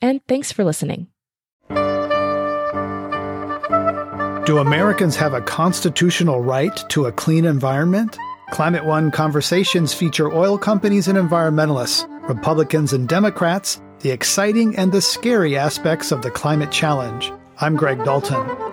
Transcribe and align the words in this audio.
and 0.00 0.20
thanks 0.26 0.52
for 0.52 0.64
listening. 0.64 1.08
Do 4.48 4.58
Americans 4.58 5.14
have 5.16 5.34
a 5.34 5.42
constitutional 5.42 6.40
right 6.40 6.74
to 6.88 7.04
a 7.04 7.12
clean 7.12 7.44
environment? 7.44 8.16
Climate 8.50 8.86
One 8.86 9.10
conversations 9.10 9.92
feature 9.92 10.32
oil 10.32 10.56
companies 10.56 11.06
and 11.06 11.18
environmentalists, 11.18 12.08
Republicans 12.26 12.94
and 12.94 13.06
Democrats, 13.06 13.80
the 14.00 14.10
exciting 14.10 14.74
and 14.76 14.90
the 14.90 15.02
scary 15.02 15.56
aspects 15.56 16.12
of 16.12 16.22
the 16.22 16.30
climate 16.30 16.72
challenge. 16.72 17.30
I'm 17.60 17.76
Greg 17.76 18.02
Dalton. 18.04 18.67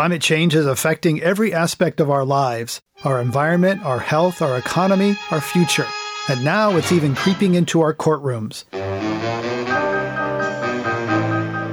Climate 0.00 0.22
change 0.22 0.54
is 0.54 0.64
affecting 0.64 1.20
every 1.20 1.52
aspect 1.52 2.00
of 2.00 2.08
our 2.08 2.24
lives 2.24 2.80
our 3.04 3.20
environment, 3.20 3.84
our 3.84 3.98
health, 3.98 4.40
our 4.40 4.56
economy, 4.56 5.14
our 5.30 5.42
future. 5.42 5.86
And 6.30 6.42
now 6.42 6.74
it's 6.76 6.90
even 6.90 7.14
creeping 7.14 7.54
into 7.54 7.82
our 7.82 7.92
courtrooms. 7.92 8.64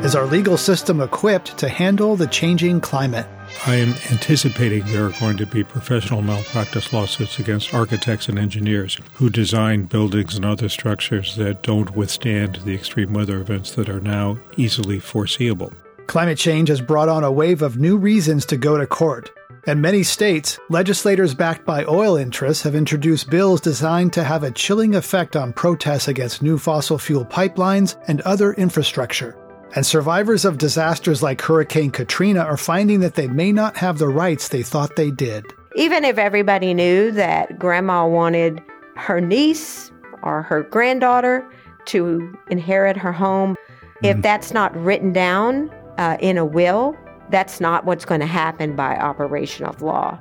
Is 0.03 0.13
our 0.13 0.25
legal 0.25 0.57
system 0.57 0.99
equipped 0.99 1.57
to 1.59 1.69
handle 1.69 2.17
the 2.17 2.27
changing 2.27 2.81
climate? 2.81 3.25
I 3.65 3.75
am 3.75 3.93
anticipating 4.11 4.83
there 4.87 5.05
are 5.05 5.19
going 5.21 5.37
to 5.37 5.45
be 5.45 5.63
professional 5.63 6.21
malpractice 6.21 6.91
lawsuits 6.91 7.39
against 7.39 7.73
architects 7.73 8.27
and 8.27 8.37
engineers 8.37 8.97
who 9.13 9.29
design 9.29 9.83
buildings 9.83 10.35
and 10.35 10.43
other 10.43 10.67
structures 10.67 11.37
that 11.37 11.63
don't 11.63 11.95
withstand 11.95 12.55
the 12.65 12.75
extreme 12.75 13.13
weather 13.13 13.39
events 13.39 13.71
that 13.75 13.87
are 13.87 14.01
now 14.01 14.37
easily 14.57 14.99
foreseeable. 14.99 15.71
Climate 16.07 16.37
change 16.37 16.69
has 16.69 16.79
brought 16.79 17.09
on 17.09 17.25
a 17.25 17.31
wave 17.31 17.61
of 17.61 17.77
new 17.77 17.97
reasons 17.97 18.45
to 18.45 18.55
go 18.55 18.77
to 18.77 18.87
court. 18.87 19.29
In 19.67 19.81
many 19.81 20.03
states, 20.03 20.57
legislators 20.69 21.35
backed 21.35 21.65
by 21.65 21.83
oil 21.83 22.15
interests 22.15 22.63
have 22.63 22.75
introduced 22.75 23.29
bills 23.29 23.59
designed 23.59 24.13
to 24.13 24.23
have 24.23 24.43
a 24.43 24.51
chilling 24.51 24.95
effect 24.95 25.35
on 25.35 25.51
protests 25.51 26.07
against 26.07 26.41
new 26.41 26.57
fossil 26.57 26.97
fuel 26.97 27.25
pipelines 27.25 27.97
and 28.07 28.21
other 28.21 28.53
infrastructure. 28.53 29.37
And 29.75 29.85
survivors 29.85 30.45
of 30.45 30.57
disasters 30.57 31.21
like 31.21 31.41
Hurricane 31.41 31.91
Katrina 31.91 32.39
are 32.39 32.55
finding 32.55 33.01
that 33.01 33.15
they 33.15 33.27
may 33.27 33.51
not 33.51 33.75
have 33.75 33.97
the 33.97 34.07
rights 34.07 34.47
they 34.47 34.63
thought 34.63 34.95
they 34.95 35.11
did. 35.11 35.43
Even 35.75 36.05
if 36.05 36.17
everybody 36.17 36.73
knew 36.73 37.11
that 37.11 37.59
grandma 37.59 38.07
wanted 38.07 38.63
her 38.95 39.19
niece 39.19 39.91
or 40.23 40.43
her 40.43 40.63
granddaughter 40.63 41.45
to 41.87 42.33
inherit 42.49 42.95
her 42.95 43.11
home, 43.11 43.55
mm-hmm. 43.55 44.05
if 44.05 44.21
that's 44.21 44.53
not 44.53 44.73
written 44.77 45.11
down 45.11 45.69
uh, 45.97 46.17
in 46.19 46.37
a 46.37 46.45
will, 46.45 46.95
that's 47.29 47.59
not 47.59 47.85
what's 47.85 48.05
going 48.05 48.21
to 48.21 48.27
happen 48.27 48.75
by 48.75 48.95
operation 48.97 49.65
of 49.65 49.81
law. 49.81 50.19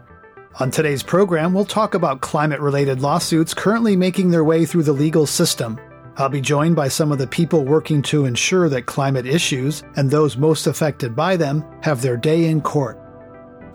On 0.59 0.71
today's 0.71 1.03
program, 1.03 1.53
we'll 1.53 1.67
talk 1.67 1.95
about 1.95 2.23
climate 2.23 2.61
related 2.61 3.01
lawsuits 3.01 3.53
currently 3.53 3.95
making 3.95 4.31
their 4.31 4.45
way 4.45 4.65
through 4.65 4.85
the 4.85 4.93
legal 4.93 5.27
system. 5.27 5.79
I'll 6.17 6.31
be 6.31 6.41
joined 6.41 6.77
by 6.77 6.89
some 6.89 7.13
of 7.13 7.19
the 7.19 7.27
people 7.27 7.67
working 7.67 8.01
to 8.03 8.25
ensure 8.25 8.71
that 8.71 8.87
climate 8.87 9.27
issues 9.27 9.83
and 9.97 10.11
those 10.11 10.39
most 10.39 10.67
affected 10.67 11.15
by 11.15 11.37
them 11.37 11.63
have 11.83 12.01
their 12.01 12.17
day 12.17 12.47
in 12.47 12.63
court. 12.63 12.99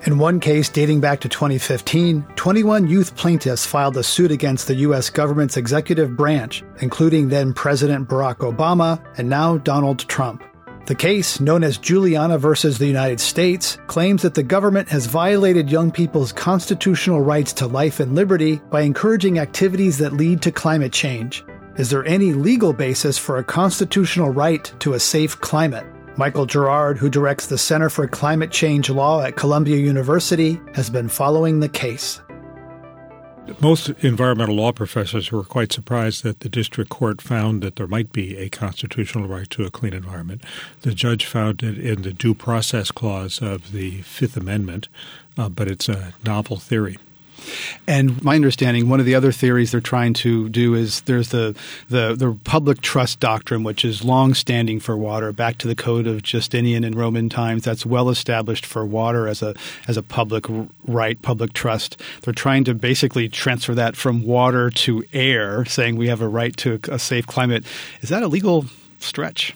In 0.07 0.18
one 0.18 0.39
case 0.39 0.68
dating 0.68 1.00
back 1.01 1.19
to 1.19 1.29
2015, 1.29 2.25
21 2.35 2.88
youth 2.88 3.16
plaintiffs 3.16 3.68
filed 3.68 3.95
a 3.97 4.03
suit 4.03 4.31
against 4.31 4.66
the 4.66 4.75
U.S. 4.78 5.12
government's 5.12 5.57
executive 5.57 6.18
branch, 6.18 6.63
including 6.79 7.29
then 7.29 7.53
President 7.53 8.09
Barack 8.09 8.38
Obama 8.38 9.00
and 9.19 9.29
now 9.29 9.59
Donald 9.59 10.00
Trump. 10.09 10.44
The 10.88 10.96
case, 10.96 11.40
known 11.40 11.64
as 11.64 11.78
Juliana 11.78 12.38
versus 12.38 12.78
the 12.78 12.88
United 12.88 13.19
States, 13.19 13.78
claims 13.88 14.24
that 14.24 14.34
the 14.34 14.44
government 14.44 14.90
has 14.90 15.06
violated 15.06 15.69
young 15.69 15.92
people's 15.92 16.34
constitutional 16.34 17.22
rights 17.22 17.53
to 17.53 17.68
life 17.68 18.00
and 18.00 18.16
liberty 18.16 18.59
by 18.69 18.81
encouraging 18.81 19.38
activities 19.38 20.00
that 20.00 20.14
lead 20.14 20.42
to 20.42 20.52
climate 20.52 20.92
change. 20.92 21.46
Is 21.78 21.90
there 21.90 22.06
any 22.06 22.34
legal 22.34 22.74
basis 22.74 23.18
for 23.18 23.38
a 23.38 23.44
constitutional 23.44 24.31
right 24.31 24.74
to 24.80 24.94
a 24.94 25.00
safe 25.00 25.40
climate? 25.40 25.86
Michael 26.18 26.46
Gerrard, 26.46 26.98
who 26.98 27.09
directs 27.09 27.48
the 27.48 27.58
Center 27.58 27.90
for 27.90 28.08
Climate 28.08 28.52
Change 28.52 28.90
Law 28.90 29.22
at 29.22 29.38
Columbia 29.38 29.78
University, 29.78 30.59
has 30.74 30.90
been 30.90 31.08
following 31.08 31.59
the 31.59 31.69
case. 31.69 32.22
Most 33.59 33.90
environmental 34.00 34.56
law 34.56 34.72
professors 34.72 35.31
were 35.31 35.44
quite 35.44 35.72
surprised 35.72 36.24
that 36.24 36.40
the 36.41 36.50
district 36.50 36.90
court 36.90 37.22
found 37.22 37.62
that 37.63 37.75
there 37.75 37.88
might 37.88 38.12
be 38.12 38.38
a 38.38 38.50
constitutional 38.50 39.28
right 39.28 39.50
to 39.50 39.66
a 39.66 39.72
clean 39.72 39.94
environment. 39.94 40.44
The 40.81 40.94
judge 40.94 41.25
found 41.25 41.63
it 41.63 41.78
in 41.78 42.03
the 42.03 42.13
due 42.13 42.34
process 42.34 42.91
clause 42.91 43.41
of 43.41 43.72
the 43.72 44.01
Fifth 44.03 44.38
Amendment, 44.38 44.88
uh, 45.38 45.50
but 45.50 45.68
it's 45.68 45.90
a 45.90 46.13
novel 46.24 46.57
theory. 46.57 46.97
And 47.88 48.22
my 48.24 48.35
understanding, 48.35 48.90
one 48.90 49.00
of 49.00 49.06
the 49.06 49.16
other 49.16 49.31
theories 49.31 49.72
they're 49.72 49.81
trying 49.81 50.13
to 50.16 50.50
do 50.50 50.75
is 50.75 51.02
there's 51.02 51.29
the 51.29 51.56
the, 51.90 52.16
the 52.16 52.38
public 52.44 52.81
trust 52.81 53.19
doctrine, 53.19 53.63
which 53.63 53.84
is 53.85 54.03
long 54.03 54.34
standing 54.34 54.79
for 54.79 54.97
water, 54.97 55.31
back 55.31 55.57
to 55.59 55.68
the 55.68 55.75
code 55.75 56.07
of 56.07 56.24
Justinian 56.24 56.84
and 56.84 56.96
Roman 56.96 57.30
times. 57.30 57.63
That's 57.63 57.85
well 57.85 58.09
established 58.09 58.66
for 58.66 58.85
water 58.85 59.28
as 59.28 59.41
a 59.41 59.56
as 59.88 59.97
a 59.97 60.03
public 60.03 60.46
right, 60.85 61.22
public 61.22 61.53
trust. 61.53 61.97
They're 62.22 62.34
trying 62.34 62.63
to 62.66 62.74
basically 62.74 63.30
transfer 63.30 63.75
that 63.75 63.96
from 63.96 64.24
water 64.24 64.69
to 64.69 65.03
air, 65.13 65.66
saying 65.66 65.96
we 65.96 66.07
have 66.07 66.22
a 66.22 66.28
right 66.28 66.56
to 66.57 66.80
a 66.90 67.00
safe 67.00 67.28
climate. 67.28 67.66
Is 68.01 68.09
that 68.09 68.24
a 68.24 68.28
legal 68.28 68.66
stretch? 69.00 69.56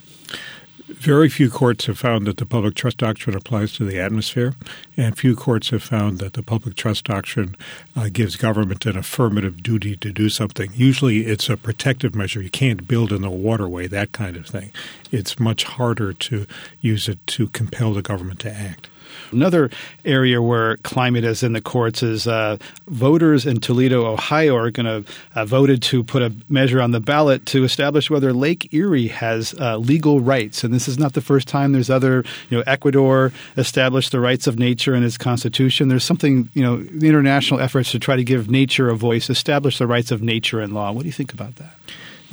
Very 0.98 1.30
few 1.30 1.52
courts 1.52 1.86
have 1.86 2.00
found 2.00 2.26
that 2.26 2.38
the 2.38 2.46
public 2.46 2.74
trust 2.74 2.98
doctrine 2.98 3.36
applies 3.36 3.74
to 3.74 3.86
the 3.86 4.00
atmosphere, 4.00 4.54
and 4.98 5.16
few 5.16 5.36
courts 5.36 5.70
have 5.70 5.84
found 5.84 6.18
that 6.18 6.34
the 6.34 6.42
public 6.42 6.76
trust 6.76 7.06
doctrine 7.06 7.56
uh, 7.96 8.10
gives 8.12 8.36
government 8.38 8.86
an 8.88 8.98
affirmative 8.98 9.62
duty 9.62 9.96
to 9.98 10.12
do 10.12 10.30
something. 10.30 10.72
Usually 10.74 11.28
it's 11.28 11.48
a 11.48 11.58
protective 11.58 12.16
measure. 12.16 12.42
You 12.42 12.50
can't 12.50 12.88
build 12.88 13.12
in 13.12 13.22
the 13.22 13.30
waterway, 13.30 13.88
that 13.88 14.14
kind 14.14 14.36
of 14.36 14.48
thing. 14.48 14.72
It's 15.12 15.40
much 15.40 15.66
harder 15.66 16.14
to 16.14 16.48
use 16.82 17.08
it 17.08 17.26
to 17.28 17.50
compel 17.50 17.94
the 17.94 18.02
government 18.02 18.40
to 18.40 18.52
act. 18.52 18.90
Another 19.36 19.70
area 20.06 20.42
where 20.42 20.78
climate 20.78 21.24
is 21.24 21.44
in 21.44 21.54
the 21.54 21.62
courts 21.62 22.02
is 22.02 22.26
uh, 22.28 22.58
voters 22.88 23.46
in 23.46 23.60
Toledo, 23.60 24.06
Ohio, 24.06 24.56
are 24.56 24.72
going 24.72 24.86
to 24.86 25.12
uh, 25.36 25.46
voted 25.46 25.82
to 25.84 26.04
put 26.04 26.22
a 26.22 26.34
measure 26.50 26.82
on 26.82 26.92
the 26.92 27.00
ballot 27.00 27.46
to 27.48 27.64
establish 27.64 28.10
whether 28.10 28.32
Lake 28.34 28.74
Erie 28.74 29.08
has 29.08 29.54
uh, 29.60 29.78
legal 29.78 30.22
rights. 30.22 30.64
And 30.64 30.74
this 30.74 30.88
is 30.88 30.98
not 30.98 31.14
the 31.14 31.22
first 31.22 31.48
time. 31.48 31.74
There's 31.74 31.90
other, 31.90 32.24
you 32.50 32.58
know, 32.58 32.64
Ecuador 32.66 33.32
established 33.58 34.12
the 34.12 34.20
rights 34.20 34.48
of 34.48 34.58
nature 34.58 34.96
in 34.96 35.04
its 35.04 35.18
constitution. 35.18 35.90
There's 35.90 36.06
something, 36.06 36.50
you 36.54 36.64
know, 36.64 36.78
the 36.78 37.08
international 37.08 37.60
efforts 37.60 37.92
to 37.92 38.00
try 38.00 38.16
to 38.16 38.24
give 38.24 38.50
nature 38.50 38.90
a 38.90 38.96
voice, 38.96 39.30
establish 39.30 39.78
the 39.78 39.88
rights 39.88 40.12
of 40.12 40.22
nature 40.22 40.62
in 40.62 40.74
law. 40.74 40.92
What 40.92 41.02
do 41.02 41.08
you 41.08 41.14
think 41.14 41.34
about 41.34 41.58
that? 41.58 41.76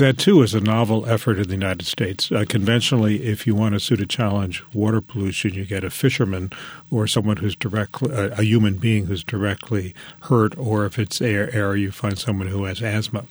That 0.03 0.19
too 0.19 0.43
is 0.43 0.53
a 0.53 0.61
novel 0.61 1.07
effort 1.07 1.39
in 1.39 1.47
the 1.47 1.55
United 1.55 1.87
States. 1.87 2.33
Uh, 2.33 2.45
conventionally, 2.49 3.23
if 3.23 3.47
you 3.47 3.55
want 3.55 3.75
to 3.75 3.79
sue 3.79 3.95
to 3.95 4.05
challenge 4.05 4.65
water 4.75 5.01
pollution, 5.01 5.55
you 5.55 5.65
get 5.65 5.85
a 5.85 5.91
fisherman 5.91 6.51
or 6.91 7.07
someone 7.07 7.37
who's 7.37 7.55
directly 7.55 8.13
uh, 8.13 8.31
a 8.37 8.43
human 8.43 8.79
being 8.79 9.07
who's 9.07 9.23
directly 9.23 9.95
hurt, 10.23 10.59
or 10.59 10.87
if 10.87 10.99
it's 10.99 11.23
air, 11.23 11.55
air, 11.55 11.77
you 11.77 11.93
find 11.93 12.19
someone 12.19 12.49
who 12.49 12.65
has 12.65 12.83
asthma. 12.83 13.25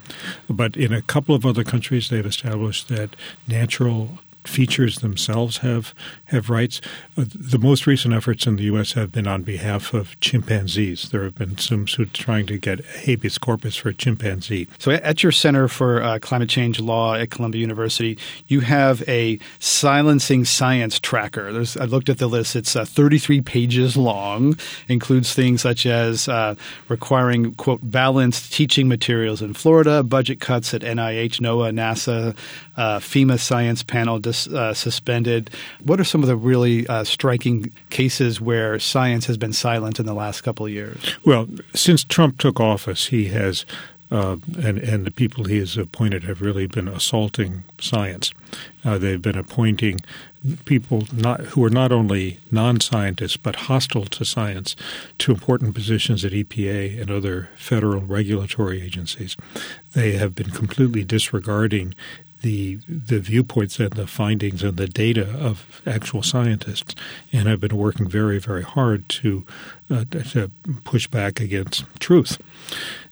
But 0.50 0.78
in 0.78 0.94
a 0.94 1.02
couple 1.02 1.36
of 1.36 1.46
other 1.46 1.66
countries, 1.66 2.08
they've 2.08 2.26
established 2.26 2.88
that 2.88 3.18
natural 3.50 4.20
features 4.44 4.98
themselves 5.00 5.58
have 5.58 5.94
have 6.26 6.50
rights. 6.50 6.82
Uh, 7.18 7.26
the 7.28 7.60
most 7.60 7.86
recent 7.86 8.14
efforts 8.14 8.48
in 8.48 8.56
the 8.56 8.64
U.S. 8.64 8.94
have 8.94 9.12
been 9.12 9.28
on 9.28 9.44
behalf 9.44 9.94
of 9.94 10.20
chimpanzees. 10.20 11.10
There 11.10 11.24
have 11.24 11.36
been 11.36 11.58
some 11.58 11.88
suits 11.88 12.18
trying 12.18 12.46
to 12.48 12.58
get 12.58 12.84
habeas 12.86 13.38
corpus 13.38 13.76
for 13.76 13.90
a 13.90 13.94
chimpanzee. 13.94 14.68
So, 14.80 14.92
at 14.92 15.24
your 15.24 15.32
Center 15.32 15.68
for 15.68 16.02
uh, 16.02 16.20
Climate 16.20 16.50
Change 16.50 16.80
Law 16.80 17.16
at 17.16 17.30
Columbia 17.30 17.62
University, 17.62 18.18
you 18.48 18.62
have 18.62 19.08
a 19.08 19.40
silencing 19.60 20.46
science 20.46 21.00
tracker. 21.00 21.52
There's, 21.54 21.78
I 21.78 21.86
looked 21.86 22.10
at 22.10 22.18
the 22.18 22.28
list; 22.28 22.56
it's 22.56 22.76
uh, 22.76 22.86
33 22.86 23.42
pages 23.42 23.98
long. 23.98 24.58
Includes 24.88 25.34
things 25.34 25.62
such 25.62 25.86
as 25.86 26.28
uh, 26.28 26.56
requiring 26.88 27.54
quote 27.56 27.80
balanced 27.84 28.54
teaching 28.54 28.88
materials 28.88 29.42
in 29.42 29.54
Florida, 29.54 30.04
budget 30.04 30.40
cuts 30.40 30.74
at 30.74 30.82
NIH, 30.82 31.40
NOAA, 31.40 31.74
NASA, 31.74 32.36
uh, 32.78 33.00
FEMA 33.00 33.40
science 33.40 33.84
panel 33.84 34.20
dis, 34.31 34.48
uh, 34.48 34.74
suspended. 34.74 35.50
What 35.83 36.00
are 36.00 36.04
some 36.04 36.22
of 36.22 36.28
the 36.28 36.36
really 36.36 36.88
uh, 36.88 37.04
striking 37.04 37.72
cases 37.89 38.39
where 38.39 38.80
science 38.80 39.25
has 39.25 39.38
been 39.38 39.54
silent 39.54 40.00
in 40.00 40.06
the 40.06 40.13
last 40.13 40.42
couple 40.42 40.66
of 40.66 40.72
years? 40.72 40.98
Well, 41.25 41.48
since 41.74 42.04
Trump 42.04 42.38
took 42.38 42.60
office, 42.60 43.07
he 43.07 43.25
has. 43.25 43.66
Uh, 44.13 44.36
and, 44.62 44.78
and 44.78 45.06
the 45.06 45.12
people 45.12 45.45
he 45.45 45.57
has 45.57 45.78
appointed 45.78 46.25
have 46.25 46.42
really 46.42 46.68
been 46.68 46.89
assaulting 46.89 47.63
science. 47.80 48.33
Uh, 48.83 48.98
they've 48.98 49.22
been 49.22 49.38
appointing 49.38 50.01
people 50.66 51.04
not 51.13 51.39
who 51.39 51.63
are 51.63 51.69
not 51.69 51.94
only 51.94 52.38
non-scientists 52.51 53.38
but 53.38 53.56
hostile 53.56 54.06
to 54.06 54.25
science 54.25 54.75
to 55.18 55.31
important 55.31 55.74
positions 55.74 56.25
at 56.25 56.34
EPA 56.34 57.00
and 57.00 57.10
other 57.10 57.50
federal 57.56 58.01
regulatory 58.01 58.81
agencies. 58.81 59.38
They 59.94 60.18
have 60.18 60.36
been 60.36 60.51
completely 60.51 61.06
disregarding 61.06 61.95
the 62.42 62.80
the 62.88 63.20
viewpoints 63.20 63.80
and 63.80 63.92
the 63.94 64.08
findings 64.08 64.64
and 64.64 64.78
the 64.78 64.88
data 64.88 65.28
of 65.40 65.82
actual 65.86 66.24
scientists, 66.24 66.96
and 67.32 67.48
I've 67.48 67.60
been 67.60 67.78
working 67.78 68.08
very 68.08 68.40
very 68.40 68.64
hard 68.64 69.08
to 69.10 69.46
uh, 69.90 70.06
to 70.06 70.52
push 70.84 71.08
back 71.08 71.40
against 71.40 71.86
truth. 72.00 72.42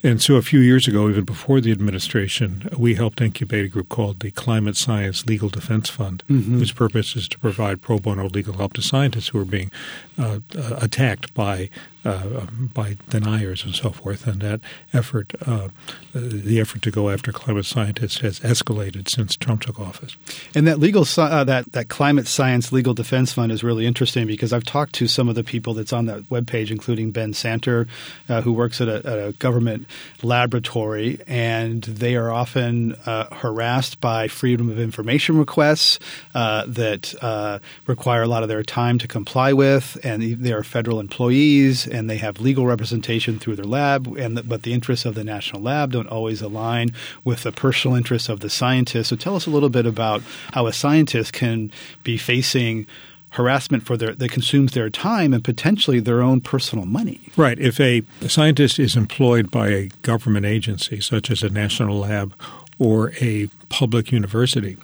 And 0.01 0.21
so 0.21 0.35
a 0.35 0.41
few 0.41 0.59
years 0.61 0.87
ago, 0.87 1.09
even 1.09 1.25
before 1.25 1.59
the 1.59 1.73
administration, 1.73 2.69
we 2.77 2.95
helped 2.95 3.19
incubate 3.19 3.65
a 3.65 3.67
group 3.67 3.89
called 3.89 4.21
the 4.21 4.31
Climate 4.31 4.77
Science 4.77 5.25
Legal 5.25 5.49
Defense 5.49 5.89
Fund, 5.89 6.23
mm-hmm. 6.29 6.57
whose 6.57 6.71
purpose 6.71 7.17
is 7.17 7.27
to 7.27 7.39
provide 7.39 7.81
pro 7.81 7.99
bono 7.99 8.29
legal 8.29 8.53
help 8.53 8.73
to 8.73 8.81
scientists 8.81 9.29
who 9.29 9.39
are 9.39 9.45
being 9.45 9.71
uh, 10.19 10.39
uh, 10.57 10.79
attacked 10.81 11.33
by 11.33 11.69
uh, 12.05 12.45
by 12.73 12.95
deniers 13.09 13.65
and 13.65 13.75
so 13.75 13.89
forth. 13.89 14.25
And 14.25 14.41
that 14.41 14.61
effort, 14.93 15.33
uh, 15.45 15.67
the 16.13 16.59
effort 16.61 16.81
to 16.83 16.91
go 16.91 17.09
after 17.09 17.33
climate 17.33 17.65
scientists, 17.65 18.19
has 18.19 18.39
escalated 18.39 19.09
since 19.09 19.35
Trump 19.35 19.63
took 19.63 19.79
office. 19.79 20.15
And 20.55 20.65
that 20.65 20.79
legal 20.79 21.05
uh, 21.17 21.43
that 21.43 21.73
that 21.73 21.89
climate 21.89 22.25
science 22.25 22.71
legal 22.71 22.93
defense 22.93 23.33
fund 23.33 23.51
is 23.51 23.63
really 23.63 23.85
interesting 23.85 24.27
because 24.27 24.53
I've 24.53 24.63
talked 24.63 24.93
to 24.95 25.07
some 25.07 25.27
of 25.27 25.35
the 25.35 25.43
people 25.43 25.73
that's 25.73 25.91
on 25.91 26.05
that 26.05 26.23
webpage, 26.29 26.71
including 26.71 27.11
Ben 27.11 27.33
Santer, 27.33 27.87
uh, 28.29 28.41
who 28.41 28.53
works 28.53 28.79
at 28.79 28.87
a, 28.87 28.95
at 29.05 29.05
a, 29.05 29.31
government 29.33 29.85
laboratory, 30.23 31.19
and 31.27 31.83
they 31.83 32.15
are 32.15 32.31
often 32.31 32.95
harassed 33.05 33.99
by 33.99 34.27
freedom 34.27 34.69
of 34.69 34.79
information 34.79 35.37
requests 35.37 35.99
that 36.33 37.61
require 37.87 38.23
a 38.23 38.27
lot 38.27 38.43
of 38.43 38.49
their 38.49 38.63
time 38.63 38.97
to 38.99 39.07
comply 39.07 39.53
with, 39.53 39.97
and 40.09 40.43
they 40.43 40.51
are 40.51 40.63
federal 40.63 40.99
employees 40.99 41.87
and 41.87 42.09
they 42.09 42.17
have 42.17 42.41
legal 42.41 42.65
representation 42.65 43.39
through 43.39 43.55
their 43.55 43.65
lab, 43.65 44.07
and 44.17 44.37
the, 44.37 44.43
but 44.43 44.63
the 44.63 44.73
interests 44.73 45.05
of 45.05 45.15
the 45.15 45.23
national 45.23 45.61
lab 45.61 45.91
don't 45.91 46.07
always 46.07 46.41
align 46.41 46.89
with 47.23 47.43
the 47.43 47.51
personal 47.51 47.95
interests 47.95 48.29
of 48.29 48.39
the 48.39 48.49
scientist. 48.49 49.09
So 49.09 49.15
tell 49.15 49.35
us 49.35 49.45
a 49.45 49.49
little 49.49 49.69
bit 49.69 49.85
about 49.85 50.21
how 50.53 50.67
a 50.67 50.73
scientist 50.73 51.33
can 51.33 51.71
be 52.03 52.17
facing 52.17 52.87
harassment 53.31 53.83
for 53.85 53.95
their 53.95 54.15
that 54.15 54.31
consumes 54.31 54.73
their 54.73 54.89
time 54.89 55.33
and 55.33 55.43
potentially 55.43 55.99
their 55.99 56.21
own 56.21 56.41
personal 56.41 56.85
money. 56.85 57.29
Right. 57.37 57.59
If 57.59 57.79
a 57.79 58.03
scientist 58.27 58.79
is 58.79 58.95
employed 58.95 59.51
by 59.51 59.67
a 59.69 59.89
government 60.01 60.47
agency 60.47 60.99
such 60.99 61.29
as 61.29 61.43
a 61.43 61.49
national 61.49 61.99
lab 61.99 62.33
or 62.79 63.11
a 63.21 63.47
public 63.69 64.11
university, 64.11 64.77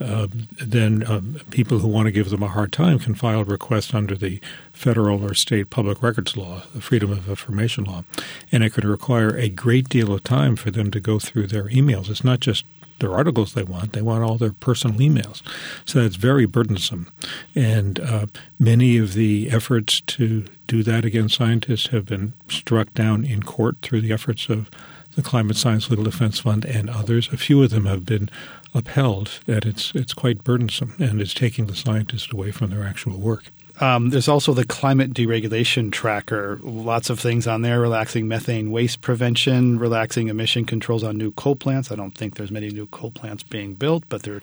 uh, 0.00 0.28
then 0.60 1.04
um, 1.06 1.40
people 1.50 1.80
who 1.80 1.88
want 1.88 2.06
to 2.06 2.12
give 2.12 2.30
them 2.30 2.42
a 2.42 2.48
hard 2.48 2.72
time 2.72 2.98
can 2.98 3.14
file 3.14 3.40
a 3.40 3.44
request 3.44 3.94
under 3.94 4.14
the 4.14 4.40
federal 4.72 5.24
or 5.24 5.34
state 5.34 5.70
public 5.70 6.02
records 6.02 6.36
law, 6.36 6.62
the 6.74 6.80
Freedom 6.80 7.10
of 7.10 7.28
Information 7.28 7.84
law, 7.84 8.04
and 8.52 8.62
it 8.62 8.72
could 8.72 8.84
require 8.84 9.36
a 9.36 9.48
great 9.48 9.88
deal 9.88 10.12
of 10.12 10.22
time 10.22 10.56
for 10.56 10.70
them 10.70 10.90
to 10.90 11.00
go 11.00 11.18
through 11.18 11.46
their 11.46 11.64
emails. 11.64 12.08
It's 12.08 12.24
not 12.24 12.40
just 12.40 12.64
their 13.00 13.12
articles 13.12 13.54
they 13.54 13.62
want; 13.64 13.92
they 13.92 14.02
want 14.02 14.22
all 14.22 14.38
their 14.38 14.52
personal 14.52 14.98
emails. 14.98 15.42
So 15.84 16.02
that's 16.02 16.16
very 16.16 16.46
burdensome, 16.46 17.10
and 17.54 17.98
uh, 17.98 18.26
many 18.58 18.98
of 18.98 19.14
the 19.14 19.50
efforts 19.50 20.00
to 20.02 20.44
do 20.66 20.82
that 20.84 21.04
against 21.04 21.36
scientists 21.36 21.88
have 21.88 22.06
been 22.06 22.34
struck 22.48 22.92
down 22.94 23.24
in 23.24 23.42
court 23.42 23.78
through 23.82 24.02
the 24.02 24.12
efforts 24.12 24.48
of 24.48 24.70
the 25.18 25.22
Climate 25.22 25.56
Science 25.56 25.90
Legal 25.90 26.04
Defense 26.04 26.38
Fund 26.38 26.64
and 26.64 26.88
others. 26.88 27.28
A 27.32 27.36
few 27.36 27.60
of 27.64 27.70
them 27.70 27.86
have 27.86 28.06
been 28.06 28.30
upheld 28.74 29.40
that 29.46 29.64
it's 29.64 29.92
it's 29.94 30.14
quite 30.14 30.44
burdensome 30.44 30.94
and 30.98 31.20
it's 31.20 31.34
taking 31.34 31.66
the 31.66 31.76
scientists 31.76 32.32
away 32.32 32.50
from 32.50 32.70
their 32.70 32.84
actual 32.84 33.18
work. 33.18 33.44
Um, 33.80 34.10
there's 34.10 34.28
also 34.28 34.54
the 34.54 34.66
climate 34.66 35.14
deregulation 35.14 35.92
tracker. 35.92 36.58
Lots 36.62 37.10
of 37.10 37.20
things 37.20 37.46
on 37.46 37.62
there: 37.62 37.80
relaxing 37.80 38.26
methane 38.26 38.70
waste 38.70 39.00
prevention, 39.00 39.78
relaxing 39.78 40.28
emission 40.28 40.64
controls 40.64 41.04
on 41.04 41.16
new 41.16 41.30
coal 41.32 41.54
plants. 41.54 41.92
I 41.92 41.94
don't 41.94 42.10
think 42.10 42.34
there's 42.34 42.50
many 42.50 42.70
new 42.70 42.86
coal 42.86 43.10
plants 43.10 43.42
being 43.42 43.74
built, 43.74 44.04
but 44.08 44.22
they're 44.22 44.40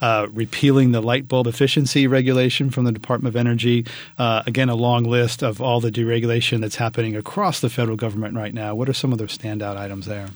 uh, 0.00 0.26
repealing 0.32 0.92
the 0.92 1.00
light 1.00 1.28
bulb 1.28 1.46
efficiency 1.46 2.06
regulation 2.06 2.70
from 2.70 2.84
the 2.84 2.92
Department 2.92 3.34
of 3.34 3.36
Energy. 3.36 3.86
Uh, 4.18 4.42
again, 4.46 4.68
a 4.68 4.74
long 4.74 5.04
list 5.04 5.42
of 5.42 5.62
all 5.62 5.80
the 5.80 5.90
deregulation 5.90 6.60
that's 6.60 6.76
happening 6.76 7.16
across 7.16 7.60
the 7.60 7.70
federal 7.70 7.96
government 7.96 8.34
right 8.34 8.52
now. 8.52 8.74
What 8.74 8.88
are 8.88 8.94
some 8.94 9.12
of 9.12 9.18
the 9.18 9.24
standout 9.24 9.76
items 9.76 10.06
there? 10.06 10.28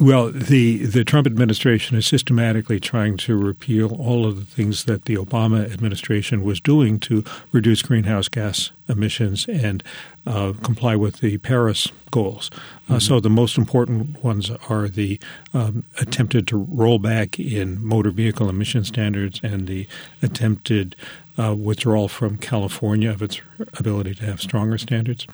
Well, 0.00 0.30
the, 0.30 0.86
the 0.86 1.04
Trump 1.04 1.26
administration 1.26 1.96
is 1.96 2.06
systematically 2.06 2.80
trying 2.80 3.18
to 3.18 3.36
repeal 3.36 3.94
all 3.94 4.26
of 4.26 4.36
the 4.36 4.44
things 4.44 4.84
that 4.84 5.04
the 5.04 5.16
Obama 5.16 5.70
administration 5.70 6.42
was 6.42 6.60
doing 6.60 6.98
to 7.00 7.22
reduce 7.52 7.82
greenhouse 7.82 8.28
gas 8.28 8.72
emissions 8.88 9.46
and 9.48 9.82
uh, 10.26 10.54
comply 10.62 10.96
with 10.96 11.20
the 11.20 11.38
Paris 11.38 11.88
goals. 12.10 12.50
Uh, 12.52 12.56
mm-hmm. 12.56 12.98
So 12.98 13.20
the 13.20 13.30
most 13.30 13.58
important 13.58 14.22
ones 14.24 14.50
are 14.68 14.88
the 14.88 15.20
um, 15.52 15.84
attempted 16.00 16.46
to 16.48 16.56
roll 16.56 16.98
back 16.98 17.38
in 17.38 17.84
motor 17.84 18.10
vehicle 18.10 18.48
emission 18.48 18.84
standards 18.84 19.40
and 19.42 19.66
the 19.66 19.86
attempted 20.22 20.96
uh, 21.38 21.54
withdrawal 21.54 22.08
from 22.08 22.36
California 22.36 23.10
of 23.10 23.22
its 23.22 23.40
ability 23.78 24.14
to 24.16 24.24
have 24.24 24.40
stronger 24.40 24.78
standards, 24.78 25.26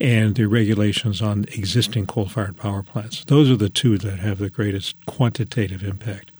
and 0.00 0.34
the 0.34 0.46
regulations 0.46 1.22
on 1.22 1.44
existing 1.52 2.06
coal 2.06 2.26
fired 2.26 2.56
power 2.56 2.82
plants. 2.82 3.24
Those 3.24 3.50
are 3.50 3.56
the 3.56 3.68
two 3.68 3.98
that 3.98 4.18
have 4.18 4.38
the 4.38 4.50
greatest 4.50 4.96
quantitative 5.06 5.82
impact. 5.82 6.30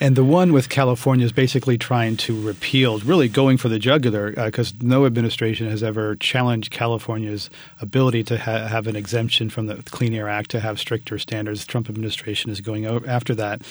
And 0.00 0.16
the 0.16 0.24
one 0.24 0.52
with 0.52 0.68
California 0.68 1.24
is 1.24 1.32
basically 1.32 1.78
trying 1.78 2.16
to 2.18 2.40
repeal, 2.42 2.98
really 2.98 3.28
going 3.28 3.56
for 3.56 3.68
the 3.68 3.78
jugular, 3.78 4.32
because 4.32 4.72
uh, 4.72 4.76
no 4.80 5.06
administration 5.06 5.68
has 5.68 5.84
ever 5.84 6.16
challenged 6.16 6.72
California's 6.72 7.48
ability 7.80 8.24
to 8.24 8.38
ha- 8.38 8.66
have 8.66 8.88
an 8.88 8.96
exemption 8.96 9.50
from 9.50 9.66
the 9.66 9.76
Clean 9.84 10.12
Air 10.12 10.28
Act 10.28 10.50
to 10.50 10.60
have 10.60 10.80
stricter 10.80 11.16
standards. 11.18 11.64
The 11.64 11.70
Trump 11.70 11.88
administration 11.88 12.50
is 12.50 12.60
going 12.60 12.86
after 12.86 13.36
that. 13.36 13.62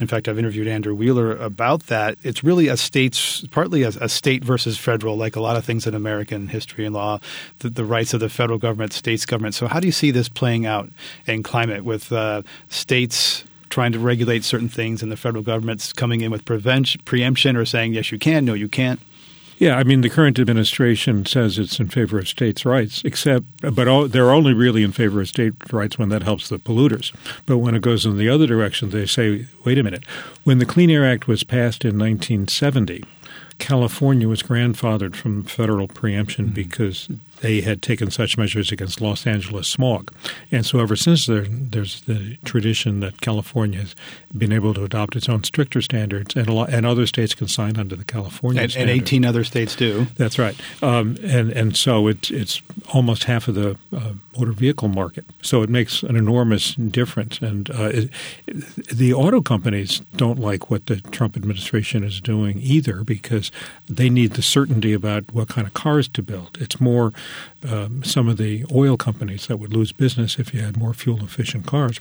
In 0.00 0.08
fact, 0.08 0.26
I've 0.26 0.38
interviewed 0.38 0.66
Andrew 0.66 0.96
Wheeler 0.96 1.36
about 1.36 1.84
that. 1.84 2.18
It's 2.24 2.42
really 2.42 2.66
a 2.66 2.76
state's, 2.76 3.46
partly 3.46 3.84
a, 3.84 3.88
a 4.00 4.08
state 4.08 4.42
versus 4.42 4.76
federal, 4.76 5.16
like 5.16 5.36
a 5.36 5.40
lot 5.40 5.56
of 5.56 5.64
things 5.64 5.86
in 5.86 5.94
American 5.94 6.48
history 6.48 6.86
and 6.86 6.94
law, 6.94 7.20
the, 7.60 7.70
the, 7.70 7.84
rights 7.84 8.12
of 8.12 8.20
the 8.20 8.28
federal 8.28 8.58
government, 8.58 8.92
states 8.92 9.24
government. 9.24 9.54
So, 9.54 9.68
how 9.68 9.78
do 9.78 9.86
you 9.86 9.92
see 9.92 10.10
this 10.10 10.28
playing 10.28 10.66
out 10.66 10.90
in 11.26 11.44
climate 11.44 11.84
with 11.84 12.12
uh, 12.12 12.42
states? 12.68 13.44
Trying 13.70 13.92
to 13.92 13.98
regulate 13.98 14.44
certain 14.44 14.68
things, 14.68 15.02
and 15.02 15.10
the 15.12 15.16
federal 15.16 15.42
government's 15.42 15.92
coming 15.92 16.20
in 16.20 16.30
with 16.30 16.44
prevention, 16.44 17.00
preemption 17.04 17.56
or 17.56 17.64
saying, 17.64 17.94
yes, 17.94 18.10
you 18.12 18.18
can, 18.18 18.44
no, 18.44 18.54
you 18.54 18.68
can't. 18.68 19.00
Yeah, 19.58 19.76
I 19.76 19.82
mean, 19.82 20.02
the 20.02 20.08
current 20.08 20.38
administration 20.38 21.26
says 21.26 21.58
it's 21.58 21.80
in 21.80 21.88
favor 21.88 22.16
of 22.20 22.28
states' 22.28 22.64
rights, 22.64 23.02
except, 23.04 23.44
but 23.74 23.88
all, 23.88 24.06
they're 24.06 24.30
only 24.30 24.52
really 24.52 24.84
in 24.84 24.92
favor 24.92 25.20
of 25.20 25.28
states' 25.28 25.72
rights 25.72 25.98
when 25.98 26.10
that 26.10 26.22
helps 26.22 26.48
the 26.48 26.60
polluters. 26.60 27.12
But 27.44 27.58
when 27.58 27.74
it 27.74 27.82
goes 27.82 28.06
in 28.06 28.18
the 28.18 28.28
other 28.28 28.46
direction, 28.46 28.90
they 28.90 29.04
say, 29.04 29.46
wait 29.64 29.78
a 29.78 29.82
minute. 29.82 30.04
When 30.44 30.58
the 30.58 30.64
Clean 30.66 30.88
Air 30.90 31.04
Act 31.04 31.26
was 31.26 31.42
passed 31.42 31.84
in 31.84 31.98
1970, 31.98 33.02
California 33.58 34.28
was 34.28 34.44
grandfathered 34.44 35.16
from 35.16 35.42
federal 35.42 35.88
preemption 35.88 36.46
Mm-hmm. 36.46 36.54
because 36.54 37.08
they 37.40 37.60
had 37.60 37.82
taken 37.82 38.10
such 38.10 38.36
measures 38.36 38.72
against 38.72 39.00
Los 39.00 39.26
Angeles 39.26 39.68
smog. 39.68 40.12
And 40.50 40.64
so 40.64 40.80
ever 40.80 40.96
since 40.96 41.26
there, 41.26 41.46
there's 41.48 42.02
the 42.02 42.36
tradition 42.44 43.00
that 43.00 43.20
California 43.20 43.80
has 43.80 43.94
been 44.36 44.52
able 44.52 44.74
to 44.74 44.84
adopt 44.84 45.16
its 45.16 45.28
own 45.28 45.44
stricter 45.44 45.80
standards, 45.80 46.36
and, 46.36 46.48
a 46.48 46.52
lot, 46.52 46.70
and 46.70 46.84
other 46.84 47.06
states 47.06 47.34
can 47.34 47.48
sign 47.48 47.78
under 47.78 47.96
the 47.96 48.04
California 48.04 48.62
And, 48.62 48.76
and 48.76 48.90
18 48.90 49.24
other 49.24 49.44
states 49.44 49.76
do. 49.76 50.06
That's 50.16 50.38
right, 50.38 50.56
um, 50.82 51.16
and 51.22 51.50
and 51.52 51.76
so 51.76 52.08
it's 52.08 52.30
it's 52.30 52.62
almost 52.92 53.24
half 53.24 53.48
of 53.48 53.54
the 53.54 53.76
uh, 53.94 54.12
motor 54.38 54.52
vehicle 54.52 54.88
market. 54.88 55.24
So 55.42 55.62
it 55.62 55.68
makes 55.68 56.02
an 56.02 56.16
enormous 56.16 56.74
difference. 56.74 57.40
And 57.40 57.70
uh, 57.70 57.90
it, 57.92 58.10
the 58.92 59.12
auto 59.12 59.40
companies 59.42 60.00
don't 60.16 60.38
like 60.38 60.70
what 60.70 60.86
the 60.86 60.96
Trump 60.96 61.36
administration 61.36 62.04
is 62.04 62.20
doing 62.20 62.58
either 62.60 63.04
because 63.04 63.50
they 63.88 64.08
need 64.08 64.32
the 64.32 64.42
certainty 64.42 64.92
about 64.92 65.32
what 65.32 65.48
kind 65.48 65.66
of 65.66 65.74
cars 65.74 66.08
to 66.08 66.22
build. 66.22 66.58
It's 66.60 66.80
more 66.80 67.12
um, 67.68 68.02
some 68.04 68.28
of 68.28 68.36
the 68.36 68.64
oil 68.72 68.96
companies 68.96 69.46
that 69.46 69.58
would 69.58 69.72
lose 69.72 69.92
business 69.92 70.38
if 70.38 70.54
you 70.54 70.60
had 70.60 70.76
more 70.76 70.94
fuel 70.94 71.22
efficient 71.22 71.66
cars, 71.66 71.98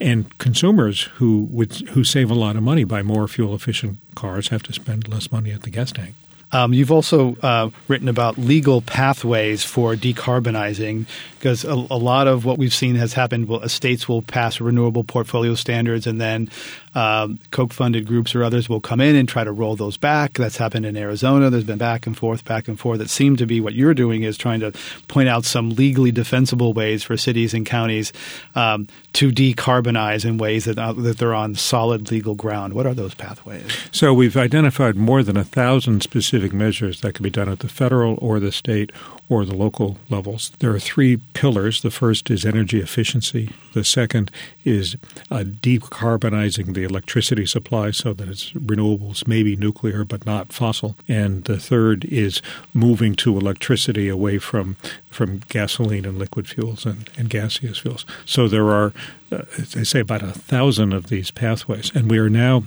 and 0.00 0.36
consumers 0.38 1.02
who 1.14 1.48
would 1.50 1.72
who 1.90 2.04
save 2.04 2.30
a 2.30 2.34
lot 2.34 2.56
of 2.56 2.62
money 2.62 2.84
by 2.84 3.02
more 3.02 3.26
fuel 3.28 3.54
efficient 3.54 3.98
cars 4.14 4.48
have 4.48 4.62
to 4.62 4.72
spend 4.72 5.08
less 5.08 5.32
money 5.32 5.50
at 5.50 5.62
the 5.62 5.70
gas 5.70 5.92
tank. 5.92 6.14
Um, 6.52 6.74
you've 6.74 6.90
also 6.90 7.36
uh, 7.36 7.70
written 7.86 8.08
about 8.08 8.36
legal 8.36 8.82
pathways 8.82 9.62
for 9.62 9.94
decarbonizing 9.94 11.06
because 11.38 11.64
a, 11.64 11.72
a, 11.72 11.96
lot 11.96 12.26
of 12.26 12.44
what 12.44 12.58
we've 12.58 12.74
seen 12.74 12.96
has 12.96 13.12
happened. 13.12 13.46
Well, 13.46 13.68
states 13.68 14.08
will 14.08 14.22
pass 14.22 14.60
renewable 14.60 15.04
portfolio 15.04 15.54
standards, 15.54 16.08
and 16.08 16.20
then 16.20 16.50
um, 16.94 17.38
Koch-funded 17.50 18.06
groups 18.06 18.34
or 18.34 18.42
others 18.42 18.68
will 18.68 18.80
come 18.80 19.00
in 19.00 19.16
and 19.16 19.28
try 19.28 19.44
to 19.44 19.52
roll 19.52 19.76
those 19.76 19.96
back. 19.96 20.34
That's 20.34 20.56
happened 20.56 20.86
in 20.86 20.96
Arizona. 20.96 21.50
There's 21.50 21.64
been 21.64 21.78
back 21.78 22.06
and 22.06 22.16
forth, 22.16 22.44
back 22.44 22.68
and 22.68 22.78
forth. 22.78 22.98
That 22.98 23.10
seem 23.10 23.36
to 23.36 23.46
be 23.46 23.60
what 23.60 23.74
you're 23.74 23.94
doing 23.94 24.22
is 24.22 24.36
trying 24.36 24.60
to 24.60 24.72
point 25.08 25.28
out 25.28 25.44
some 25.44 25.70
legally 25.70 26.10
defensible 26.10 26.72
ways 26.72 27.02
for 27.02 27.16
cities 27.16 27.54
and 27.54 27.64
counties 27.64 28.12
um, 28.54 28.88
to 29.14 29.30
decarbonize 29.30 30.24
in 30.24 30.38
ways 30.38 30.64
that 30.64 30.78
uh, 30.78 30.92
that 30.94 31.18
they're 31.18 31.34
on 31.34 31.54
solid 31.54 32.10
legal 32.10 32.34
ground. 32.34 32.74
What 32.74 32.86
are 32.86 32.94
those 32.94 33.14
pathways? 33.14 33.64
So 33.92 34.12
we've 34.12 34.36
identified 34.36 34.96
more 34.96 35.22
than 35.22 35.36
a 35.36 35.44
thousand 35.44 36.02
specific 36.02 36.52
measures 36.52 37.00
that 37.00 37.14
can 37.14 37.22
be 37.22 37.30
done 37.30 37.48
at 37.48 37.60
the 37.60 37.68
federal 37.68 38.18
or 38.20 38.40
the 38.40 38.52
state 38.52 38.92
or 39.30 39.44
the 39.44 39.54
local 39.54 39.96
levels. 40.10 40.50
There 40.58 40.74
are 40.74 40.80
three 40.80 41.18
pillars. 41.34 41.82
The 41.82 41.90
first 41.90 42.30
is 42.30 42.44
energy 42.44 42.80
efficiency. 42.80 43.52
The 43.72 43.84
second 43.84 44.30
is 44.64 44.96
uh, 45.30 45.44
decarbonizing 45.44 46.74
the 46.74 46.82
electricity 46.82 47.46
supply 47.46 47.92
so 47.92 48.12
that 48.12 48.28
it's 48.28 48.50
renewables, 48.50 49.28
maybe 49.28 49.54
nuclear, 49.54 50.04
but 50.04 50.26
not 50.26 50.52
fossil. 50.52 50.96
And 51.06 51.44
the 51.44 51.60
third 51.60 52.04
is 52.06 52.42
moving 52.74 53.14
to 53.16 53.38
electricity 53.38 54.08
away 54.08 54.38
from 54.38 54.76
from 55.10 55.42
gasoline 55.48 56.04
and 56.04 56.18
liquid 56.18 56.48
fuels 56.48 56.86
and, 56.86 57.10
and 57.16 57.28
gaseous 57.28 57.78
fuels. 57.78 58.06
So 58.24 58.46
there 58.46 58.68
are, 58.68 58.92
uh, 59.32 59.42
I 59.76 59.82
say, 59.82 60.00
about 60.00 60.22
a 60.22 60.32
thousand 60.32 60.92
of 60.92 61.08
these 61.08 61.30
pathways. 61.30 61.90
And 61.94 62.10
we 62.10 62.18
are 62.18 62.30
now 62.30 62.64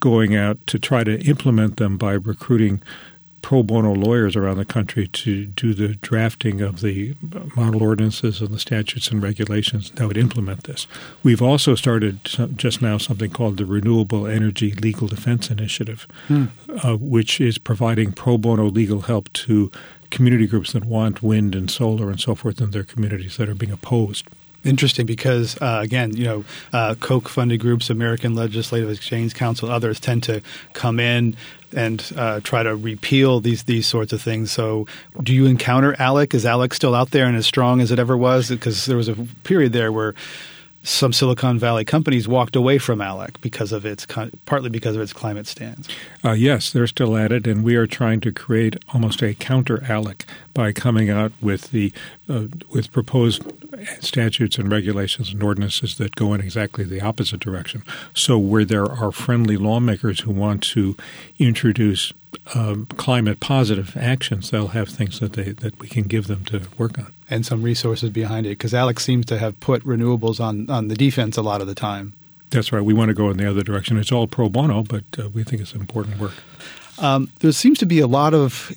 going 0.00 0.34
out 0.34 0.58
to 0.66 0.78
try 0.78 1.04
to 1.04 1.20
implement 1.22 1.76
them 1.76 1.96
by 1.96 2.12
recruiting 2.12 2.82
pro 3.46 3.62
bono 3.62 3.92
lawyers 3.92 4.34
around 4.34 4.56
the 4.56 4.64
country 4.64 5.06
to 5.06 5.46
do 5.46 5.72
the 5.72 5.94
drafting 5.94 6.60
of 6.60 6.80
the 6.80 7.14
model 7.54 7.80
ordinances 7.80 8.40
and 8.40 8.50
the 8.50 8.58
statutes 8.58 9.12
and 9.12 9.22
regulations 9.22 9.92
that 9.92 10.08
would 10.08 10.16
implement 10.16 10.64
this. 10.64 10.88
We've 11.22 11.40
also 11.40 11.76
started 11.76 12.24
just 12.56 12.82
now 12.82 12.98
something 12.98 13.30
called 13.30 13.58
the 13.58 13.64
Renewable 13.64 14.26
Energy 14.26 14.72
Legal 14.72 15.06
Defense 15.06 15.48
Initiative, 15.48 16.08
hmm. 16.26 16.46
uh, 16.82 16.96
which 16.96 17.40
is 17.40 17.56
providing 17.56 18.10
pro 18.10 18.36
bono 18.36 18.64
legal 18.64 19.02
help 19.02 19.32
to 19.34 19.70
community 20.10 20.48
groups 20.48 20.72
that 20.72 20.84
want 20.84 21.22
wind 21.22 21.54
and 21.54 21.70
solar 21.70 22.10
and 22.10 22.20
so 22.20 22.34
forth 22.34 22.60
in 22.60 22.72
their 22.72 22.82
communities 22.82 23.36
that 23.36 23.48
are 23.48 23.54
being 23.54 23.70
opposed. 23.70 24.26
Interesting 24.66 25.06
because, 25.06 25.56
uh, 25.62 25.78
again, 25.80 26.16
you 26.16 26.24
know, 26.24 26.44
uh, 26.72 26.96
Koch 26.96 27.28
funded 27.28 27.60
groups, 27.60 27.88
American 27.88 28.34
Legislative 28.34 28.90
Exchange 28.90 29.32
Council, 29.34 29.70
others 29.70 30.00
tend 30.00 30.24
to 30.24 30.42
come 30.72 30.98
in 30.98 31.36
and 31.72 32.12
uh, 32.16 32.40
try 32.40 32.64
to 32.64 32.74
repeal 32.74 33.38
these 33.38 33.62
these 33.62 33.86
sorts 33.86 34.12
of 34.12 34.20
things. 34.20 34.50
So, 34.50 34.88
do 35.22 35.32
you 35.32 35.46
encounter 35.46 35.92
ALEC? 35.94 36.34
Is 36.34 36.44
ALEC 36.44 36.74
still 36.74 36.96
out 36.96 37.12
there 37.12 37.26
and 37.26 37.36
as 37.36 37.46
strong 37.46 37.80
as 37.80 37.92
it 37.92 38.00
ever 38.00 38.16
was? 38.16 38.48
Because 38.48 38.86
there 38.86 38.96
was 38.96 39.08
a 39.08 39.14
period 39.44 39.72
there 39.72 39.92
where 39.92 40.14
some 40.86 41.12
Silicon 41.12 41.58
Valley 41.58 41.84
companies 41.84 42.28
walked 42.28 42.54
away 42.54 42.78
from 42.78 43.00
ALEC 43.00 43.40
because 43.40 43.72
of 43.72 43.84
its 43.84 44.06
partly 44.46 44.70
because 44.70 44.94
of 44.94 45.02
its 45.02 45.12
climate 45.12 45.46
stance. 45.46 45.88
Uh, 46.24 46.30
yes, 46.30 46.70
they're 46.70 46.86
still 46.86 47.16
at 47.16 47.32
it, 47.32 47.46
and 47.46 47.64
we 47.64 47.74
are 47.74 47.88
trying 47.88 48.20
to 48.20 48.32
create 48.32 48.76
almost 48.94 49.20
a 49.20 49.34
counter 49.34 49.78
ALEC 49.78 50.24
by 50.54 50.72
coming 50.72 51.10
out 51.10 51.32
with 51.42 51.72
the 51.72 51.92
uh, 52.28 52.44
with 52.70 52.92
proposed 52.92 53.42
statutes 54.00 54.58
and 54.58 54.70
regulations 54.70 55.32
and 55.32 55.42
ordinances 55.42 55.98
that 55.98 56.14
go 56.14 56.32
in 56.32 56.40
exactly 56.40 56.84
the 56.84 57.00
opposite 57.00 57.40
direction. 57.40 57.82
So 58.14 58.38
where 58.38 58.64
there 58.64 58.86
are 58.86 59.12
friendly 59.12 59.56
lawmakers 59.56 60.20
who 60.20 60.30
want 60.30 60.62
to 60.64 60.96
introduce 61.38 62.12
um, 62.54 62.86
climate 62.96 63.40
positive 63.40 63.96
actions, 63.96 64.50
they'll 64.50 64.68
have 64.68 64.88
things 64.88 65.20
that 65.20 65.34
they 65.34 65.50
that 65.52 65.78
we 65.78 65.88
can 65.88 66.04
give 66.04 66.26
them 66.26 66.44
to 66.46 66.62
work 66.78 66.98
on 66.98 67.12
and 67.28 67.44
some 67.44 67.62
resources 67.62 68.10
behind 68.10 68.46
it 68.46 68.50
because 68.50 68.74
Alex 68.74 69.04
seems 69.04 69.26
to 69.26 69.38
have 69.38 69.58
put 69.60 69.84
renewables 69.84 70.40
on 70.40 70.68
on 70.70 70.88
the 70.88 70.94
defense 70.94 71.36
a 71.36 71.42
lot 71.42 71.60
of 71.60 71.66
the 71.66 71.74
time. 71.74 72.12
That's 72.50 72.72
right. 72.72 72.82
We 72.82 72.94
want 72.94 73.08
to 73.08 73.14
go 73.14 73.30
in 73.30 73.38
the 73.38 73.48
other 73.48 73.62
direction. 73.62 73.96
It's 73.98 74.12
all 74.12 74.26
pro 74.26 74.48
bono, 74.48 74.82
but 74.84 75.04
uh, 75.18 75.28
we 75.30 75.42
think 75.42 75.62
it's 75.62 75.74
important 75.74 76.18
work. 76.18 76.34
Um, 76.98 77.30
there 77.40 77.52
seems 77.52 77.78
to 77.78 77.86
be 77.86 77.98
a 77.98 78.06
lot 78.06 78.34
of 78.34 78.72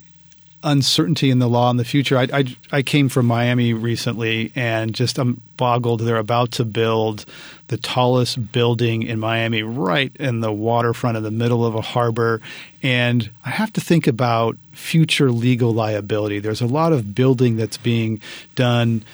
uncertainty 0.62 1.30
in 1.30 1.38
the 1.38 1.48
law 1.48 1.70
in 1.70 1.76
the 1.76 1.84
future. 1.84 2.18
I, 2.18 2.28
I, 2.32 2.56
I 2.70 2.82
came 2.82 3.08
from 3.08 3.26
Miami 3.26 3.72
recently 3.72 4.52
and 4.54 4.94
just 4.94 5.18
I'm 5.18 5.40
boggled. 5.56 6.00
They're 6.00 6.16
about 6.16 6.52
to 6.52 6.64
build 6.64 7.24
the 7.68 7.76
tallest 7.76 8.52
building 8.52 9.02
in 9.02 9.18
Miami 9.18 9.62
right 9.62 10.14
in 10.16 10.40
the 10.40 10.52
waterfront 10.52 11.16
in 11.16 11.22
the 11.22 11.30
middle 11.30 11.64
of 11.64 11.74
a 11.74 11.80
harbor. 11.80 12.40
And 12.82 13.30
I 13.44 13.50
have 13.50 13.72
to 13.74 13.80
think 13.80 14.06
about 14.06 14.56
future 14.72 15.30
legal 15.30 15.72
liability. 15.72 16.40
There's 16.40 16.60
a 16.60 16.66
lot 16.66 16.92
of 16.92 17.14
building 17.14 17.56
that's 17.56 17.78
being 17.78 18.20
done 18.54 19.04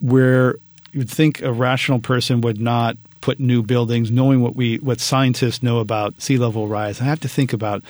where 0.00 0.56
you'd 0.92 1.10
think 1.10 1.42
a 1.42 1.52
rational 1.52 1.98
person 1.98 2.40
would 2.40 2.60
not 2.60 2.96
put 3.20 3.40
new 3.40 3.62
buildings, 3.62 4.10
knowing 4.10 4.40
what 4.40 4.54
we 4.54 4.76
what 4.78 5.00
scientists 5.00 5.62
know 5.62 5.80
about 5.80 6.20
sea 6.22 6.38
level 6.38 6.68
rise. 6.68 7.00
I 7.00 7.04
have 7.04 7.20
to 7.20 7.28
think 7.28 7.52
about 7.52 7.82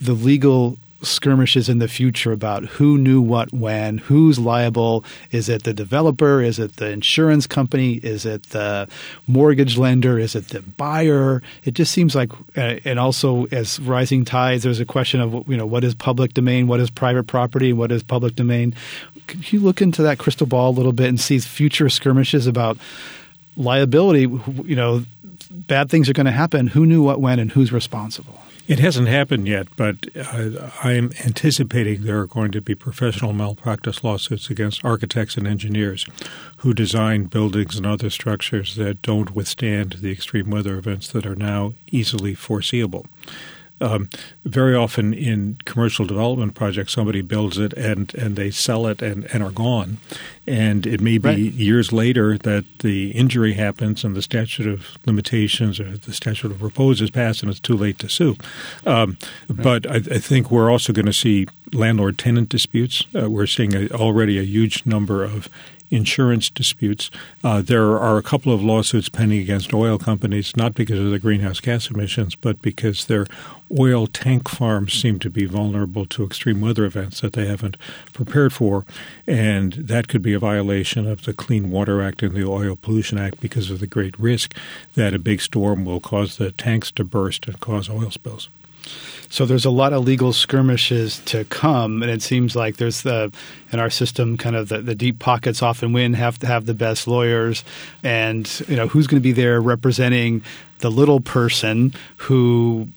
the 0.00 0.12
legal 0.12 0.78
skirmishes 1.06 1.68
in 1.68 1.78
the 1.78 1.88
future 1.88 2.32
about 2.32 2.64
who 2.64 2.98
knew 2.98 3.20
what 3.20 3.52
when, 3.52 3.98
who's 3.98 4.38
liable. 4.38 5.04
Is 5.30 5.48
it 5.48 5.62
the 5.62 5.72
developer? 5.72 6.40
Is 6.40 6.58
it 6.58 6.76
the 6.76 6.90
insurance 6.90 7.46
company? 7.46 7.94
Is 7.94 8.26
it 8.26 8.44
the 8.44 8.88
mortgage 9.26 9.78
lender? 9.78 10.18
Is 10.18 10.34
it 10.34 10.48
the 10.48 10.62
buyer? 10.62 11.42
It 11.64 11.74
just 11.74 11.92
seems 11.92 12.14
like, 12.14 12.30
uh, 12.56 12.76
and 12.84 12.98
also 12.98 13.46
as 13.46 13.78
rising 13.80 14.24
tides, 14.24 14.64
there's 14.64 14.80
a 14.80 14.86
question 14.86 15.20
of 15.20 15.48
you 15.48 15.56
know 15.56 15.66
what 15.66 15.84
is 15.84 15.94
public 15.94 16.34
domain, 16.34 16.66
what 16.66 16.80
is 16.80 16.90
private 16.90 17.26
property, 17.26 17.72
what 17.72 17.92
is 17.92 18.02
public 18.02 18.36
domain. 18.36 18.74
Could 19.26 19.52
you 19.52 19.60
look 19.60 19.82
into 19.82 20.02
that 20.02 20.18
crystal 20.18 20.46
ball 20.46 20.70
a 20.70 20.76
little 20.76 20.92
bit 20.92 21.08
and 21.08 21.20
see 21.20 21.38
future 21.38 21.88
skirmishes 21.88 22.46
about 22.46 22.78
liability? 23.56 24.22
You 24.22 24.76
know, 24.76 25.04
bad 25.50 25.90
things 25.90 26.08
are 26.08 26.12
going 26.12 26.26
to 26.26 26.32
happen. 26.32 26.68
Who 26.68 26.86
knew 26.86 27.02
what 27.02 27.20
when, 27.20 27.38
and 27.38 27.50
who's 27.50 27.72
responsible? 27.72 28.40
It 28.68 28.80
hasn't 28.80 29.06
happened 29.06 29.46
yet, 29.46 29.68
but 29.76 30.08
uh, 30.16 30.70
I'm 30.82 31.12
anticipating 31.24 32.02
there 32.02 32.18
are 32.18 32.26
going 32.26 32.50
to 32.50 32.60
be 32.60 32.74
professional 32.74 33.32
malpractice 33.32 34.02
lawsuits 34.02 34.50
against 34.50 34.84
architects 34.84 35.36
and 35.36 35.46
engineers 35.46 36.04
who 36.58 36.74
design 36.74 37.26
buildings 37.26 37.76
and 37.76 37.86
other 37.86 38.10
structures 38.10 38.74
that 38.74 39.02
don't 39.02 39.36
withstand 39.36 39.98
the 40.00 40.10
extreme 40.10 40.50
weather 40.50 40.78
events 40.78 41.06
that 41.08 41.24
are 41.24 41.36
now 41.36 41.74
easily 41.92 42.34
foreseeable. 42.34 43.06
Um, 43.80 44.08
very 44.44 44.74
often 44.74 45.12
in 45.12 45.58
commercial 45.64 46.06
development 46.06 46.54
projects, 46.54 46.92
somebody 46.92 47.20
builds 47.20 47.58
it 47.58 47.72
and, 47.74 48.14
and 48.14 48.36
they 48.36 48.50
sell 48.50 48.86
it 48.86 49.02
and, 49.02 49.24
and 49.32 49.42
are 49.42 49.50
gone. 49.50 49.98
And 50.46 50.86
it 50.86 51.00
may 51.00 51.18
be 51.18 51.28
right. 51.28 51.38
years 51.38 51.92
later 51.92 52.38
that 52.38 52.64
the 52.80 53.10
injury 53.10 53.54
happens 53.54 54.04
and 54.04 54.14
the 54.14 54.22
statute 54.22 54.66
of 54.66 54.96
limitations 55.04 55.80
or 55.80 55.96
the 55.96 56.12
statute 56.12 56.50
of 56.50 56.62
repose 56.62 57.00
is 57.00 57.10
passed 57.10 57.42
and 57.42 57.50
it's 57.50 57.60
too 57.60 57.76
late 57.76 57.98
to 57.98 58.08
sue. 58.08 58.36
Um, 58.86 59.18
right. 59.48 59.62
But 59.62 59.90
I, 59.90 59.96
I, 59.96 60.18
think 60.18 60.50
we're 60.50 60.70
also 60.70 60.92
going 60.92 61.06
to 61.06 61.12
see 61.12 61.46
landlord 61.72 62.18
tenant 62.18 62.48
disputes. 62.48 63.04
Uh, 63.14 63.28
we're 63.28 63.46
seeing 63.46 63.74
a, 63.74 63.88
already 63.88 64.38
a 64.38 64.42
huge 64.44 64.86
number 64.86 65.24
of 65.24 65.48
insurance 65.90 66.50
disputes. 66.50 67.10
Uh, 67.44 67.62
there 67.62 67.98
are 67.98 68.16
a 68.16 68.22
couple 68.22 68.52
of 68.52 68.62
lawsuits 68.62 69.08
pending 69.08 69.40
against 69.40 69.72
oil 69.72 69.98
companies, 69.98 70.56
not 70.56 70.74
because 70.74 70.98
of 70.98 71.10
the 71.10 71.18
greenhouse 71.18 71.60
gas 71.60 71.90
emissions, 71.90 72.34
but 72.34 72.60
because 72.62 73.06
their 73.06 73.26
oil 73.78 74.06
tank 74.06 74.48
farms 74.48 74.92
seem 74.92 75.18
to 75.18 75.30
be 75.30 75.44
vulnerable 75.44 76.06
to 76.06 76.24
extreme 76.24 76.60
weather 76.60 76.84
events 76.84 77.20
that 77.20 77.32
they 77.32 77.46
haven't 77.46 77.76
prepared 78.12 78.52
for. 78.52 78.84
And 79.26 79.72
that 79.74 80.08
could 80.08 80.22
be 80.22 80.34
a 80.34 80.38
violation 80.38 81.06
of 81.06 81.24
the 81.24 81.32
Clean 81.32 81.70
Water 81.70 82.02
Act 82.02 82.22
and 82.22 82.34
the 82.34 82.46
Oil 82.46 82.76
Pollution 82.76 83.18
Act 83.18 83.40
because 83.40 83.70
of 83.70 83.80
the 83.80 83.86
great 83.86 84.18
risk 84.18 84.54
that 84.94 85.14
a 85.14 85.18
big 85.18 85.40
storm 85.40 85.84
will 85.84 86.00
cause 86.00 86.36
the 86.36 86.52
tanks 86.52 86.90
to 86.92 87.04
burst 87.04 87.46
and 87.46 87.60
cause 87.60 87.88
oil 87.88 88.10
spills. 88.10 88.48
So 89.28 89.46
there's 89.46 89.64
a 89.64 89.70
lot 89.70 89.92
of 89.92 90.04
legal 90.04 90.32
skirmishes 90.32 91.18
to 91.26 91.44
come, 91.46 92.02
and 92.02 92.10
it 92.10 92.22
seems 92.22 92.54
like 92.54 92.76
there's 92.76 93.02
the 93.02 93.32
in 93.72 93.80
our 93.80 93.90
system 93.90 94.36
kind 94.36 94.56
of 94.56 94.68
the, 94.68 94.80
the 94.80 94.94
deep 94.94 95.18
pockets 95.18 95.62
often 95.62 95.92
win, 95.92 96.14
have 96.14 96.38
to 96.40 96.46
have 96.46 96.66
the 96.66 96.74
best 96.74 97.06
lawyers, 97.06 97.64
and 98.02 98.62
you 98.68 98.76
know 98.76 98.88
who's 98.88 99.06
going 99.06 99.20
to 99.20 99.24
be 99.24 99.32
there 99.32 99.60
representing 99.60 100.42
the 100.78 100.90
little 100.90 101.20
person 101.20 101.92
who 102.16 102.88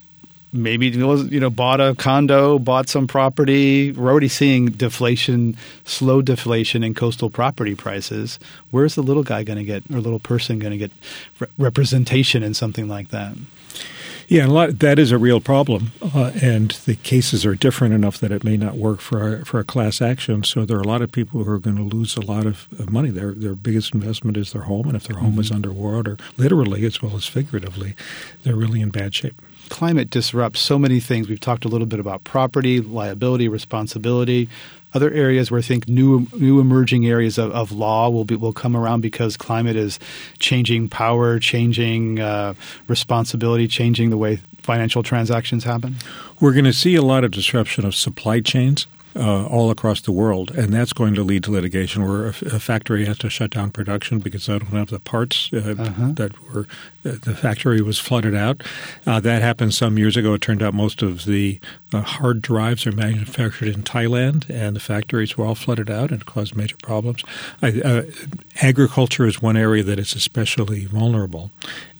maybe 0.51 0.87
you 0.87 1.39
know 1.39 1.49
bought 1.49 1.79
a 1.81 1.95
condo, 1.95 2.59
bought 2.59 2.89
some 2.89 3.07
property. 3.07 3.91
We're 3.91 4.09
already 4.09 4.27
seeing 4.27 4.67
deflation, 4.67 5.57
slow 5.85 6.21
deflation 6.21 6.83
in 6.83 6.93
coastal 6.93 7.29
property 7.29 7.75
prices. 7.75 8.39
Where's 8.71 8.95
the 8.95 9.03
little 9.03 9.23
guy 9.23 9.43
going 9.43 9.59
to 9.59 9.65
get, 9.65 9.83
or 9.91 9.99
little 9.99 10.19
person 10.19 10.59
going 10.59 10.71
to 10.71 10.77
get 10.77 10.91
re- 11.39 11.47
representation 11.57 12.43
in 12.43 12.53
something 12.53 12.87
like 12.87 13.09
that? 13.09 13.35
Yeah, 14.29 14.43
and 14.43 14.51
a 14.51 14.53
lot, 14.53 14.79
that 14.79 14.99
is 14.99 15.11
a 15.11 15.17
real 15.17 15.41
problem, 15.41 15.91
uh, 16.13 16.31
and 16.39 16.69
the 16.85 16.93
cases 16.93 17.47
are 17.47 17.55
different 17.55 17.95
enough 17.95 18.19
that 18.19 18.31
it 18.31 18.43
may 18.43 18.57
not 18.57 18.75
work 18.75 19.01
for 19.01 19.37
a, 19.37 19.43
for 19.43 19.59
a 19.59 19.63
class 19.63 20.03
action. 20.03 20.43
So 20.43 20.65
there 20.65 20.77
are 20.77 20.81
a 20.81 20.87
lot 20.87 21.01
of 21.01 21.11
people 21.11 21.43
who 21.43 21.51
are 21.51 21.57
going 21.57 21.77
to 21.77 21.81
lose 21.81 22.15
a 22.15 22.21
lot 22.21 22.45
of, 22.45 22.67
of 22.77 22.91
money. 22.91 23.09
Their 23.09 23.31
their 23.31 23.55
biggest 23.55 23.95
investment 23.95 24.37
is 24.37 24.53
their 24.53 24.61
home, 24.61 24.85
and 24.85 24.95
if 24.95 25.07
their 25.07 25.17
home 25.17 25.31
mm-hmm. 25.31 25.41
is 25.41 25.51
underwater, 25.51 26.15
literally 26.37 26.85
as 26.85 27.01
well 27.01 27.15
as 27.15 27.25
figuratively, 27.25 27.95
they're 28.43 28.55
really 28.55 28.81
in 28.81 28.91
bad 28.91 29.15
shape 29.15 29.41
climate 29.69 30.09
disrupts 30.09 30.59
so 30.59 30.79
many 30.79 30.99
things. 30.99 31.29
We've 31.29 31.39
talked 31.39 31.63
a 31.63 31.67
little 31.67 31.85
bit 31.85 31.99
about 31.99 32.23
property, 32.23 32.81
liability, 32.81 33.47
responsibility. 33.47 34.49
Other 34.93 35.11
areas 35.11 35.51
where 35.51 35.59
I 35.59 35.61
think 35.61 35.87
new 35.87 36.27
new 36.33 36.59
emerging 36.59 37.05
areas 37.05 37.37
of, 37.37 37.51
of 37.51 37.71
law 37.71 38.09
will 38.09 38.25
be 38.25 38.35
will 38.35 38.53
come 38.53 38.75
around 38.75 39.01
because 39.01 39.37
climate 39.37 39.75
is 39.75 39.99
changing 40.39 40.89
power, 40.89 41.39
changing 41.39 42.19
uh, 42.19 42.55
responsibility, 42.87 43.67
changing 43.67 44.09
the 44.09 44.17
way 44.17 44.39
financial 44.63 45.03
transactions 45.03 45.63
happen. 45.63 45.95
We're 46.39 46.53
going 46.53 46.65
to 46.65 46.73
see 46.73 46.95
a 46.95 47.01
lot 47.01 47.23
of 47.23 47.31
disruption 47.31 47.85
of 47.85 47.95
supply 47.95 48.39
chains 48.39 48.87
uh, 49.15 49.45
all 49.47 49.71
across 49.71 50.01
the 50.01 50.11
world, 50.11 50.51
and 50.51 50.73
that's 50.73 50.93
going 50.93 51.15
to 51.15 51.23
lead 51.23 51.43
to 51.43 51.51
litigation 51.51 52.07
where 52.07 52.27
a, 52.27 52.29
a 52.29 52.59
factory 52.59 53.05
has 53.05 53.17
to 53.19 53.29
shut 53.29 53.51
down 53.51 53.71
production 53.71 54.19
because 54.19 54.45
they 54.45 54.59
don't 54.59 54.71
have 54.71 54.89
the 54.89 54.99
parts 54.99 55.49
uh, 55.53 55.75
uh-huh. 55.77 56.11
that 56.13 56.31
were 56.43 56.67
uh, 57.05 57.15
the 57.21 57.35
factory 57.35 57.81
was 57.81 57.97
flooded 57.97 58.35
out. 58.35 58.61
Uh, 59.05 59.19
that 59.19 59.41
happened 59.41 59.73
some 59.73 59.97
years 59.97 60.17
ago. 60.17 60.33
It 60.33 60.41
turned 60.41 60.61
out 60.61 60.73
most 60.73 61.01
of 61.01 61.25
the 61.25 61.59
uh, 61.93 62.01
hard 62.01 62.41
drives 62.41 62.85
are 62.85 62.91
manufactured 62.91 63.69
in 63.69 63.83
Thailand, 63.83 64.49
and 64.49 64.75
the 64.75 64.81
factories 64.81 65.37
were 65.37 65.45
all 65.45 65.55
flooded 65.55 65.89
out 65.89 66.11
and 66.11 66.25
caused 66.25 66.55
major 66.55 66.77
problems. 66.77 67.23
I, 67.61 68.03
agriculture 68.61 69.25
is 69.25 69.41
one 69.41 69.57
area 69.57 69.83
that 69.83 69.97
is 69.97 70.13
especially 70.13 70.85
vulnerable, 70.85 71.51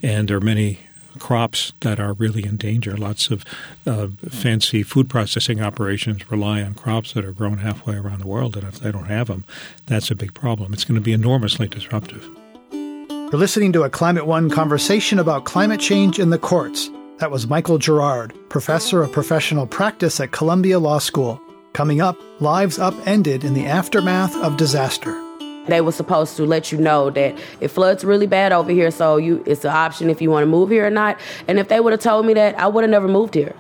and 0.03 0.27
there 0.27 0.37
are 0.37 0.41
many 0.41 0.79
crops 1.19 1.73
that 1.81 1.99
are 1.99 2.13
really 2.13 2.45
in 2.45 2.57
danger. 2.57 2.97
Lots 2.97 3.29
of 3.29 3.45
uh, 3.85 4.07
fancy 4.29 4.83
food 4.83 5.09
processing 5.09 5.61
operations 5.61 6.29
rely 6.31 6.61
on 6.61 6.73
crops 6.73 7.13
that 7.13 7.25
are 7.25 7.33
grown 7.33 7.59
halfway 7.59 7.95
around 7.95 8.21
the 8.21 8.27
world, 8.27 8.55
and 8.55 8.67
if 8.67 8.79
they 8.79 8.91
don't 8.91 9.05
have 9.05 9.27
them, 9.27 9.45
that's 9.85 10.09
a 10.09 10.15
big 10.15 10.33
problem. 10.33 10.73
It's 10.73 10.85
going 10.85 10.95
to 10.95 11.01
be 11.01 11.13
enormously 11.13 11.67
disruptive. 11.67 12.27
You're 12.71 13.39
listening 13.39 13.73
to 13.73 13.83
a 13.83 13.89
Climate 13.89 14.25
One 14.25 14.49
conversation 14.49 15.19
about 15.19 15.45
climate 15.45 15.79
change 15.79 16.17
in 16.17 16.31
the 16.31 16.39
courts. 16.39 16.89
That 17.19 17.29
was 17.29 17.47
Michael 17.47 17.77
Gerrard, 17.77 18.33
professor 18.49 19.03
of 19.03 19.11
professional 19.11 19.67
practice 19.67 20.19
at 20.19 20.31
Columbia 20.31 20.79
Law 20.79 20.99
School. 20.99 21.39
Coming 21.73 22.01
up, 22.01 22.17
lives 22.39 22.79
upended 22.79 23.43
in 23.43 23.53
the 23.53 23.67
aftermath 23.67 24.35
of 24.37 24.57
disaster. 24.57 25.28
They 25.69 25.81
were 25.81 25.91
supposed 25.91 26.35
to 26.37 26.45
let 26.45 26.71
you 26.71 26.77
know 26.77 27.09
that 27.11 27.37
it 27.61 27.67
floods 27.69 28.03
really 28.03 28.27
bad 28.27 28.51
over 28.51 28.71
here, 28.71 28.91
so 28.91 29.17
you 29.17 29.43
it's 29.45 29.63
an 29.63 29.71
option 29.71 30.09
if 30.09 30.21
you 30.21 30.29
want 30.29 30.43
to 30.43 30.47
move 30.47 30.69
here 30.69 30.85
or 30.85 30.89
not. 30.89 31.19
And 31.47 31.59
if 31.59 31.67
they 31.67 31.79
would 31.79 31.93
have 31.93 32.01
told 32.01 32.25
me 32.25 32.33
that, 32.33 32.59
I 32.59 32.67
would 32.67 32.83
have 32.83 32.91
never 32.91 33.07
moved 33.07 33.35
here. 33.35 33.55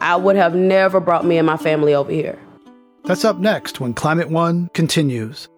I 0.00 0.16
would 0.16 0.36
have 0.36 0.54
never 0.54 1.00
brought 1.00 1.24
me 1.24 1.38
and 1.38 1.46
my 1.46 1.56
family 1.56 1.94
over 1.94 2.12
here. 2.12 2.38
That's 3.04 3.24
up 3.24 3.38
next 3.38 3.80
when 3.80 3.94
Climate 3.94 4.30
One 4.30 4.68
continues. 4.74 5.48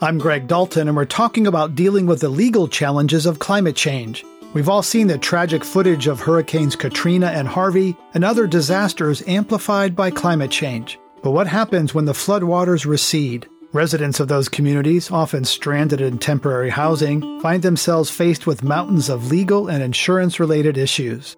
I'm 0.00 0.18
Greg 0.18 0.48
Dalton, 0.48 0.86
and 0.86 0.96
we're 0.96 1.06
talking 1.06 1.46
about 1.46 1.74
dealing 1.74 2.04
with 2.04 2.20
the 2.20 2.28
legal 2.28 2.68
challenges 2.68 3.24
of 3.24 3.38
climate 3.38 3.74
change. 3.74 4.22
We've 4.54 4.68
all 4.68 4.84
seen 4.84 5.08
the 5.08 5.18
tragic 5.18 5.64
footage 5.64 6.06
of 6.06 6.20
Hurricanes 6.20 6.76
Katrina 6.76 7.26
and 7.26 7.48
Harvey 7.48 7.96
and 8.14 8.24
other 8.24 8.46
disasters 8.46 9.20
amplified 9.26 9.96
by 9.96 10.12
climate 10.12 10.52
change. 10.52 10.96
But 11.24 11.32
what 11.32 11.48
happens 11.48 11.92
when 11.92 12.04
the 12.04 12.12
floodwaters 12.12 12.86
recede? 12.86 13.48
Residents 13.72 14.20
of 14.20 14.28
those 14.28 14.48
communities, 14.48 15.10
often 15.10 15.44
stranded 15.44 16.00
in 16.00 16.18
temporary 16.18 16.70
housing, 16.70 17.40
find 17.40 17.64
themselves 17.64 18.10
faced 18.10 18.46
with 18.46 18.62
mountains 18.62 19.08
of 19.08 19.28
legal 19.28 19.66
and 19.66 19.82
insurance 19.82 20.38
related 20.38 20.78
issues. 20.78 21.36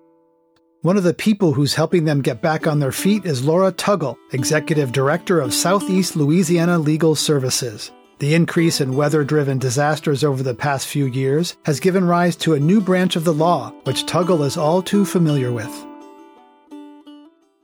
One 0.82 0.98
of 0.98 1.02
the 1.02 1.14
people 1.14 1.54
who's 1.54 1.74
helping 1.74 2.04
them 2.04 2.20
get 2.20 2.42
back 2.42 2.66
on 2.66 2.80
their 2.80 2.92
feet 2.92 3.24
is 3.24 3.42
Laura 3.42 3.72
Tuggle, 3.72 4.18
Executive 4.32 4.92
Director 4.92 5.40
of 5.40 5.54
Southeast 5.54 6.16
Louisiana 6.16 6.78
Legal 6.78 7.14
Services. 7.14 7.90
The 8.18 8.34
increase 8.34 8.80
in 8.80 8.96
weather 8.96 9.24
driven 9.24 9.58
disasters 9.58 10.24
over 10.24 10.42
the 10.42 10.54
past 10.54 10.86
few 10.86 11.04
years 11.04 11.54
has 11.66 11.80
given 11.80 12.06
rise 12.06 12.34
to 12.36 12.54
a 12.54 12.60
new 12.60 12.80
branch 12.80 13.14
of 13.14 13.24
the 13.24 13.34
law, 13.34 13.74
which 13.84 14.06
Tuggle 14.06 14.42
is 14.42 14.56
all 14.56 14.80
too 14.80 15.04
familiar 15.04 15.52
with. 15.52 15.86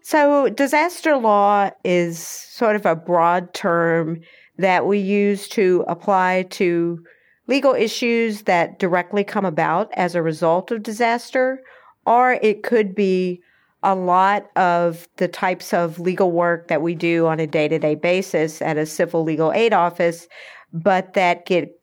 So, 0.03 0.51
disaster 0.51 1.17
law 1.17 1.71
is 1.85 2.19
sort 2.19 2.77
of 2.77 2.85
a 2.85 2.95
broad 2.95 3.55
term 3.55 4.21
that 4.59 4.85
we 4.87 4.99
use 4.99 5.49
to 5.49 5.87
apply 5.89 6.43
to 6.51 7.03
legal 7.47 7.73
issues 7.73 8.43
that 8.43 8.79
directly 8.79 9.25
come 9.25 9.47
about 9.47 9.91
as 9.95 10.15
a 10.15 10.21
result 10.21 10.71
of 10.71 10.83
disaster, 10.83 11.63
or 12.05 12.33
it 12.43 12.63
could 12.63 12.95
be 12.95 13.41
a 13.83 13.95
lot 13.95 14.51
of 14.57 15.09
the 15.17 15.29
types 15.29 15.73
of 15.73 15.99
legal 15.99 16.31
work 16.31 16.69
that 16.69 16.83
we 16.83 16.95
do 16.95 17.27
on 17.27 17.41
a 17.41 17.47
day 17.47 17.69
to 17.69 17.79
day 17.79 17.95
basis 17.95 18.63
at 18.63 18.77
a 18.77 18.87
civil 18.87 19.25
legal 19.25 19.53
aid 19.53 19.73
office, 19.73 20.29
but 20.73 21.15
that 21.15 21.47
get 21.47 21.81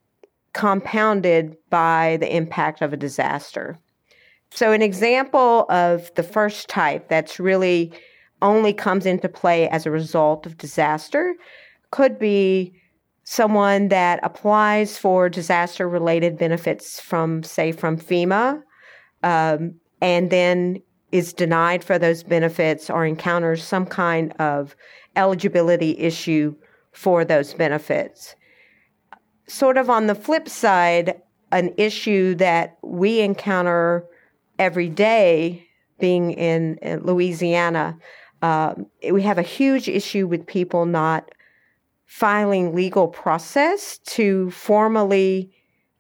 compounded 0.54 1.56
by 1.70 2.18
the 2.20 2.36
impact 2.36 2.82
of 2.82 2.94
a 2.94 2.98
disaster. 2.98 3.78
So, 4.52 4.72
an 4.72 4.82
example 4.82 5.66
of 5.70 6.14
the 6.16 6.24
first 6.24 6.70
type 6.70 7.08
that's 7.08 7.40
really 7.40 7.92
only 8.42 8.74
comes 8.74 9.06
into 9.06 9.30
play 9.30 9.70
as 9.70 9.86
a 9.86 9.92
result 9.92 10.46
of 10.46 10.58
disaster 10.58 11.36
could 11.92 12.18
be 12.18 12.74
someone 13.26 13.90
that 13.90 14.20
applies 14.24 14.98
for 14.98 15.30
disaster 15.30 15.88
related 15.88 16.38
benefits 16.38 17.00
from, 17.00 17.44
say, 17.44 17.72
from 17.72 17.98
FEMA, 17.98 18.62
um, 19.24 19.76
and 20.02 20.32
then 20.32 20.82
is 21.12 21.34
denied 21.34 21.84
for 21.84 21.98
those 21.98 22.24
benefits 22.24 22.90
or 22.90 23.06
encounters 23.06 23.64
some 23.64 23.86
kind 23.86 24.34
of 24.40 24.76
eligibility 25.16 25.98
issue 25.98 26.56
for 26.92 27.26
those 27.26 27.54
benefits. 27.54 28.36
Sort 29.48 29.78
of 29.78 29.90
on 29.90 30.08
the 30.08 30.16
flip 30.16 30.48
side, 30.48 31.22
an 31.52 31.74
issue 31.78 32.36
that 32.36 32.78
we 32.84 33.22
encounter 33.22 34.06
every 34.60 34.90
day 34.90 35.68
being 36.00 36.32
in, 36.32 36.78
in 36.78 37.04
Louisiana, 37.04 37.98
uh, 38.42 38.76
we 39.12 39.22
have 39.24 39.38
a 39.38 39.44
huge 39.44 39.88
issue 39.88 40.28
with 40.28 40.46
people 40.46 40.86
not 40.86 41.32
filing 42.06 42.74
legal 42.74 43.08
process 43.08 44.00
to 44.00 44.50
formally 44.52 45.52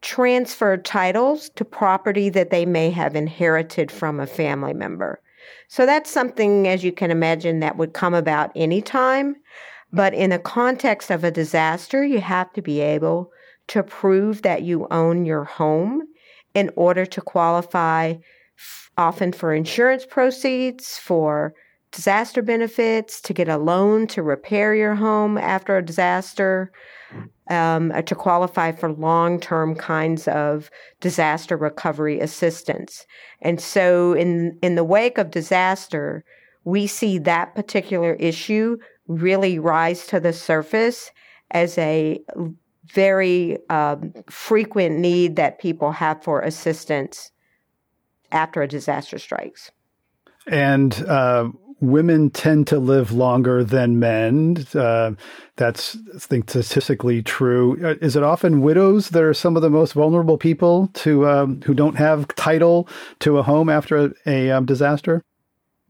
transferred 0.01 0.85
titles 0.85 1.49
to 1.49 1.65
property 1.65 2.29
that 2.29 2.49
they 2.49 2.65
may 2.65 2.89
have 2.89 3.15
inherited 3.15 3.91
from 3.91 4.19
a 4.19 4.27
family 4.27 4.73
member. 4.73 5.21
So 5.67 5.85
that's 5.85 6.09
something, 6.09 6.67
as 6.67 6.83
you 6.83 6.91
can 6.91 7.11
imagine, 7.11 7.59
that 7.59 7.77
would 7.77 7.93
come 7.93 8.13
about 8.13 8.51
anytime. 8.55 9.35
But 9.91 10.13
in 10.13 10.29
the 10.29 10.39
context 10.39 11.09
of 11.09 11.23
a 11.23 11.31
disaster, 11.31 12.03
you 12.03 12.21
have 12.21 12.51
to 12.53 12.61
be 12.61 12.79
able 12.79 13.31
to 13.67 13.83
prove 13.83 14.41
that 14.43 14.63
you 14.63 14.87
own 14.91 15.25
your 15.25 15.43
home 15.43 16.03
in 16.53 16.71
order 16.75 17.05
to 17.05 17.21
qualify 17.21 18.15
often 18.97 19.31
for 19.31 19.53
insurance 19.53 20.05
proceeds, 20.05 20.97
for 20.97 21.53
disaster 21.91 22.41
benefits, 22.41 23.21
to 23.21 23.33
get 23.33 23.47
a 23.47 23.57
loan 23.57 24.07
to 24.07 24.21
repair 24.21 24.75
your 24.75 24.95
home 24.95 25.37
after 25.37 25.77
a 25.77 25.85
disaster, 25.85 26.71
um, 27.49 27.91
uh, 27.93 28.01
to 28.03 28.15
qualify 28.15 28.71
for 28.71 28.91
long 28.93 29.39
term 29.39 29.75
kinds 29.75 30.27
of 30.27 30.69
disaster 31.01 31.57
recovery 31.57 32.19
assistance. 32.19 33.05
And 33.41 33.59
so, 33.59 34.13
in, 34.13 34.57
in 34.61 34.75
the 34.75 34.83
wake 34.83 35.17
of 35.17 35.31
disaster, 35.31 36.23
we 36.63 36.87
see 36.87 37.17
that 37.19 37.55
particular 37.55 38.13
issue 38.15 38.77
really 39.07 39.57
rise 39.57 40.05
to 40.07 40.19
the 40.19 40.33
surface 40.33 41.11
as 41.51 41.77
a 41.77 42.19
very 42.85 43.57
um, 43.69 44.13
frequent 44.29 44.99
need 44.99 45.35
that 45.35 45.59
people 45.59 45.91
have 45.91 46.23
for 46.23 46.41
assistance 46.41 47.31
after 48.31 48.61
a 48.61 48.67
disaster 48.67 49.17
strikes. 49.17 49.71
And 50.47 50.93
uh, 51.07 51.49
women 51.81 52.29
tend 52.29 52.67
to 52.67 52.79
live 52.79 53.11
longer 53.11 53.63
than 53.63 53.99
men. 53.99 54.65
Uh, 54.73 55.11
that's, 55.55 55.97
I 56.15 56.19
think, 56.19 56.49
statistically 56.49 57.21
true. 57.21 57.77
Uh, 57.83 57.95
is 58.01 58.15
it 58.15 58.23
often 58.23 58.61
widows 58.61 59.09
that 59.09 59.23
are 59.23 59.33
some 59.33 59.55
of 59.55 59.61
the 59.61 59.69
most 59.69 59.93
vulnerable 59.93 60.37
people 60.37 60.87
to 60.95 61.27
um, 61.27 61.61
who 61.61 61.73
don't 61.73 61.95
have 61.95 62.27
title 62.35 62.87
to 63.19 63.37
a 63.37 63.43
home 63.43 63.69
after 63.69 63.97
a, 63.97 64.13
a 64.25 64.51
um, 64.51 64.65
disaster? 64.65 65.23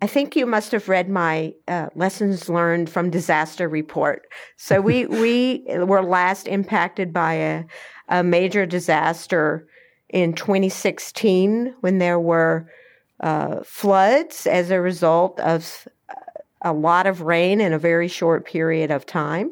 I 0.01 0.07
think 0.07 0.35
you 0.35 0.45
must 0.45 0.71
have 0.71 0.87
read 0.87 1.09
my 1.09 1.53
uh, 1.67 1.87
lessons 1.93 2.47
learned 2.47 2.89
from 2.89 3.09
disaster 3.09 3.67
report. 3.67 4.27
So 4.57 4.79
we 4.79 5.05
we 5.07 5.63
were 5.67 6.03
last 6.03 6.47
impacted 6.47 7.11
by 7.11 7.33
a, 7.33 7.63
a 8.07 8.23
major 8.23 8.65
disaster 8.65 9.67
in 10.09 10.33
2016 10.33 11.75
when 11.81 11.97
there 11.99 12.19
were 12.19 12.67
uh, 13.19 13.61
floods 13.63 14.47
as 14.47 14.71
a 14.71 14.81
result 14.81 15.39
of 15.39 15.87
a 16.61 16.73
lot 16.73 17.07
of 17.07 17.21
rain 17.21 17.61
in 17.61 17.73
a 17.73 17.79
very 17.79 18.07
short 18.07 18.45
period 18.45 18.91
of 18.91 19.05
time. 19.05 19.51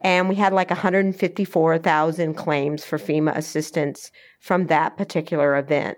And 0.00 0.28
we 0.28 0.34
had 0.34 0.52
like 0.52 0.70
154,000 0.70 2.34
claims 2.34 2.84
for 2.84 2.98
FEMA 2.98 3.34
assistance 3.36 4.10
from 4.40 4.66
that 4.66 4.96
particular 4.96 5.56
event. 5.56 5.96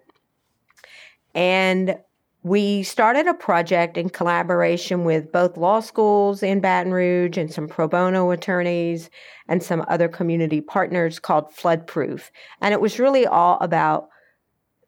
And 1.35 1.99
we 2.45 2.85
started 2.85 3.27
a 3.27 3.35
project 3.35 3.97
in 3.97 4.09
collaboration 4.09 5.05
with 5.05 5.33
both 5.33 5.57
law 5.57 5.81
schools 5.81 6.45
in 6.45 6.61
Baton 6.61 6.93
Rouge 6.93 7.37
and 7.37 7.53
some 7.53 7.67
pro 7.67 7.89
bono 7.89 8.31
attorneys 8.31 9.11
and 9.49 9.61
some 9.61 9.85
other 9.89 10.09
community 10.09 10.61
partners 10.61 11.19
called 11.19 11.53
Floodproof. 11.53 12.31
And 12.61 12.73
it 12.73 12.81
was 12.81 13.01
really 13.01 13.27
all 13.27 13.59
about 13.61 14.09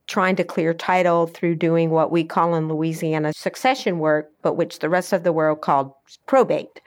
trying 0.09 0.35
to 0.37 0.45
clear 0.45 0.75
title 0.75 1.27
through 1.27 1.55
doing 1.55 1.91
what 1.91 2.11
we 2.11 2.25
call 2.25 2.55
in 2.55 2.69
Louisiana 2.69 3.33
succession 3.35 3.99
work, 3.99 4.31
but 4.43 4.55
which 4.55 4.81
the 4.81 4.89
rest 4.89 5.13
of 5.13 5.23
the 5.23 5.33
world 5.33 5.61
called 5.61 5.93
probate. 6.27 6.81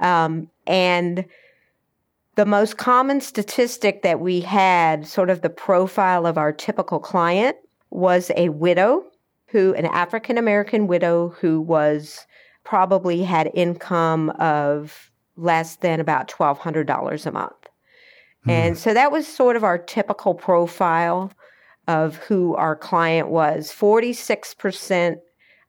Um, 0.00 0.50
and 0.66 1.24
the 2.34 2.44
most 2.44 2.76
common 2.76 3.20
statistic 3.20 4.02
that 4.02 4.20
we 4.20 4.40
had, 4.40 5.06
sort 5.06 5.30
of 5.30 5.40
the 5.40 5.50
profile 5.50 6.26
of 6.26 6.36
our 6.36 6.52
typical 6.52 6.98
client, 6.98 7.56
was 7.90 8.30
a 8.36 8.50
widow 8.50 9.04
who, 9.46 9.72
an 9.74 9.86
African 9.86 10.36
American 10.36 10.88
widow 10.88 11.30
who 11.40 11.60
was 11.60 12.26
probably 12.64 13.22
had 13.22 13.50
income 13.54 14.30
of 14.38 15.10
less 15.36 15.76
than 15.76 16.00
about 16.00 16.28
$1,200 16.28 17.26
a 17.26 17.30
month. 17.30 17.52
Mm. 18.46 18.50
And 18.50 18.78
so 18.78 18.92
that 18.92 19.10
was 19.10 19.26
sort 19.26 19.56
of 19.56 19.64
our 19.64 19.78
typical 19.78 20.34
profile 20.34 21.32
of 21.88 22.16
who 22.16 22.54
our 22.54 22.76
client 22.76 23.28
was. 23.28 23.72
46% 23.72 25.16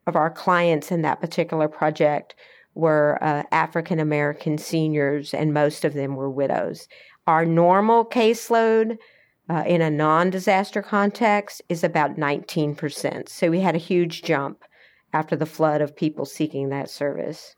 of 0.05 0.15
our 0.15 0.29
clients 0.29 0.91
in 0.91 1.01
that 1.01 1.21
particular 1.21 1.67
project 1.67 2.35
were 2.75 3.17
uh, 3.21 3.43
African 3.51 3.99
American 3.99 4.57
seniors, 4.57 5.33
and 5.33 5.53
most 5.53 5.85
of 5.85 5.93
them 5.93 6.15
were 6.15 6.29
widows. 6.29 6.87
Our 7.25 7.45
normal 7.45 8.05
caseload 8.05 8.97
uh, 9.49 9.63
in 9.65 9.81
a 9.81 9.89
non 9.89 10.29
disaster 10.29 10.81
context 10.81 11.61
is 11.69 11.83
about 11.83 12.17
19%. 12.17 13.29
So 13.29 13.49
we 13.49 13.61
had 13.61 13.75
a 13.75 13.79
huge 13.79 14.21
jump 14.21 14.63
after 15.13 15.35
the 15.35 15.45
flood 15.45 15.81
of 15.81 15.95
people 15.95 16.25
seeking 16.25 16.69
that 16.69 16.89
service. 16.89 17.55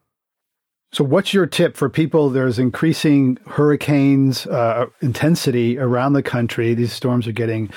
So, 0.94 1.06
what's 1.06 1.34
your 1.34 1.46
tip 1.46 1.78
for 1.78 1.90
people? 1.90 2.30
There's 2.30 2.60
increasing 2.60 3.38
hurricanes 3.48 4.46
uh, 4.48 4.88
intensity 5.02 5.78
around 5.78 6.14
the 6.14 6.24
country. 6.24 6.74
These 6.74 6.92
storms 6.92 7.28
are 7.28 7.34
getting 7.34 7.70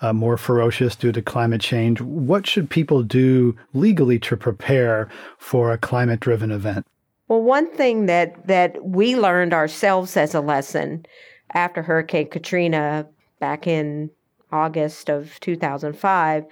uh, 0.00 0.12
more 0.12 0.36
ferocious 0.36 0.96
due 0.96 1.12
to 1.12 1.22
climate 1.22 1.60
change. 1.60 2.00
What 2.00 2.46
should 2.46 2.70
people 2.70 3.02
do 3.02 3.56
legally 3.74 4.18
to 4.20 4.36
prepare 4.36 5.08
for 5.38 5.72
a 5.72 5.78
climate 5.78 6.20
driven 6.20 6.50
event? 6.50 6.86
Well, 7.28 7.42
one 7.42 7.70
thing 7.70 8.06
that, 8.06 8.46
that 8.46 8.84
we 8.84 9.16
learned 9.16 9.52
ourselves 9.52 10.16
as 10.16 10.34
a 10.34 10.40
lesson 10.40 11.06
after 11.54 11.82
Hurricane 11.82 12.28
Katrina 12.28 13.06
back 13.38 13.66
in 13.66 14.10
August 14.52 15.08
of 15.08 15.38
2005, 15.40 16.44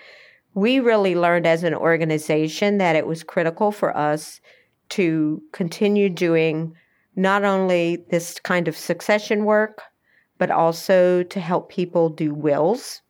we 0.55 0.81
really 0.81 1.15
learned 1.15 1.47
as 1.47 1.65
an 1.65 1.75
organization 1.75 2.79
that 2.79 2.97
it 2.97 3.07
was 3.07 3.23
critical 3.23 3.73
for 3.73 3.97
us 3.97 4.41
to 4.91 5.43
continue 5.53 6.09
doing 6.09 6.75
not 7.17 7.45
only 7.45 8.05
this 8.11 8.39
kind 8.41 8.69
of 8.69 8.77
succession 8.77 9.45
work, 9.45 9.83
but 10.39 10.51
also 10.51 11.23
to 11.25 11.41
help 11.41 11.69
people 11.69 12.09
do 12.09 12.33
wills. 12.33 13.03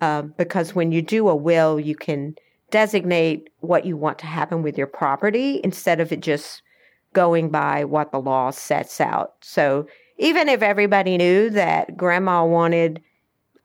Uh, 0.00 0.22
because 0.22 0.74
when 0.74 0.92
you 0.92 1.00
do 1.00 1.28
a 1.28 1.34
will, 1.34 1.80
you 1.80 1.94
can 1.94 2.34
designate 2.70 3.48
what 3.60 3.86
you 3.86 3.96
want 3.96 4.18
to 4.18 4.26
happen 4.26 4.62
with 4.62 4.76
your 4.76 4.86
property 4.86 5.60
instead 5.62 6.00
of 6.00 6.12
it 6.12 6.20
just 6.20 6.62
going 7.12 7.48
by 7.48 7.84
what 7.84 8.10
the 8.10 8.20
law 8.20 8.50
sets 8.50 9.00
out. 9.00 9.34
So 9.40 9.86
even 10.18 10.48
if 10.48 10.62
everybody 10.62 11.16
knew 11.16 11.50
that 11.50 11.96
grandma 11.96 12.44
wanted 12.44 13.00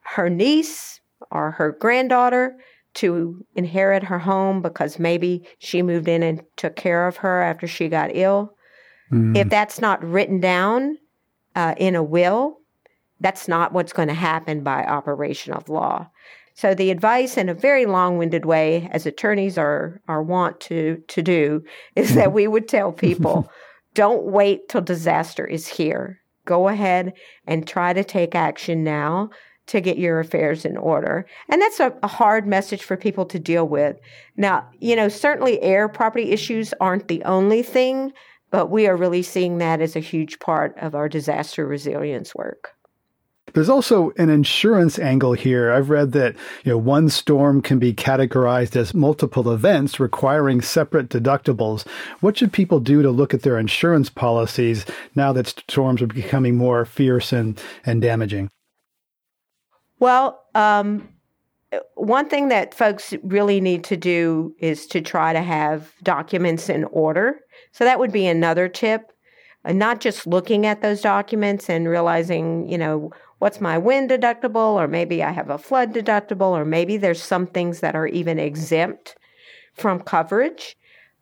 her 0.02 0.30
niece 0.30 1.00
or 1.30 1.50
her 1.50 1.72
granddaughter 1.72 2.56
to 2.94 3.44
inherit 3.54 4.02
her 4.02 4.18
home 4.18 4.62
because 4.62 4.98
maybe 4.98 5.46
she 5.58 5.82
moved 5.82 6.08
in 6.08 6.22
and 6.22 6.42
took 6.56 6.76
care 6.76 7.06
of 7.06 7.18
her 7.18 7.42
after 7.42 7.66
she 7.66 7.88
got 7.88 8.14
ill, 8.14 8.54
mm. 9.12 9.36
if 9.36 9.48
that's 9.48 9.80
not 9.80 10.02
written 10.04 10.40
down 10.40 10.96
uh, 11.54 11.74
in 11.76 11.94
a 11.94 12.02
will, 12.02 12.59
that's 13.20 13.48
not 13.48 13.72
what's 13.72 13.92
going 13.92 14.08
to 14.08 14.14
happen 14.14 14.62
by 14.62 14.84
operation 14.84 15.52
of 15.52 15.68
law. 15.68 16.08
So 16.54 16.74
the 16.74 16.90
advice 16.90 17.36
in 17.36 17.48
a 17.48 17.54
very 17.54 17.86
long-winded 17.86 18.44
way, 18.44 18.88
as 18.92 19.06
attorneys 19.06 19.56
are 19.56 20.00
are 20.08 20.22
want 20.22 20.60
to 20.62 21.02
to 21.08 21.22
do, 21.22 21.62
is 21.96 22.08
mm-hmm. 22.08 22.16
that 22.16 22.32
we 22.32 22.46
would 22.46 22.68
tell 22.68 22.92
people, 22.92 23.50
don't 23.94 24.24
wait 24.24 24.68
till 24.68 24.80
disaster 24.80 25.46
is 25.46 25.66
here 25.66 26.20
go 26.44 26.68
ahead 26.68 27.12
and 27.46 27.66
try 27.66 27.92
to 27.92 28.04
take 28.04 28.34
action 28.34 28.82
now 28.82 29.30
to 29.66 29.80
get 29.80 29.98
your 29.98 30.18
affairs 30.18 30.64
in 30.64 30.76
order. 30.76 31.24
And 31.48 31.62
that's 31.62 31.78
a, 31.78 31.94
a, 32.02 32.08
hard 32.08 32.44
message 32.44 32.82
for 32.82 32.96
people 32.96 33.24
to 33.26 33.38
deal 33.38 33.68
with. 33.68 33.96
Now, 34.36 34.68
you 34.80 34.96
know, 34.96 35.08
certainly 35.08 35.62
heir 35.62 35.88
property 35.88 36.32
issues 36.32 36.74
aren't 36.80 37.06
the 37.06 37.22
only 37.22 37.62
thing, 37.62 38.12
but 38.50 38.66
we 38.66 38.88
are 38.88 38.96
really 38.96 39.22
seeing 39.22 39.58
that 39.58 39.80
as 39.80 39.94
a 39.94 40.00
huge 40.00 40.40
part 40.40 40.76
of 40.78 40.96
our 40.96 41.08
disaster 41.08 41.64
resilience 41.66 42.34
work. 42.34 42.72
There's 43.52 43.68
also 43.68 44.12
an 44.16 44.30
insurance 44.30 44.98
angle 44.98 45.32
here. 45.32 45.72
I've 45.72 45.90
read 45.90 46.12
that 46.12 46.36
you 46.64 46.72
know 46.72 46.78
one 46.78 47.08
storm 47.08 47.62
can 47.62 47.78
be 47.78 47.92
categorized 47.92 48.76
as 48.76 48.94
multiple 48.94 49.52
events 49.52 50.00
requiring 50.00 50.60
separate 50.60 51.08
deductibles. 51.08 51.86
What 52.20 52.36
should 52.36 52.52
people 52.52 52.80
do 52.80 53.02
to 53.02 53.10
look 53.10 53.34
at 53.34 53.42
their 53.42 53.58
insurance 53.58 54.10
policies 54.10 54.84
now 55.14 55.32
that 55.32 55.48
storms 55.48 56.02
are 56.02 56.06
becoming 56.06 56.56
more 56.56 56.84
fierce 56.84 57.32
and, 57.32 57.60
and 57.84 58.00
damaging? 58.00 58.50
Well, 59.98 60.42
um, 60.54 61.08
one 61.94 62.28
thing 62.28 62.48
that 62.48 62.74
folks 62.74 63.14
really 63.22 63.60
need 63.60 63.84
to 63.84 63.96
do 63.96 64.54
is 64.58 64.86
to 64.88 65.00
try 65.00 65.32
to 65.32 65.42
have 65.42 65.92
documents 66.02 66.68
in 66.68 66.84
order. 66.84 67.40
So 67.72 67.84
that 67.84 67.98
would 67.98 68.12
be 68.12 68.26
another 68.26 68.68
tip. 68.68 69.12
Uh, 69.64 69.72
not 69.72 70.00
just 70.00 70.26
looking 70.26 70.66
at 70.66 70.80
those 70.80 71.00
documents 71.00 71.68
and 71.68 71.88
realizing, 71.88 72.68
you 72.68 72.78
know, 72.78 73.10
what's 73.38 73.60
my 73.60 73.76
wind 73.76 74.10
deductible, 74.10 74.74
or 74.74 74.88
maybe 74.88 75.22
I 75.22 75.30
have 75.32 75.50
a 75.50 75.58
flood 75.58 75.92
deductible, 75.92 76.50
or 76.50 76.64
maybe 76.64 76.96
there's 76.96 77.22
some 77.22 77.46
things 77.46 77.80
that 77.80 77.94
are 77.94 78.06
even 78.06 78.38
exempt 78.38 79.16
from 79.74 80.00
coverage. 80.00 80.76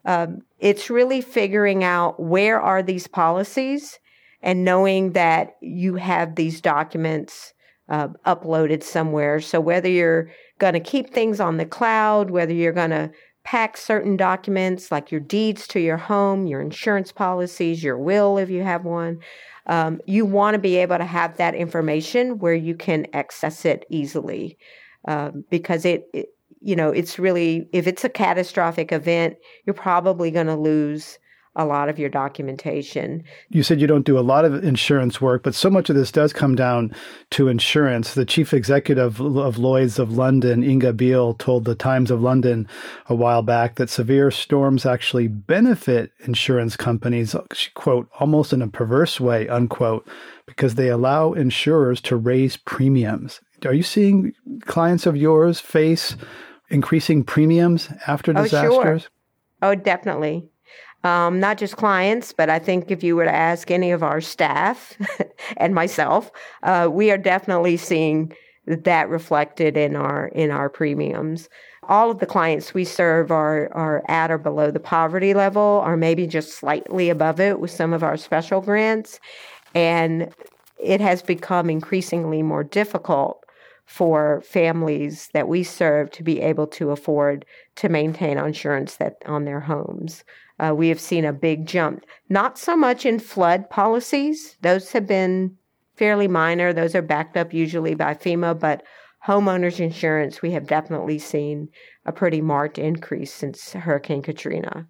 Um, 0.04 0.42
it's 0.58 0.90
really 0.90 1.20
figuring 1.20 1.84
out 1.84 2.20
where 2.20 2.60
are 2.60 2.82
these 2.82 3.06
policies 3.06 3.98
and 4.40 4.64
knowing 4.64 5.12
that 5.12 5.56
you 5.60 5.96
have 5.96 6.34
these 6.34 6.60
documents 6.60 7.52
uh, 7.88 8.08
uploaded 8.26 8.82
somewhere. 8.82 9.40
So 9.40 9.60
whether 9.60 9.88
you're 9.88 10.30
going 10.58 10.74
to 10.74 10.80
keep 10.80 11.12
things 11.12 11.40
on 11.40 11.56
the 11.56 11.66
cloud, 11.66 12.30
whether 12.30 12.52
you're 12.52 12.72
going 12.72 12.90
to 12.90 13.10
pack 13.48 13.78
certain 13.78 14.14
documents 14.14 14.92
like 14.92 15.10
your 15.10 15.22
deeds 15.22 15.66
to 15.66 15.80
your 15.80 15.96
home, 15.96 16.46
your 16.46 16.60
insurance 16.60 17.10
policies, 17.10 17.82
your 17.82 17.96
will 17.96 18.36
if 18.36 18.50
you 18.50 18.62
have 18.62 18.84
one, 18.84 19.18
um, 19.68 19.98
you 20.06 20.26
want 20.26 20.52
to 20.52 20.58
be 20.58 20.76
able 20.76 20.98
to 20.98 21.04
have 21.06 21.34
that 21.38 21.54
information 21.54 22.38
where 22.40 22.52
you 22.52 22.74
can 22.74 23.06
access 23.14 23.64
it 23.64 23.86
easily 23.88 24.58
um, 25.06 25.42
because 25.48 25.86
it, 25.86 26.10
it, 26.12 26.26
you 26.60 26.76
know, 26.76 26.90
it's 26.90 27.18
really, 27.18 27.66
if 27.72 27.86
it's 27.86 28.04
a 28.04 28.10
catastrophic 28.10 28.92
event, 28.92 29.38
you're 29.64 29.72
probably 29.72 30.30
going 30.30 30.46
to 30.46 30.54
lose 30.54 31.18
a 31.58 31.66
lot 31.66 31.88
of 31.88 31.98
your 31.98 32.08
documentation. 32.08 33.24
You 33.50 33.64
said 33.64 33.80
you 33.80 33.88
don't 33.88 34.06
do 34.06 34.16
a 34.16 34.20
lot 34.20 34.44
of 34.44 34.62
insurance 34.64 35.20
work, 35.20 35.42
but 35.42 35.56
so 35.56 35.68
much 35.68 35.90
of 35.90 35.96
this 35.96 36.12
does 36.12 36.32
come 36.32 36.54
down 36.54 36.94
to 37.30 37.48
insurance. 37.48 38.14
The 38.14 38.24
chief 38.24 38.54
executive 38.54 39.20
of 39.20 39.58
Lloyd's 39.58 39.98
of 39.98 40.12
London, 40.12 40.62
Inga 40.62 40.92
Beale, 40.92 41.34
told 41.34 41.64
the 41.64 41.74
Times 41.74 42.12
of 42.12 42.22
London 42.22 42.68
a 43.06 43.14
while 43.14 43.42
back 43.42 43.74
that 43.74 43.90
severe 43.90 44.30
storms 44.30 44.86
actually 44.86 45.26
benefit 45.26 46.12
insurance 46.20 46.76
companies, 46.76 47.34
quote, 47.74 48.08
almost 48.20 48.52
in 48.52 48.62
a 48.62 48.68
perverse 48.68 49.18
way, 49.18 49.48
unquote, 49.48 50.08
because 50.46 50.76
they 50.76 50.88
allow 50.88 51.32
insurers 51.32 52.00
to 52.02 52.16
raise 52.16 52.56
premiums. 52.56 53.40
Are 53.66 53.74
you 53.74 53.82
seeing 53.82 54.32
clients 54.60 55.06
of 55.06 55.16
yours 55.16 55.58
face 55.58 56.14
increasing 56.70 57.24
premiums 57.24 57.88
after 58.06 58.30
oh, 58.30 58.44
disasters? 58.44 58.72
Oh, 58.72 58.82
sure. 58.82 59.00
Oh, 59.60 59.74
definitely. 59.74 60.48
Um, 61.04 61.38
not 61.38 61.58
just 61.58 61.76
clients, 61.76 62.32
but 62.32 62.50
I 62.50 62.58
think 62.58 62.90
if 62.90 63.04
you 63.04 63.14
were 63.14 63.24
to 63.24 63.34
ask 63.34 63.70
any 63.70 63.92
of 63.92 64.02
our 64.02 64.20
staff 64.20 64.98
and 65.56 65.74
myself, 65.74 66.32
uh, 66.64 66.88
we 66.90 67.12
are 67.12 67.18
definitely 67.18 67.76
seeing 67.76 68.32
that 68.66 69.08
reflected 69.08 69.76
in 69.76 69.96
our 69.96 70.26
in 70.28 70.50
our 70.50 70.68
premiums. 70.68 71.48
All 71.84 72.10
of 72.10 72.18
the 72.18 72.26
clients 72.26 72.74
we 72.74 72.84
serve 72.84 73.30
are 73.30 73.72
are 73.72 74.02
at 74.08 74.30
or 74.30 74.38
below 74.38 74.70
the 74.70 74.80
poverty 74.80 75.34
level, 75.34 75.82
or 75.84 75.96
maybe 75.96 76.26
just 76.26 76.54
slightly 76.58 77.08
above 77.08 77.40
it 77.40 77.60
with 77.60 77.70
some 77.70 77.92
of 77.92 78.02
our 78.02 78.16
special 78.16 78.60
grants, 78.60 79.20
and 79.74 80.34
it 80.78 81.00
has 81.00 81.22
become 81.22 81.70
increasingly 81.70 82.42
more 82.42 82.64
difficult 82.64 83.44
for 83.86 84.42
families 84.42 85.30
that 85.32 85.48
we 85.48 85.62
serve 85.62 86.10
to 86.10 86.22
be 86.22 86.40
able 86.42 86.66
to 86.66 86.90
afford 86.90 87.46
to 87.74 87.88
maintain 87.88 88.36
insurance 88.36 88.96
that 88.96 89.16
on 89.24 89.46
their 89.46 89.60
homes. 89.60 90.24
Uh, 90.58 90.74
we 90.74 90.88
have 90.88 91.00
seen 91.00 91.24
a 91.24 91.32
big 91.32 91.66
jump, 91.66 92.04
not 92.28 92.58
so 92.58 92.76
much 92.76 93.06
in 93.06 93.18
flood 93.18 93.70
policies; 93.70 94.56
those 94.60 94.92
have 94.92 95.06
been 95.06 95.56
fairly 95.96 96.28
minor. 96.28 96.72
Those 96.72 96.94
are 96.94 97.02
backed 97.02 97.36
up 97.36 97.52
usually 97.52 97.94
by 97.94 98.14
FEMA, 98.14 98.58
but 98.58 98.82
homeowners 99.26 99.80
insurance, 99.80 100.42
we 100.42 100.52
have 100.52 100.66
definitely 100.66 101.18
seen 101.18 101.68
a 102.04 102.12
pretty 102.12 102.40
marked 102.40 102.78
increase 102.78 103.32
since 103.32 103.72
Hurricane 103.72 104.22
Katrina. 104.22 104.88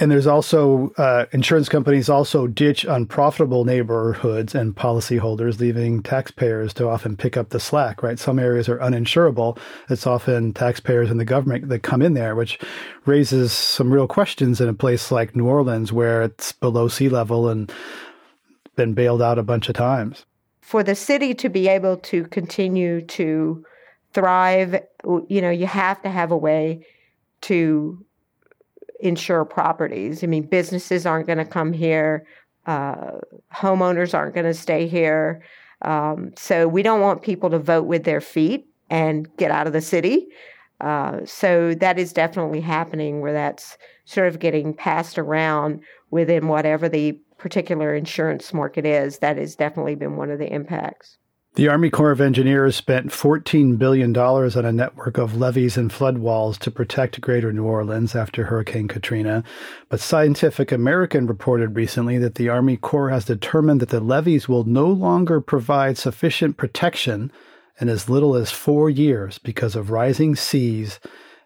And 0.00 0.10
there's 0.10 0.26
also 0.26 0.92
uh, 0.98 1.26
insurance 1.32 1.68
companies 1.68 2.08
also 2.08 2.46
ditch 2.46 2.84
unprofitable 2.84 3.64
neighborhoods 3.64 4.54
and 4.54 4.74
policyholders, 4.74 5.60
leaving 5.60 6.02
taxpayers 6.02 6.74
to 6.74 6.88
often 6.88 7.16
pick 7.16 7.36
up 7.36 7.50
the 7.50 7.60
slack. 7.60 8.02
Right? 8.02 8.18
Some 8.18 8.38
areas 8.38 8.68
are 8.68 8.78
uninsurable. 8.78 9.58
It's 9.88 10.06
often 10.06 10.52
taxpayers 10.52 11.10
and 11.10 11.20
the 11.20 11.24
government 11.24 11.68
that 11.68 11.82
come 11.82 12.02
in 12.02 12.14
there, 12.14 12.34
which 12.34 12.58
raises 13.06 13.52
some 13.52 13.92
real 13.92 14.08
questions 14.08 14.60
in 14.60 14.68
a 14.68 14.74
place 14.74 15.10
like 15.10 15.36
New 15.36 15.46
Orleans, 15.46 15.92
where 15.92 16.22
it's 16.22 16.52
below 16.52 16.88
sea 16.88 17.08
level 17.08 17.48
and 17.48 17.72
been 18.76 18.94
bailed 18.94 19.22
out 19.22 19.38
a 19.38 19.42
bunch 19.42 19.68
of 19.68 19.74
times 19.74 20.26
for 20.64 20.82
the 20.82 20.94
city 20.94 21.34
to 21.34 21.50
be 21.50 21.68
able 21.68 21.98
to 21.98 22.24
continue 22.28 23.02
to 23.02 23.62
thrive, 24.14 24.80
you 25.28 25.42
know, 25.42 25.50
you 25.50 25.66
have 25.66 26.00
to 26.00 26.08
have 26.08 26.30
a 26.30 26.36
way 26.36 26.86
to 27.42 28.02
insure 29.04 29.44
properties. 29.44 30.24
I 30.24 30.26
mean, 30.26 30.44
businesses 30.44 31.06
aren't 31.06 31.26
going 31.26 31.38
to 31.38 31.44
come 31.44 31.72
here, 31.72 32.26
uh, 32.66 33.18
homeowners 33.54 34.14
aren't 34.14 34.34
going 34.34 34.46
to 34.46 34.54
stay 34.54 34.88
here. 34.88 35.42
Um, 35.82 36.32
so 36.36 36.66
we 36.66 36.82
don't 36.82 37.02
want 37.02 37.22
people 37.22 37.50
to 37.50 37.58
vote 37.58 37.84
with 37.84 38.04
their 38.04 38.22
feet 38.22 38.66
and 38.88 39.28
get 39.36 39.50
out 39.50 39.66
of 39.66 39.74
the 39.74 39.82
city. 39.82 40.26
Uh, 40.80 41.20
so 41.24 41.74
that 41.74 41.98
is 41.98 42.12
definitely 42.12 42.60
happening 42.60 43.20
where 43.20 43.32
that's 43.32 43.76
sort 44.06 44.28
of 44.28 44.38
getting 44.38 44.72
passed 44.72 45.18
around 45.18 45.80
within 46.10 46.48
whatever 46.48 46.88
the 46.88 47.12
particular 47.36 47.94
insurance 47.94 48.54
market 48.54 48.86
is, 48.86 49.18
that 49.18 49.36
has 49.36 49.54
definitely 49.54 49.94
been 49.94 50.16
one 50.16 50.30
of 50.30 50.38
the 50.38 50.50
impacts. 50.50 51.18
The 51.56 51.68
Army 51.68 51.88
Corps 51.88 52.10
of 52.10 52.20
Engineers 52.20 52.74
spent 52.74 53.12
$14 53.12 53.78
billion 53.78 54.16
on 54.16 54.64
a 54.64 54.72
network 54.72 55.18
of 55.18 55.36
levees 55.36 55.76
and 55.76 55.92
flood 55.92 56.18
walls 56.18 56.58
to 56.58 56.70
protect 56.72 57.20
greater 57.20 57.52
New 57.52 57.62
Orleans 57.62 58.16
after 58.16 58.46
Hurricane 58.46 58.88
Katrina. 58.88 59.44
But 59.88 60.00
Scientific 60.00 60.72
American 60.72 61.28
reported 61.28 61.76
recently 61.76 62.18
that 62.18 62.34
the 62.34 62.48
Army 62.48 62.76
Corps 62.76 63.10
has 63.10 63.24
determined 63.24 63.78
that 63.82 63.90
the 63.90 64.00
levees 64.00 64.48
will 64.48 64.64
no 64.64 64.88
longer 64.88 65.40
provide 65.40 65.96
sufficient 65.96 66.56
protection 66.56 67.30
in 67.80 67.88
as 67.88 68.08
little 68.08 68.34
as 68.34 68.50
four 68.50 68.90
years 68.90 69.38
because 69.38 69.76
of 69.76 69.92
rising 69.92 70.34
seas 70.34 70.98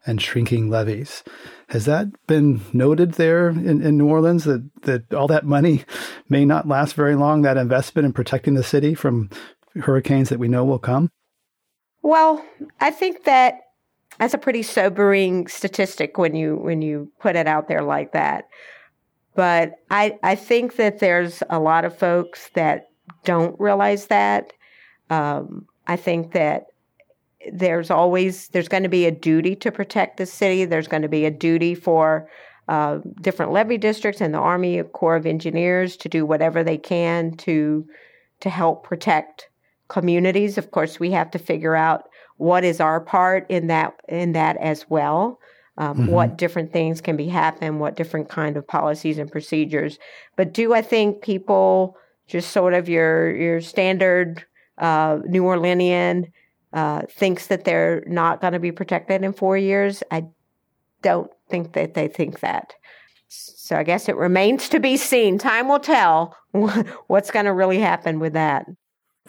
and 0.07 0.23
shrinking 0.23 0.71
levees. 0.71 1.23
Has 1.69 1.85
that 1.85 2.07
been 2.27 2.63
noted 2.73 3.13
there 3.13 3.51
in, 3.51 3.83
in 3.83 3.99
New 3.99 4.09
Orleans 4.09 4.45
that, 4.45 4.71
that 4.85 5.13
all 5.13 5.27
that 5.27 5.45
money 5.45 5.85
may 6.31 6.47
not 6.47 6.67
last 6.67 6.95
very 6.95 7.15
long, 7.15 7.43
that 7.43 7.59
investment 7.59 8.07
in 8.07 8.15
protecting 8.15 8.55
the 8.55 8.65
city 8.65 8.95
from 8.95 9.29
hurricanes 9.77 10.29
that 10.29 10.39
we 10.39 10.49
know 10.49 10.65
will 10.65 10.79
come? 10.79 11.11
Well, 12.03 12.45
I 12.81 12.91
think 12.91 13.25
that 13.25 13.61
that's 14.19 14.35
a 14.35 14.39
pretty 14.39 14.63
sobering 14.63 15.47
statistic 15.47 16.19
when 16.19 16.35
you 16.35 16.57
when 16.57 16.83
you 16.83 17.11
put 17.21 17.37
it 17.37 17.47
out 17.47 17.69
there 17.69 17.83
like 17.83 18.13
that. 18.13 18.49
But 19.35 19.75
I 19.91 20.19
I 20.23 20.35
think 20.35 20.77
that 20.77 20.99
there's 20.99 21.43
a 21.51 21.59
lot 21.59 21.85
of 21.85 21.97
folks 21.97 22.51
that 22.55 22.89
don't 23.25 23.59
realize 23.61 24.07
that. 24.07 24.53
Um, 25.11 25.67
I 25.87 25.97
think 25.97 26.33
that 26.33 26.67
there's 27.53 27.91
always 27.91 28.49
there's 28.49 28.69
going 28.69 28.83
to 28.83 28.89
be 28.89 29.07
a 29.07 29.11
duty 29.11 29.55
to 29.57 29.71
protect 29.71 30.17
the 30.17 30.27
city. 30.27 30.65
There's 30.65 30.89
going 30.89 31.03
to 31.03 31.09
be 31.09 31.25
a 31.25 31.31
duty 31.31 31.75
for 31.75 32.29
uh, 32.69 32.99
different 33.21 33.53
levee 33.53 33.79
districts 33.79 34.21
and 34.21 34.35
the 34.35 34.39
Army 34.39 34.83
Corps 34.83 35.17
of 35.17 35.27
Engineers 35.27 35.97
to 35.99 36.09
do 36.09 36.27
whatever 36.27 36.63
they 36.63 36.79
can 36.79 37.33
to 37.39 37.87
to 38.41 38.51
help 38.51 38.85
protect 38.85 39.48
communities. 39.89 40.59
Of 40.59 40.71
course, 40.71 41.01
we 41.01 41.11
have 41.13 41.31
to 41.33 41.39
figure 41.39 41.75
out 41.75 42.09
what 42.37 42.65
is 42.65 42.81
our 42.81 43.01
part 43.01 43.47
in 43.49 43.67
that 43.69 43.95
in 44.09 44.33
that 44.33 44.57
as 44.59 44.89
well. 44.89 45.41
Um, 45.77 45.97
mm-hmm. 45.97 46.07
What 46.13 46.39
different 46.39 46.73
things 46.73 47.01
can 47.01 47.17
be 47.17 47.29
happen? 47.29 47.79
What 47.79 47.97
different 47.97 48.29
kind 48.29 48.57
of 48.57 48.67
policies 48.67 49.19
and 49.19 49.31
procedures? 49.31 49.99
But 50.37 50.53
do 50.53 50.75
I 50.75 50.83
think 50.83 51.23
people 51.23 51.97
just 52.27 52.51
sort 52.51 52.75
of 52.75 52.89
your 52.89 53.35
your 53.35 53.61
standard 53.61 54.45
uh, 54.79 55.19
New 55.27 55.43
Orleanian 55.43 56.31
uh, 56.73 57.03
thinks 57.11 57.47
that 57.47 57.65
they're 57.65 58.05
not 58.07 58.41
going 58.41 58.53
to 58.53 58.59
be 58.59 58.73
protected 58.73 59.25
in 59.25 59.33
four 59.33 59.57
years. 59.57 60.03
I 60.11 60.27
don't 61.03 61.31
think 61.49 61.73
that 61.73 61.95
they 61.95 62.09
think 62.09 62.41
that. 62.41 62.75
So 63.29 63.77
I 63.77 63.83
guess 63.83 64.09
it 64.09 64.17
remains 64.17 64.69
to 64.71 64.81
be 64.81 64.97
seen. 64.97 65.39
Time 65.39 65.69
will 65.69 65.81
tell 65.81 66.37
what's 67.07 67.31
going 67.31 67.47
to 67.47 67.53
really 67.53 67.79
happen 67.79 68.21
with 68.21 68.35
that. 68.35 68.67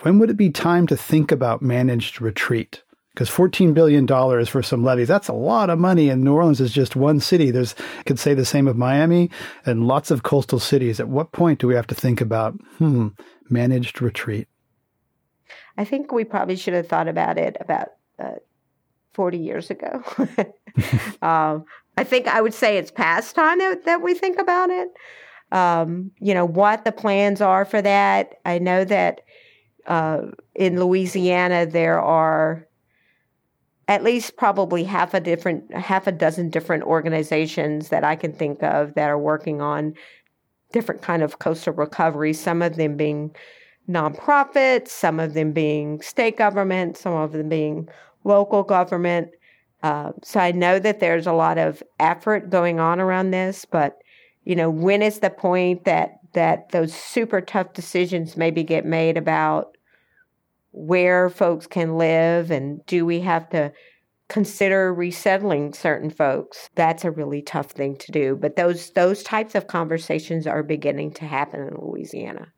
When 0.01 0.19
would 0.19 0.29
it 0.29 0.37
be 0.37 0.49
time 0.49 0.87
to 0.87 0.97
think 0.97 1.31
about 1.31 1.61
managed 1.61 2.21
retreat? 2.21 2.83
Because 3.13 3.29
$14 3.29 3.73
billion 3.73 4.07
for 4.45 4.63
some 4.63 4.83
levees, 4.83 5.09
that's 5.09 5.27
a 5.27 5.33
lot 5.33 5.69
of 5.69 5.77
money. 5.77 6.09
And 6.09 6.23
New 6.23 6.33
Orleans 6.33 6.61
is 6.61 6.71
just 6.71 6.95
one 6.95 7.19
city. 7.19 7.51
There's, 7.51 7.75
I 7.99 8.03
could 8.03 8.19
say 8.19 8.33
the 8.33 8.45
same 8.45 8.67
of 8.67 8.77
Miami 8.77 9.29
and 9.65 9.87
lots 9.87 10.09
of 10.09 10.23
coastal 10.23 10.59
cities. 10.59 10.99
At 10.99 11.09
what 11.09 11.33
point 11.33 11.59
do 11.59 11.67
we 11.67 11.75
have 11.75 11.87
to 11.87 11.95
think 11.95 12.21
about, 12.21 12.53
hmm, 12.77 13.09
managed 13.49 14.01
retreat? 14.01 14.47
I 15.77 15.83
think 15.83 16.11
we 16.11 16.23
probably 16.23 16.55
should 16.55 16.75
have 16.75 16.87
thought 16.87 17.07
about 17.07 17.37
it 17.37 17.57
about 17.59 17.89
uh, 18.19 18.35
40 19.13 19.37
years 19.37 19.69
ago. 19.69 20.01
um, 21.21 21.65
I 21.97 22.03
think 22.05 22.27
I 22.27 22.39
would 22.39 22.53
say 22.53 22.77
it's 22.77 22.91
past 22.91 23.35
time 23.35 23.57
that, 23.59 23.83
that 23.83 24.01
we 24.01 24.13
think 24.13 24.39
about 24.39 24.69
it. 24.69 24.89
Um, 25.51 26.11
you 26.19 26.33
know, 26.33 26.45
what 26.45 26.85
the 26.85 26.91
plans 26.91 27.41
are 27.41 27.65
for 27.65 27.81
that. 27.81 28.39
I 28.45 28.59
know 28.59 28.85
that 28.85 29.21
uh, 29.89 30.21
in 30.55 30.79
Louisiana 30.79 31.65
there 31.65 31.99
are 31.99 32.65
at 33.89 34.03
least 34.03 34.37
probably 34.37 34.83
half 34.83 35.15
a 35.15 35.19
different 35.19 35.73
half 35.73 36.05
a 36.07 36.11
dozen 36.11 36.49
different 36.49 36.83
organizations 36.83 37.89
that 37.89 38.03
I 38.03 38.15
can 38.15 38.31
think 38.31 38.61
of 38.63 38.93
that 38.93 39.09
are 39.09 39.17
working 39.17 39.61
on 39.61 39.95
different 40.71 41.01
kind 41.01 41.23
of 41.23 41.39
coastal 41.39 41.73
recovery, 41.73 42.31
some 42.33 42.61
of 42.61 42.75
them 42.75 42.95
being 42.95 43.35
nonprofits, 43.89 44.89
some 44.89 45.19
of 45.19 45.33
them 45.33 45.51
being 45.51 45.99
state 46.01 46.37
government, 46.37 46.95
some 46.95 47.13
of 47.13 47.31
them 47.31 47.49
being 47.49 47.89
local 48.23 48.61
government. 48.61 49.29
Uh, 49.81 50.11
so 50.23 50.39
I 50.39 50.51
know 50.51 50.77
that 50.77 50.99
there's 50.99 51.25
a 51.25 51.33
lot 51.33 51.57
of 51.57 51.81
effort 51.99 52.51
going 52.51 52.79
on 52.79 52.99
around 52.99 53.31
this, 53.31 53.65
but 53.65 53.97
you 54.43 54.55
know, 54.55 54.69
when 54.69 55.01
is 55.01 55.19
the 55.19 55.31
point 55.31 55.85
that 55.85 56.19
that 56.33 56.69
those 56.69 56.93
super 56.93 57.41
tough 57.41 57.73
decisions 57.73 58.37
maybe 58.37 58.63
get 58.63 58.85
made 58.85 59.17
about 59.17 59.75
where 60.71 61.29
folks 61.29 61.67
can 61.67 61.97
live 61.97 62.51
and 62.51 62.85
do 62.85 63.05
we 63.05 63.19
have 63.19 63.49
to 63.49 63.71
consider 64.27 64.93
resettling 64.93 65.73
certain 65.73 66.09
folks 66.09 66.69
that's 66.75 67.03
a 67.03 67.09
really 67.11 67.41
tough 67.41 67.71
thing 67.71 67.95
to 67.95 68.11
do 68.11 68.37
but 68.39 68.55
those 68.55 68.91
those 68.91 69.23
types 69.23 69.55
of 69.55 69.67
conversations 69.67 70.45
are 70.45 70.61
beginning 70.61 71.11
to 71.11 71.25
happen 71.25 71.61
in 71.61 71.75
Louisiana 71.79 72.53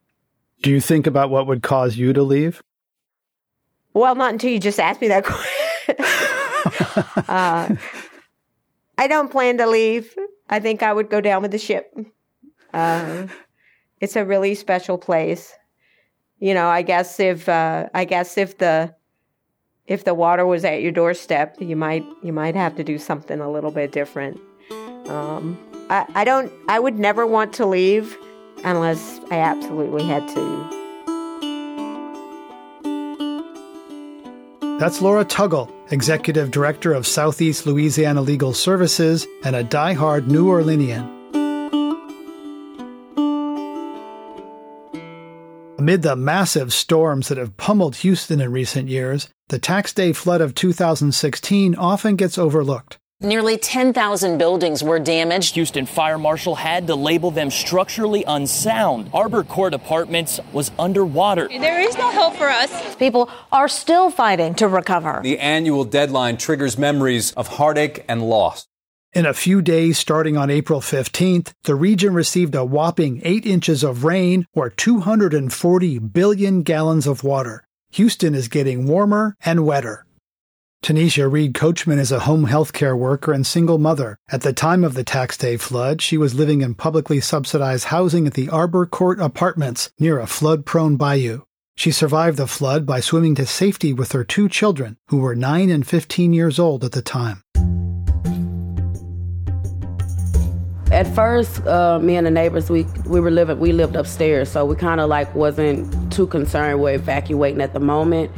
do 0.62 0.70
you 0.70 0.80
think 0.80 1.08
about 1.08 1.32
what 1.32 1.48
would 1.48 1.64
cause 1.64 1.98
you 1.98 2.14
to 2.14 2.22
leave? 2.22 2.62
Well, 3.94 4.16
not 4.16 4.34
until 4.34 4.52
you 4.52 4.60
just 4.60 4.80
asked 4.80 5.02
me 5.02 5.08
that 5.08 5.24
question. 5.86 6.06
uh, 7.28 7.76
I 8.98 9.08
don't 9.08 9.32
plan 9.32 9.58
to 9.58 9.68
leave. 9.68 10.16
I 10.50 10.60
think 10.60 10.84
I 10.84 10.94
would 10.94 11.10
go 11.10 11.20
down 11.20 11.42
with 11.42 11.52
the 11.52 11.58
ship. 11.58 11.92
Uh, 12.74 13.28
it's 14.00 14.16
a 14.16 14.24
really 14.24 14.54
special 14.54 14.98
place. 14.98 15.54
You 16.42 16.56
know, 16.56 16.68
I 16.68 16.82
guess 16.82 17.20
if 17.20 17.48
uh, 17.48 17.88
I 17.94 18.04
guess 18.04 18.36
if 18.36 18.58
the 18.58 18.96
if 19.86 20.04
the 20.06 20.16
water 20.16 20.44
was 20.44 20.66
at 20.66 20.82
your 20.82 20.92
doorstep, 20.92 21.56
you 21.60 21.76
might 21.76 22.04
you 22.24 22.34
might 22.34 22.56
have 22.56 22.76
to 22.78 22.84
do 22.84 22.98
something 22.98 23.40
a 23.40 23.50
little 23.50 23.70
bit 23.70 23.92
different. 23.92 24.42
Um, 25.08 25.56
I, 25.92 26.08
I 26.16 26.24
don't. 26.24 26.52
I 26.68 26.80
would 26.80 26.98
never 26.98 27.28
want 27.28 27.54
to 27.54 27.68
leave 27.68 28.18
unless 28.64 29.20
I 29.30 29.38
absolutely 29.38 30.04
had 30.04 30.28
to. 30.30 30.82
That's 34.80 35.00
Laura 35.00 35.24
Tuggle, 35.24 35.72
executive 35.92 36.50
director 36.50 36.92
of 36.92 37.06
Southeast 37.06 37.68
Louisiana 37.68 38.20
Legal 38.20 38.52
Services, 38.52 39.28
and 39.44 39.56
a 39.56 39.64
die-hard 39.64 40.28
New 40.28 40.48
Orleanian. 40.48 41.21
Amid 45.82 46.04
the 46.04 46.16
massive 46.16 46.72
storms 46.72 47.30
that 47.30 47.40
have 47.40 47.58
pummeled 47.58 47.96
Houston 47.96 48.40
in 48.40 48.52
recent 48.52 48.88
years, 48.88 49.30
the 49.50 49.58
tax 49.58 49.92
day 49.92 50.14
flood 50.14 50.40
of 50.40 50.54
2016 50.54 51.74
often 51.74 52.16
gets 52.18 52.38
overlooked. 52.38 53.00
Nearly 53.20 53.58
10,000 53.58 54.38
buildings 54.38 54.84
were 54.84 55.00
damaged. 55.00 55.56
Houston 55.56 55.88
Fire 55.88 56.20
Marshal 56.20 56.54
had 56.54 56.86
to 56.86 56.94
label 56.94 57.32
them 57.32 57.50
structurally 57.50 58.24
unsound. 58.28 59.10
Arbor 59.12 59.44
Court 59.44 59.74
Apartments 59.74 60.40
was 60.54 60.70
underwater. 60.78 61.48
There 61.48 61.82
is 61.82 61.98
no 61.98 62.12
hope 62.12 62.36
for 62.36 62.48
us. 62.48 62.96
People 62.98 63.32
are 63.52 63.68
still 63.68 64.12
fighting 64.12 64.54
to 64.56 64.68
recover. 64.68 65.22
The 65.24 65.40
annual 65.40 65.84
deadline 65.84 66.38
triggers 66.38 66.78
memories 66.78 67.32
of 67.32 67.48
heartache 67.48 68.06
and 68.08 68.22
loss. 68.22 68.68
In 69.14 69.26
a 69.26 69.34
few 69.34 69.62
days 69.62 70.00
starting 70.00 70.38
on 70.38 70.50
April 70.50 70.80
15th, 70.80 71.52
the 71.64 71.76
region 71.76 72.14
received 72.14 72.56
a 72.56 72.64
whopping 72.64 73.20
8 73.26 73.46
inches 73.46 73.84
of 73.84 74.06
rain 74.06 74.48
or 74.54 74.70
240 74.70 76.00
billion 76.00 76.62
gallons 76.62 77.06
of 77.06 77.22
water. 77.22 77.68
Houston 77.92 78.34
is 78.34 78.48
getting 78.48 78.88
warmer 78.88 79.36
and 79.44 79.66
wetter. 79.66 80.06
Tanisha 80.82 81.30
Reed 81.30 81.54
Coachman 81.54 82.00
is 82.00 82.14
a 82.14 82.22
home 82.22 82.46
health 82.46 82.72
care 82.72 82.96
worker 82.96 83.34
and 83.34 83.46
single 83.46 83.78
mother. 83.78 84.18
At 84.30 84.44
the 84.44 84.54
time 84.54 84.86
of 84.86 84.94
the 84.94 85.04
tax 85.04 85.36
day 85.36 85.58
flood, 85.58 86.02
she 86.02 86.18
was 86.18 86.34
living 86.34 86.62
in 86.62 86.74
publicly 86.74 87.20
subsidized 87.20 87.88
housing 87.88 88.28
at 88.28 88.34
the 88.34 88.48
Arbor 88.48 88.86
Court 88.86 89.20
Apartments 89.20 89.92
near 90.00 90.20
a 90.20 90.26
flood 90.26 90.66
prone 90.66 90.96
bayou. 90.96 91.42
She 91.76 91.92
survived 91.92 92.38
the 92.38 92.48
flood 92.48 92.86
by 92.86 93.02
swimming 93.02 93.36
to 93.36 93.46
safety 93.46 93.92
with 93.92 94.14
her 94.14 94.24
two 94.24 94.48
children, 94.48 94.96
who 95.08 95.18
were 95.18 95.36
9 95.36 95.70
and 95.70 95.86
15 95.86 96.32
years 96.32 96.60
old 96.60 96.86
at 96.86 96.94
the 96.94 97.02
time. 97.02 97.44
At 100.92 101.08
first, 101.16 101.66
uh, 101.66 102.00
me 102.00 102.18
and 102.18 102.28
the 102.28 102.32
neighbors, 102.32 102.70
we 102.70 102.84
we 103.06 103.22
were 103.22 103.32
living, 103.32 103.60
we 103.60 103.72
lived 103.72 103.96
upstairs, 103.96 104.52
so 104.52 104.66
we 104.66 104.76
kind 104.76 105.00
of 105.00 105.08
like 105.08 105.34
wasn't 105.34 106.12
too 106.12 106.28
concerned 106.28 106.82
with 106.82 106.96
evacuating 106.96 107.62
at 107.62 107.72
the 107.72 107.80
moment 107.80 108.30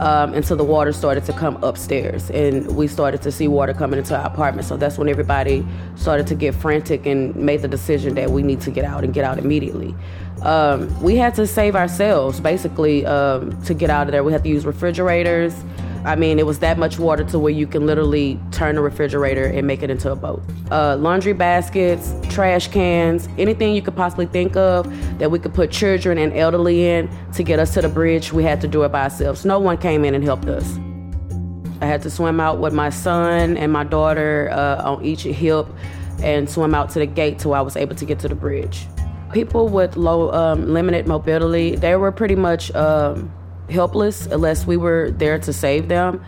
um, 0.00 0.34
until 0.34 0.56
the 0.56 0.64
water 0.64 0.92
started 0.92 1.24
to 1.26 1.32
come 1.32 1.62
upstairs, 1.62 2.28
and 2.30 2.76
we 2.76 2.88
started 2.88 3.22
to 3.22 3.30
see 3.30 3.46
water 3.46 3.72
coming 3.72 3.98
into 3.98 4.18
our 4.18 4.26
apartment. 4.26 4.66
So 4.66 4.76
that's 4.76 4.98
when 4.98 5.08
everybody 5.08 5.64
started 5.94 6.26
to 6.26 6.34
get 6.34 6.52
frantic 6.52 7.06
and 7.06 7.36
made 7.36 7.62
the 7.62 7.68
decision 7.68 8.16
that 8.16 8.30
we 8.32 8.42
need 8.42 8.60
to 8.62 8.72
get 8.72 8.84
out 8.84 9.04
and 9.04 9.14
get 9.14 9.24
out 9.24 9.38
immediately. 9.38 9.94
Um, 10.42 10.88
we 11.00 11.14
had 11.14 11.36
to 11.36 11.46
save 11.46 11.76
ourselves, 11.76 12.40
basically, 12.40 13.06
um, 13.06 13.62
to 13.62 13.72
get 13.72 13.88
out 13.88 14.08
of 14.08 14.12
there. 14.12 14.24
We 14.24 14.32
had 14.32 14.42
to 14.42 14.48
use 14.48 14.66
refrigerators. 14.66 15.54
I 16.04 16.16
mean, 16.16 16.38
it 16.38 16.46
was 16.46 16.60
that 16.60 16.78
much 16.78 16.98
water 16.98 17.24
to 17.24 17.38
where 17.38 17.52
you 17.52 17.66
can 17.66 17.84
literally 17.84 18.40
turn 18.52 18.78
a 18.78 18.80
refrigerator 18.80 19.44
and 19.44 19.66
make 19.66 19.82
it 19.82 19.90
into 19.90 20.10
a 20.10 20.16
boat. 20.16 20.42
Uh, 20.70 20.96
laundry 20.96 21.34
baskets, 21.34 22.14
trash 22.30 22.68
cans, 22.68 23.28
anything 23.36 23.74
you 23.74 23.82
could 23.82 23.96
possibly 23.96 24.24
think 24.24 24.56
of 24.56 24.88
that 25.18 25.30
we 25.30 25.38
could 25.38 25.52
put 25.52 25.70
children 25.70 26.16
and 26.16 26.32
elderly 26.32 26.86
in 26.86 27.10
to 27.34 27.42
get 27.42 27.58
us 27.58 27.74
to 27.74 27.82
the 27.82 27.88
bridge, 27.88 28.32
we 28.32 28.42
had 28.42 28.62
to 28.62 28.68
do 28.68 28.82
it 28.84 28.88
by 28.90 29.02
ourselves. 29.02 29.44
No 29.44 29.58
one 29.58 29.76
came 29.76 30.04
in 30.06 30.14
and 30.14 30.24
helped 30.24 30.46
us. 30.46 30.78
I 31.82 31.86
had 31.86 32.00
to 32.02 32.10
swim 32.10 32.40
out 32.40 32.60
with 32.60 32.72
my 32.72 32.88
son 32.88 33.58
and 33.58 33.70
my 33.70 33.84
daughter 33.84 34.48
uh, 34.52 34.82
on 34.82 35.04
each 35.04 35.22
hip 35.22 35.66
and 36.22 36.48
swim 36.48 36.74
out 36.74 36.90
to 36.90 36.98
the 36.98 37.06
gate 37.06 37.38
till 37.38 37.52
I 37.52 37.60
was 37.60 37.76
able 37.76 37.94
to 37.96 38.04
get 38.06 38.18
to 38.20 38.28
the 38.28 38.34
bridge. 38.34 38.86
People 39.32 39.68
with 39.68 39.96
low, 39.96 40.32
um, 40.32 40.72
limited 40.72 41.06
mobility, 41.06 41.76
they 41.76 41.94
were 41.96 42.10
pretty 42.10 42.36
much. 42.36 42.74
Um, 42.74 43.32
helpless 43.70 44.26
unless 44.26 44.66
we 44.66 44.76
were 44.76 45.10
there 45.12 45.38
to 45.38 45.52
save 45.52 45.88
them. 45.88 46.24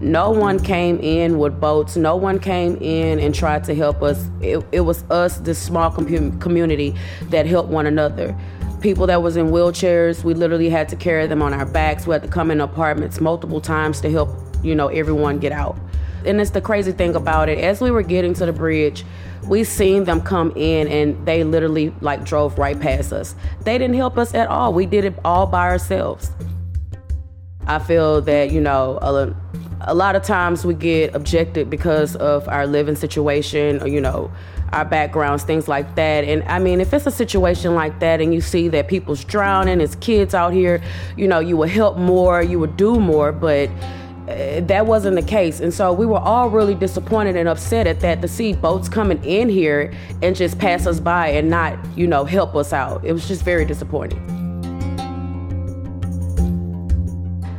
No 0.00 0.30
one 0.30 0.58
came 0.58 0.98
in 0.98 1.38
with 1.38 1.60
boats. 1.60 1.96
No 1.96 2.16
one 2.16 2.38
came 2.38 2.76
in 2.76 3.18
and 3.20 3.34
tried 3.34 3.64
to 3.64 3.74
help 3.74 4.02
us. 4.02 4.28
It, 4.40 4.64
it 4.72 4.80
was 4.80 5.04
us, 5.10 5.38
this 5.38 5.58
small 5.58 5.90
com- 5.90 6.38
community, 6.40 6.94
that 7.30 7.46
helped 7.46 7.70
one 7.70 7.86
another. 7.86 8.36
People 8.80 9.06
that 9.06 9.22
was 9.22 9.36
in 9.36 9.46
wheelchairs, 9.46 10.24
we 10.24 10.34
literally 10.34 10.68
had 10.68 10.88
to 10.90 10.96
carry 10.96 11.26
them 11.26 11.40
on 11.40 11.54
our 11.54 11.64
backs. 11.64 12.06
We 12.06 12.12
had 12.12 12.22
to 12.22 12.28
come 12.28 12.50
in 12.50 12.60
apartments 12.60 13.20
multiple 13.20 13.60
times 13.60 14.00
to 14.02 14.10
help, 14.10 14.30
you 14.62 14.74
know, 14.74 14.88
everyone 14.88 15.38
get 15.38 15.52
out. 15.52 15.78
And 16.26 16.40
it's 16.40 16.50
the 16.50 16.60
crazy 16.60 16.92
thing 16.92 17.14
about 17.14 17.48
it. 17.48 17.58
As 17.58 17.80
we 17.80 17.90
were 17.90 18.02
getting 18.02 18.34
to 18.34 18.46
the 18.46 18.52
bridge, 18.52 19.04
we 19.46 19.62
seen 19.62 20.04
them 20.04 20.20
come 20.20 20.52
in 20.56 20.88
and 20.88 21.26
they 21.26 21.44
literally 21.44 21.94
like 22.00 22.24
drove 22.24 22.58
right 22.58 22.78
past 22.78 23.12
us. 23.12 23.34
They 23.62 23.78
didn't 23.78 23.96
help 23.96 24.18
us 24.18 24.34
at 24.34 24.48
all. 24.48 24.72
We 24.72 24.86
did 24.86 25.04
it 25.04 25.14
all 25.24 25.46
by 25.46 25.68
ourselves. 25.68 26.30
I 27.66 27.78
feel 27.78 28.20
that, 28.22 28.50
you 28.50 28.60
know, 28.60 28.98
a, 29.00 29.34
a 29.82 29.94
lot 29.94 30.16
of 30.16 30.22
times 30.22 30.64
we 30.64 30.74
get 30.74 31.14
objected 31.14 31.70
because 31.70 32.16
of 32.16 32.48
our 32.48 32.66
living 32.66 32.96
situation 32.96 33.82
or, 33.82 33.88
you 33.88 34.00
know, 34.00 34.30
our 34.72 34.84
backgrounds, 34.84 35.44
things 35.44 35.68
like 35.68 35.94
that. 35.94 36.24
And 36.24 36.42
I 36.44 36.58
mean, 36.58 36.80
if 36.80 36.92
it's 36.92 37.06
a 37.06 37.10
situation 37.10 37.74
like 37.74 38.00
that 38.00 38.20
and 38.20 38.34
you 38.34 38.40
see 38.40 38.68
that 38.68 38.88
people's 38.88 39.24
drowning, 39.24 39.80
it's 39.80 39.94
kids 39.96 40.34
out 40.34 40.52
here, 40.52 40.82
you 41.16 41.28
know, 41.28 41.38
you 41.38 41.56
would 41.56 41.70
help 41.70 41.96
more, 41.96 42.42
you 42.42 42.58
would 42.58 42.76
do 42.76 42.98
more, 42.98 43.30
but 43.32 43.70
uh, 44.28 44.60
that 44.60 44.86
wasn't 44.86 45.14
the 45.16 45.22
case. 45.22 45.60
And 45.60 45.72
so 45.72 45.92
we 45.92 46.06
were 46.06 46.18
all 46.18 46.50
really 46.50 46.74
disappointed 46.74 47.36
and 47.36 47.48
upset 47.48 47.86
at 47.86 48.00
that 48.00 48.20
to 48.22 48.28
see 48.28 48.52
boats 48.52 48.88
coming 48.88 49.22
in 49.24 49.48
here 49.48 49.94
and 50.22 50.34
just 50.34 50.58
pass 50.58 50.86
us 50.86 50.98
by 50.98 51.28
and 51.28 51.48
not, 51.48 51.78
you 51.96 52.06
know, 52.06 52.24
help 52.24 52.54
us 52.54 52.72
out. 52.72 53.04
It 53.04 53.12
was 53.12 53.28
just 53.28 53.42
very 53.42 53.64
disappointing. 53.64 54.43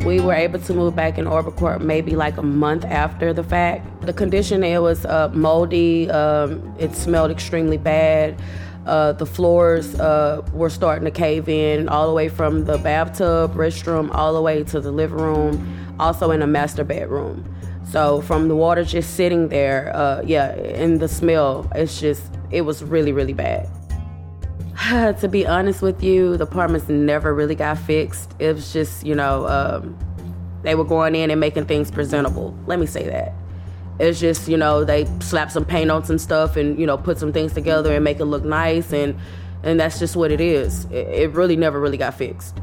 We 0.05 0.19
were 0.19 0.35
able 0.35 0.59
to 0.59 0.73
move 0.73 0.95
back 0.95 1.17
in 1.17 1.25
Arbor 1.25 1.49
Court 1.49 1.81
maybe 1.81 2.15
like 2.15 2.37
a 2.37 2.43
month 2.43 2.85
after 2.85 3.33
the 3.33 3.43
fact. 3.43 4.01
The 4.01 4.13
condition 4.13 4.63
it 4.63 4.79
was 4.79 5.03
uh, 5.03 5.29
moldy. 5.33 6.11
Um, 6.11 6.75
it 6.77 6.93
smelled 6.93 7.31
extremely 7.31 7.77
bad. 7.77 8.39
Uh, 8.85 9.13
the 9.13 9.25
floors 9.25 9.99
uh, 9.99 10.43
were 10.53 10.69
starting 10.69 11.05
to 11.05 11.11
cave 11.11 11.49
in, 11.49 11.89
all 11.89 12.07
the 12.07 12.13
way 12.13 12.29
from 12.29 12.65
the 12.65 12.77
bathtub, 12.77 13.55
restroom, 13.55 14.13
all 14.13 14.35
the 14.35 14.41
way 14.43 14.63
to 14.65 14.79
the 14.79 14.91
living 14.91 15.17
room, 15.17 15.95
also 15.99 16.29
in 16.29 16.43
a 16.43 16.47
master 16.47 16.83
bedroom. 16.83 17.43
So 17.89 18.21
from 18.21 18.47
the 18.47 18.55
water 18.55 18.83
just 18.83 19.15
sitting 19.15 19.49
there, 19.49 19.91
uh, 19.95 20.21
yeah, 20.23 20.51
and 20.51 20.99
the 20.99 21.07
smell, 21.07 21.67
it's 21.73 21.99
just, 21.99 22.21
it 22.51 22.61
was 22.61 22.83
really, 22.83 23.11
really 23.11 23.33
bad. 23.33 23.67
to 24.89 25.27
be 25.29 25.47
honest 25.47 25.81
with 25.81 26.03
you, 26.03 26.38
the 26.38 26.43
apartments 26.43 26.89
never 26.89 27.33
really 27.33 27.55
got 27.55 27.77
fixed. 27.77 28.33
It 28.39 28.53
was 28.53 28.73
just, 28.73 29.05
you 29.05 29.15
know, 29.15 29.47
um, 29.47 29.97
they 30.63 30.75
were 30.75 30.83
going 30.83 31.15
in 31.15 31.31
and 31.31 31.39
making 31.39 31.65
things 31.65 31.89
presentable. 31.89 32.57
Let 32.65 32.79
me 32.79 32.85
say 32.85 33.07
that. 33.07 33.33
It's 33.99 34.19
just, 34.19 34.49
you 34.49 34.57
know, 34.57 34.83
they 34.83 35.05
slap 35.21 35.49
some 35.49 35.63
paint 35.63 35.91
on 35.91 36.03
some 36.03 36.17
stuff 36.17 36.57
and, 36.57 36.77
you 36.77 36.85
know, 36.85 36.97
put 36.97 37.17
some 37.17 37.31
things 37.31 37.53
together 37.53 37.93
and 37.93 38.03
make 38.03 38.19
it 38.19 38.25
look 38.25 38.43
nice. 38.43 38.91
And, 38.91 39.15
and 39.63 39.79
that's 39.79 39.97
just 39.97 40.17
what 40.17 40.31
it 40.31 40.41
is. 40.41 40.85
It, 40.85 41.07
it 41.07 41.31
really 41.31 41.55
never 41.55 41.79
really 41.79 41.97
got 41.97 42.13
fixed. 42.13 42.57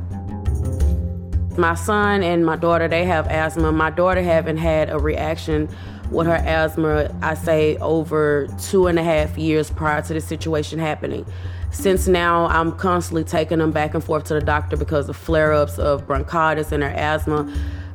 My 1.56 1.74
son 1.74 2.22
and 2.22 2.44
my 2.44 2.56
daughter, 2.56 2.88
they 2.88 3.04
have 3.06 3.26
asthma. 3.28 3.72
My 3.72 3.90
daughter 3.90 4.22
haven't 4.22 4.58
had 4.58 4.90
a 4.90 4.98
reaction 4.98 5.68
with 6.10 6.26
her 6.26 6.34
asthma, 6.34 7.14
I 7.22 7.34
say, 7.34 7.78
over 7.78 8.48
two 8.60 8.86
and 8.86 8.98
a 8.98 9.02
half 9.02 9.38
years 9.38 9.70
prior 9.70 10.02
to 10.02 10.12
the 10.12 10.20
situation 10.20 10.78
happening 10.78 11.24
since 11.72 12.06
now 12.06 12.46
I'm 12.46 12.72
constantly 12.72 13.24
taking 13.24 13.58
them 13.58 13.72
back 13.72 13.94
and 13.94 14.04
forth 14.04 14.24
to 14.24 14.34
the 14.34 14.40
doctor 14.40 14.76
because 14.76 15.08
of 15.08 15.16
flare 15.16 15.52
ups 15.52 15.78
of 15.78 16.06
bronchitis 16.06 16.70
and 16.70 16.82
their 16.82 16.94
asthma, 16.94 17.52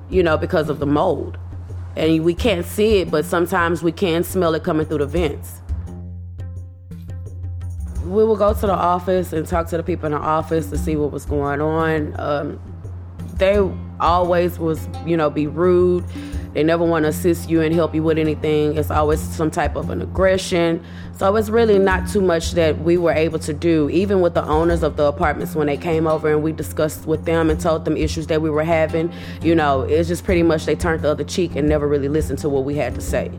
you 0.09 0.23
know, 0.23 0.35
because 0.35 0.67
of 0.69 0.79
the 0.79 0.87
mold. 0.87 1.37
And 1.95 2.25
we 2.25 2.33
can't 2.33 2.65
see 2.65 2.97
it, 2.97 3.11
but 3.11 3.23
sometimes 3.23 3.83
we 3.83 3.91
can 3.91 4.23
smell 4.23 4.55
it 4.55 4.63
coming 4.63 4.85
through 4.85 4.99
the 4.99 5.05
vents. 5.05 5.61
We 8.03 8.23
will 8.23 8.35
go 8.35 8.53
to 8.53 8.61
the 8.61 8.73
office 8.73 9.31
and 9.31 9.45
talk 9.45 9.67
to 9.67 9.77
the 9.77 9.83
people 9.83 10.07
in 10.07 10.13
the 10.13 10.19
office 10.19 10.69
to 10.71 10.77
see 10.77 10.95
what 10.95 11.11
was 11.11 11.25
going 11.25 11.61
on. 11.61 12.19
Um, 12.19 12.59
they 13.38 13.60
always 14.00 14.60
was, 14.60 14.88
you 15.06 15.17
know, 15.17 15.30
be 15.30 15.47
rude 15.47 16.06
they 16.58 16.63
never 16.63 16.84
want 16.84 17.04
to 17.04 17.10
assist 17.10 17.52
you 17.52 17.62
and 17.62 17.71
help 17.76 17.93
you 17.93 18.02
with 18.02 18.17
anything. 18.17 18.78
It's 18.78 18.89
always 18.89 19.21
some 19.21 19.52
type 19.52 19.76
of 19.76 19.91
an 19.91 20.02
aggression. 20.02 20.84
So 21.15 21.36
it's 21.36 21.50
really 21.50 21.78
not 21.78 22.08
too 22.10 22.19
much 22.19 22.54
that 22.54 22.80
we 22.80 22.97
were 22.97 23.12
able 23.12 23.38
to 23.38 23.54
do, 23.54 23.91
even 23.91 24.21
with 24.21 24.34
the 24.34 24.43
owners 24.43 24.82
of 24.82 24.97
the 24.97 25.04
apartments 25.04 25.54
when 25.54 25.67
they 25.67 25.78
came 25.78 26.08
over 26.08 26.32
and 26.32 26.41
we 26.41 26.52
discussed 26.52 27.06
with 27.06 27.26
them 27.26 27.52
and 27.52 27.60
told 27.60 27.86
them 27.86 27.95
issues 27.95 28.26
that 28.28 28.41
we 28.41 28.50
were 28.50 28.63
having. 28.63 29.13
You 29.43 29.54
know, 29.54 29.84
it's 29.84 30.08
just 30.08 30.23
pretty 30.23 30.41
much 30.41 30.65
they 30.65 30.76
turned 30.76 31.04
the 31.04 31.12
other 31.12 31.23
cheek 31.23 31.56
and 31.56 31.69
never 31.69 31.88
really 31.88 32.10
listened 32.10 32.39
to 32.39 32.50
what 32.50 32.65
we 32.65 32.73
had 32.73 32.95
to 32.95 33.02
say. 33.02 33.30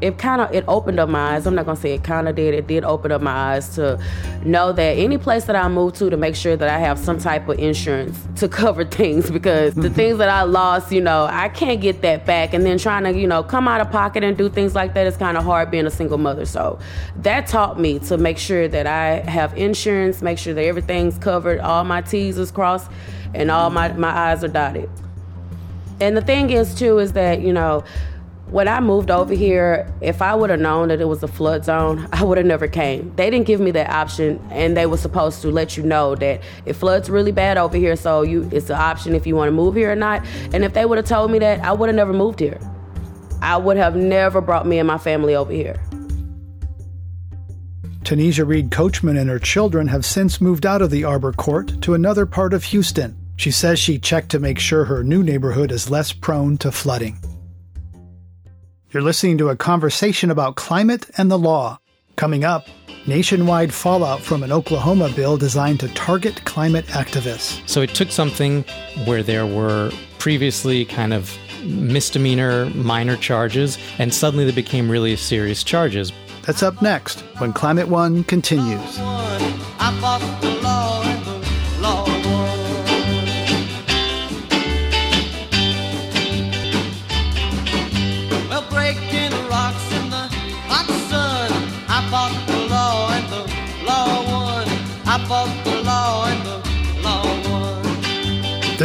It 0.00 0.18
kind 0.18 0.40
of 0.40 0.52
it 0.54 0.64
opened 0.68 1.00
up 1.00 1.08
my 1.08 1.34
eyes. 1.34 1.46
I'm 1.46 1.54
not 1.54 1.66
gonna 1.66 1.76
say 1.76 1.94
it 1.94 2.04
kind 2.04 2.28
of 2.28 2.36
did. 2.36 2.54
It 2.54 2.66
did 2.66 2.84
open 2.84 3.12
up 3.12 3.22
my 3.22 3.32
eyes 3.32 3.74
to 3.76 4.00
know 4.44 4.72
that 4.72 4.98
any 4.98 5.18
place 5.18 5.44
that 5.44 5.56
I 5.56 5.68
move 5.68 5.94
to 5.94 6.10
to 6.10 6.16
make 6.16 6.36
sure 6.36 6.56
that 6.56 6.68
I 6.68 6.78
have 6.78 6.98
some 6.98 7.18
type 7.18 7.48
of 7.48 7.58
insurance 7.58 8.18
to 8.36 8.48
cover 8.62 8.84
things 8.84 9.30
because 9.30 9.74
the 9.74 9.90
things 9.98 10.18
that 10.18 10.28
I 10.28 10.42
lost, 10.42 10.92
you 10.92 11.00
know, 11.00 11.26
I 11.30 11.48
can't 11.48 11.80
get 11.80 12.02
that 12.02 12.26
back. 12.26 12.54
And 12.54 12.64
then 12.64 12.78
trying 12.78 13.04
to, 13.04 13.18
you 13.18 13.26
know, 13.26 13.42
come 13.42 13.68
out 13.68 13.80
of 13.80 13.90
pocket 13.90 14.24
and 14.24 14.36
do 14.36 14.48
things 14.48 14.74
like 14.74 14.94
that 14.94 15.06
is 15.06 15.16
kind 15.16 15.36
of 15.36 15.44
hard 15.44 15.70
being 15.70 15.86
a 15.86 15.90
single 15.90 16.18
mother. 16.18 16.46
So 16.46 16.78
that 17.22 17.46
taught 17.46 17.78
me 17.78 17.98
to 18.00 18.18
make 18.18 18.38
sure 18.38 18.68
that 18.68 18.86
I 18.86 19.28
have 19.30 19.56
insurance, 19.56 20.22
make 20.22 20.38
sure 20.38 20.54
that 20.54 20.64
everything's 20.64 21.18
covered, 21.18 21.60
all 21.60 21.84
my 21.84 22.02
T's 22.02 22.38
is 22.38 22.50
crossed, 22.50 22.90
and 23.34 23.50
all 23.50 23.70
my 23.70 23.92
my 23.92 24.30
I's 24.30 24.44
are 24.44 24.48
dotted. 24.48 24.90
And 26.00 26.16
the 26.16 26.22
thing 26.22 26.50
is 26.50 26.74
too 26.74 26.98
is 26.98 27.12
that 27.14 27.40
you 27.40 27.52
know 27.52 27.84
when 28.50 28.68
I 28.68 28.78
moved 28.80 29.10
over 29.10 29.34
here, 29.34 29.92
if 30.00 30.22
I 30.22 30.34
would 30.34 30.50
have 30.50 30.60
known 30.60 30.88
that 30.88 31.00
it 31.00 31.08
was 31.08 31.22
a 31.22 31.28
flood 31.28 31.64
zone, 31.64 32.08
I 32.12 32.22
would 32.22 32.38
have 32.38 32.46
never 32.46 32.68
came. 32.68 33.14
They 33.16 33.28
didn't 33.30 33.46
give 33.46 33.60
me 33.60 33.72
that 33.72 33.90
option, 33.90 34.40
and 34.50 34.76
they 34.76 34.86
were 34.86 34.96
supposed 34.96 35.42
to 35.42 35.50
let 35.50 35.76
you 35.76 35.82
know 35.82 36.14
that 36.16 36.42
it 36.64 36.74
floods 36.74 37.10
really 37.10 37.32
bad 37.32 37.58
over 37.58 37.76
here, 37.76 37.96
so 37.96 38.22
you 38.22 38.48
it's 38.52 38.70
an 38.70 38.76
option 38.76 39.14
if 39.14 39.26
you 39.26 39.34
want 39.34 39.48
to 39.48 39.52
move 39.52 39.74
here 39.74 39.90
or 39.90 39.96
not. 39.96 40.24
And 40.52 40.64
if 40.64 40.74
they 40.74 40.84
would 40.84 40.98
have 40.98 41.06
told 41.06 41.30
me 41.30 41.38
that, 41.40 41.60
I 41.60 41.72
would 41.72 41.88
have 41.88 41.96
never 41.96 42.12
moved 42.12 42.40
here. 42.40 42.60
I 43.42 43.56
would 43.56 43.76
have 43.76 43.96
never 43.96 44.40
brought 44.40 44.66
me 44.66 44.78
and 44.78 44.86
my 44.86 44.98
family 44.98 45.34
over 45.34 45.52
here. 45.52 45.80
Tanisha 48.02 48.46
Reed 48.46 48.70
Coachman 48.70 49.16
and 49.16 49.28
her 49.28 49.40
children 49.40 49.88
have 49.88 50.04
since 50.04 50.40
moved 50.40 50.64
out 50.64 50.80
of 50.80 50.90
the 50.90 51.02
Arbor 51.02 51.32
Court 51.32 51.82
to 51.82 51.94
another 51.94 52.24
part 52.24 52.54
of 52.54 52.62
Houston. 52.64 53.16
She 53.36 53.50
says 53.50 53.80
she 53.80 53.98
checked 53.98 54.30
to 54.30 54.38
make 54.38 54.60
sure 54.60 54.84
her 54.84 55.02
new 55.02 55.24
neighborhood 55.24 55.72
is 55.72 55.90
less 55.90 56.12
prone 56.12 56.56
to 56.58 56.70
flooding. 56.70 57.18
You're 58.96 59.02
listening 59.02 59.36
to 59.36 59.50
a 59.50 59.56
conversation 59.56 60.30
about 60.30 60.56
climate 60.56 61.04
and 61.18 61.30
the 61.30 61.36
law. 61.36 61.78
Coming 62.16 62.44
up, 62.44 62.66
nationwide 63.06 63.74
fallout 63.74 64.22
from 64.22 64.42
an 64.42 64.50
Oklahoma 64.50 65.10
bill 65.14 65.36
designed 65.36 65.80
to 65.80 65.88
target 65.88 66.42
climate 66.46 66.86
activists. 66.86 67.60
So 67.68 67.82
it 67.82 67.90
took 67.90 68.10
something 68.10 68.64
where 69.04 69.22
there 69.22 69.44
were 69.44 69.92
previously 70.18 70.86
kind 70.86 71.12
of 71.12 71.36
misdemeanor 71.62 72.70
minor 72.70 73.18
charges, 73.18 73.76
and 73.98 74.14
suddenly 74.14 74.46
they 74.46 74.52
became 74.52 74.90
really 74.90 75.14
serious 75.16 75.62
charges. 75.62 76.10
That's 76.46 76.62
up 76.62 76.80
next 76.80 77.20
when 77.36 77.52
Climate 77.52 77.88
One 77.88 78.24
continues. 78.24 78.98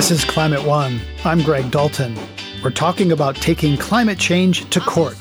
This 0.02 0.10
is 0.10 0.26
Climate 0.26 0.66
One. 0.66 1.00
I'm 1.24 1.44
Greg 1.44 1.70
Dalton. 1.70 2.18
We're 2.64 2.72
talking 2.72 3.12
about 3.12 3.36
taking 3.36 3.78
climate 3.78 4.18
change 4.18 4.68
to 4.72 4.80
court. 4.80 5.16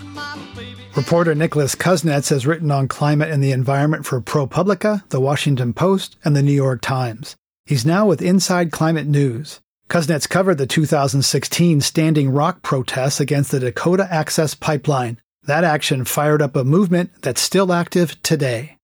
Reporter 0.97 1.35
Nicholas 1.35 1.75
Kusnetz 1.75 2.31
has 2.31 2.47
written 2.47 2.71
on 2.71 2.89
climate 2.89 3.31
and 3.31 3.45
the 3.45 3.53
environment 3.53 4.07
for 4.07 4.23
ProPublica, 4.23 5.07
The 5.11 5.21
Washington 5.21 5.75
Post, 5.75 6.17
and 6.25 6.35
The 6.35 6.41
New 6.41 6.55
York 6.55 6.81
Times. 6.81 7.37
He's 7.67 7.85
now 7.85 8.07
with 8.07 8.23
Inside 8.23 8.73
Climate 8.73 9.07
News. 9.07 9.61
Kusnetz 9.91 10.27
covered 10.27 10.57
the 10.57 10.67
2016 10.67 11.83
Standing 11.83 12.31
Rock 12.31 12.63
protests 12.63 13.21
against 13.21 13.51
the 13.51 13.61
Dakota 13.61 14.09
Access 14.11 14.55
Pipeline. 14.55 15.21
That 15.43 15.63
action 15.63 16.07
fired 16.07 16.41
up 16.41 16.57
a 16.57 16.65
movement 16.65 17.21
that's 17.21 17.43
still 17.43 17.71
active 17.75 18.23
today. 18.23 18.79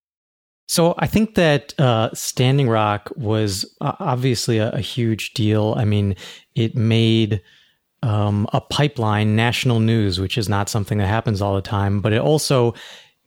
So 0.66 0.94
I 0.98 1.06
think 1.06 1.36
that 1.36 1.78
uh, 1.78 2.10
Standing 2.12 2.68
Rock 2.68 3.10
was 3.16 3.64
uh, 3.80 3.92
obviously 4.00 4.58
a, 4.58 4.70
a, 4.70 4.80
huge 4.80 5.32
deal. 5.32 5.74
I 5.76 5.84
mean, 5.84 6.16
it 6.56 6.74
made 6.74 7.40
um, 8.02 8.48
a 8.52 8.60
pipeline 8.60 9.36
national 9.36 9.78
news, 9.78 10.18
which 10.18 10.36
is 10.36 10.48
not 10.48 10.68
something 10.68 10.98
that 10.98 11.06
happens 11.06 11.40
all 11.40 11.54
the 11.54 11.62
time. 11.62 12.00
But 12.00 12.12
it 12.12 12.20
also 12.20 12.74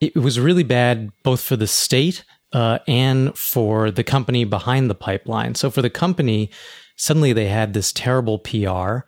it 0.02 0.16
was 0.16 0.40
really 0.40 0.64
bad 0.64 1.12
both 1.24 1.42
for 1.42 1.56
the 1.56 1.68
state 1.68 2.24
uh, 2.54 2.80
and 2.88 3.38
for 3.38 3.92
the 3.92 4.04
company 4.04 4.44
behind 4.44 4.90
the 4.90 4.96
pipeline. 4.96 5.56
So 5.56 5.70
for 5.70 5.82
the 5.82 5.90
company, 5.90 6.50
suddenly 6.96 7.34
they 7.34 7.48
had 7.48 7.74
this 7.74 7.92
terrible 7.92 8.40
PR 8.40 9.00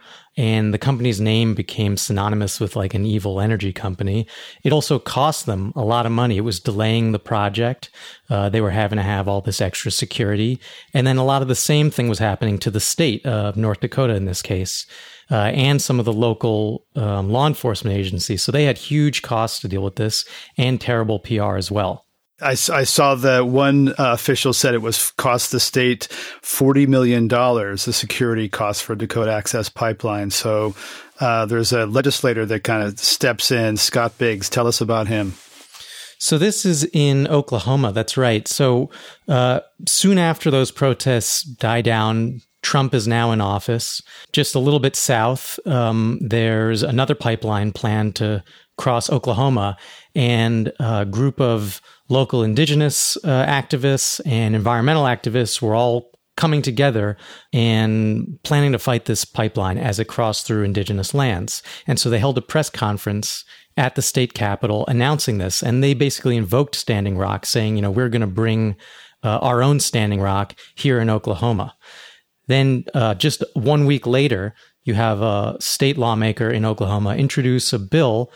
and 0.41 0.73
the 0.73 0.79
company's 0.79 1.21
name 1.21 1.53
became 1.53 1.95
synonymous 1.95 2.59
with 2.59 2.75
like 2.75 2.95
an 2.95 3.05
evil 3.05 3.39
energy 3.39 3.71
company. 3.71 4.25
It 4.63 4.73
also 4.73 4.97
cost 4.97 5.45
them 5.45 5.71
a 5.75 5.83
lot 5.83 6.07
of 6.07 6.11
money. 6.11 6.37
It 6.37 6.41
was 6.41 6.59
delaying 6.59 7.11
the 7.11 7.19
project. 7.19 7.91
Uh, 8.27 8.49
they 8.49 8.59
were 8.59 8.71
having 8.71 8.97
to 8.97 9.03
have 9.03 9.27
all 9.27 9.41
this 9.41 9.61
extra 9.61 9.91
security. 9.91 10.59
And 10.95 11.05
then 11.05 11.17
a 11.17 11.23
lot 11.23 11.43
of 11.43 11.47
the 11.47 11.53
same 11.53 11.91
thing 11.91 12.09
was 12.09 12.17
happening 12.17 12.57
to 12.57 12.71
the 12.71 12.79
state 12.79 13.23
of 13.23 13.55
North 13.55 13.81
Dakota 13.81 14.15
in 14.15 14.25
this 14.25 14.41
case. 14.41 14.87
Uh, 15.29 15.51
and 15.53 15.79
some 15.79 15.99
of 15.99 16.05
the 16.05 16.11
local 16.11 16.87
um, 16.95 17.29
law 17.29 17.45
enforcement 17.45 17.95
agencies. 17.95 18.41
So 18.41 18.51
they 18.51 18.63
had 18.63 18.79
huge 18.79 19.21
costs 19.21 19.59
to 19.59 19.67
deal 19.67 19.83
with 19.83 19.95
this 19.95 20.25
and 20.57 20.81
terrible 20.81 21.19
PR 21.19 21.55
as 21.55 21.69
well. 21.69 22.07
I, 22.41 22.51
I 22.51 22.83
saw 22.83 23.15
that 23.15 23.47
one 23.47 23.89
uh, 23.89 23.93
official 24.13 24.53
said 24.53 24.73
it 24.73 24.81
was 24.81 25.11
cost 25.11 25.51
the 25.51 25.59
state 25.59 26.07
$40 26.41 26.87
million, 26.87 27.27
the 27.27 27.77
security 27.77 28.49
cost 28.49 28.83
for 28.83 28.95
Dakota 28.95 29.31
Access 29.31 29.69
Pipeline. 29.69 30.31
So 30.31 30.75
uh, 31.19 31.45
there's 31.45 31.71
a 31.71 31.85
legislator 31.85 32.45
that 32.47 32.63
kind 32.63 32.83
of 32.83 32.99
steps 32.99 33.51
in, 33.51 33.77
Scott 33.77 34.17
Biggs. 34.17 34.49
Tell 34.49 34.67
us 34.67 34.81
about 34.81 35.07
him. 35.07 35.33
So 36.17 36.37
this 36.37 36.65
is 36.65 36.87
in 36.93 37.27
Oklahoma. 37.27 37.91
That's 37.91 38.17
right. 38.17 38.47
So 38.47 38.91
uh, 39.27 39.61
soon 39.87 40.17
after 40.17 40.51
those 40.51 40.71
protests 40.71 41.43
die 41.43 41.81
down, 41.81 42.41
Trump 42.61 42.93
is 42.93 43.07
now 43.07 43.31
in 43.31 43.41
office. 43.41 44.01
Just 44.31 44.53
a 44.53 44.59
little 44.59 44.79
bit 44.79 44.95
south, 44.95 45.59
um, 45.65 46.19
there's 46.21 46.83
another 46.83 47.15
pipeline 47.15 47.71
planned 47.71 48.15
to 48.17 48.43
cross 48.77 49.09
Oklahoma, 49.11 49.77
and 50.15 50.71
a 50.79 51.05
group 51.05 51.39
of 51.39 51.81
local 52.11 52.43
indigenous 52.43 53.17
uh, 53.23 53.45
activists 53.45 54.19
and 54.25 54.53
environmental 54.53 55.05
activists 55.05 55.61
were 55.61 55.73
all 55.73 56.11
coming 56.37 56.61
together 56.61 57.17
and 57.53 58.37
planning 58.43 58.71
to 58.71 58.79
fight 58.79 59.05
this 59.05 59.25
pipeline 59.25 59.77
as 59.77 59.99
it 59.99 60.05
crossed 60.05 60.45
through 60.45 60.63
indigenous 60.63 61.13
lands. 61.13 61.63
And 61.87 61.99
so 61.99 62.09
they 62.09 62.19
held 62.19 62.37
a 62.37 62.41
press 62.41 62.69
conference 62.69 63.43
at 63.77 63.95
the 63.95 64.01
state 64.01 64.33
capitol 64.33 64.85
announcing 64.87 65.37
this. 65.37 65.63
And 65.63 65.83
they 65.83 65.93
basically 65.93 66.37
invoked 66.37 66.75
Standing 66.75 67.17
Rock, 67.17 67.45
saying, 67.45 67.75
you 67.75 67.81
know, 67.81 67.91
we're 67.91 68.09
going 68.09 68.21
to 68.21 68.27
bring 68.27 68.75
uh, 69.23 69.39
our 69.39 69.63
own 69.63 69.79
Standing 69.79 70.19
Rock 70.19 70.55
here 70.75 70.99
in 70.99 71.09
Oklahoma. 71.09 71.75
Then, 72.47 72.85
uh, 72.93 73.13
just 73.15 73.43
one 73.53 73.85
week 73.85 74.05
later, 74.05 74.53
you 74.83 74.95
have 74.95 75.21
a 75.21 75.57
state 75.59 75.97
lawmaker 75.97 76.49
in 76.49 76.65
Oklahoma 76.65 77.15
introduce 77.15 77.71
a 77.71 77.79
bill 77.79 78.31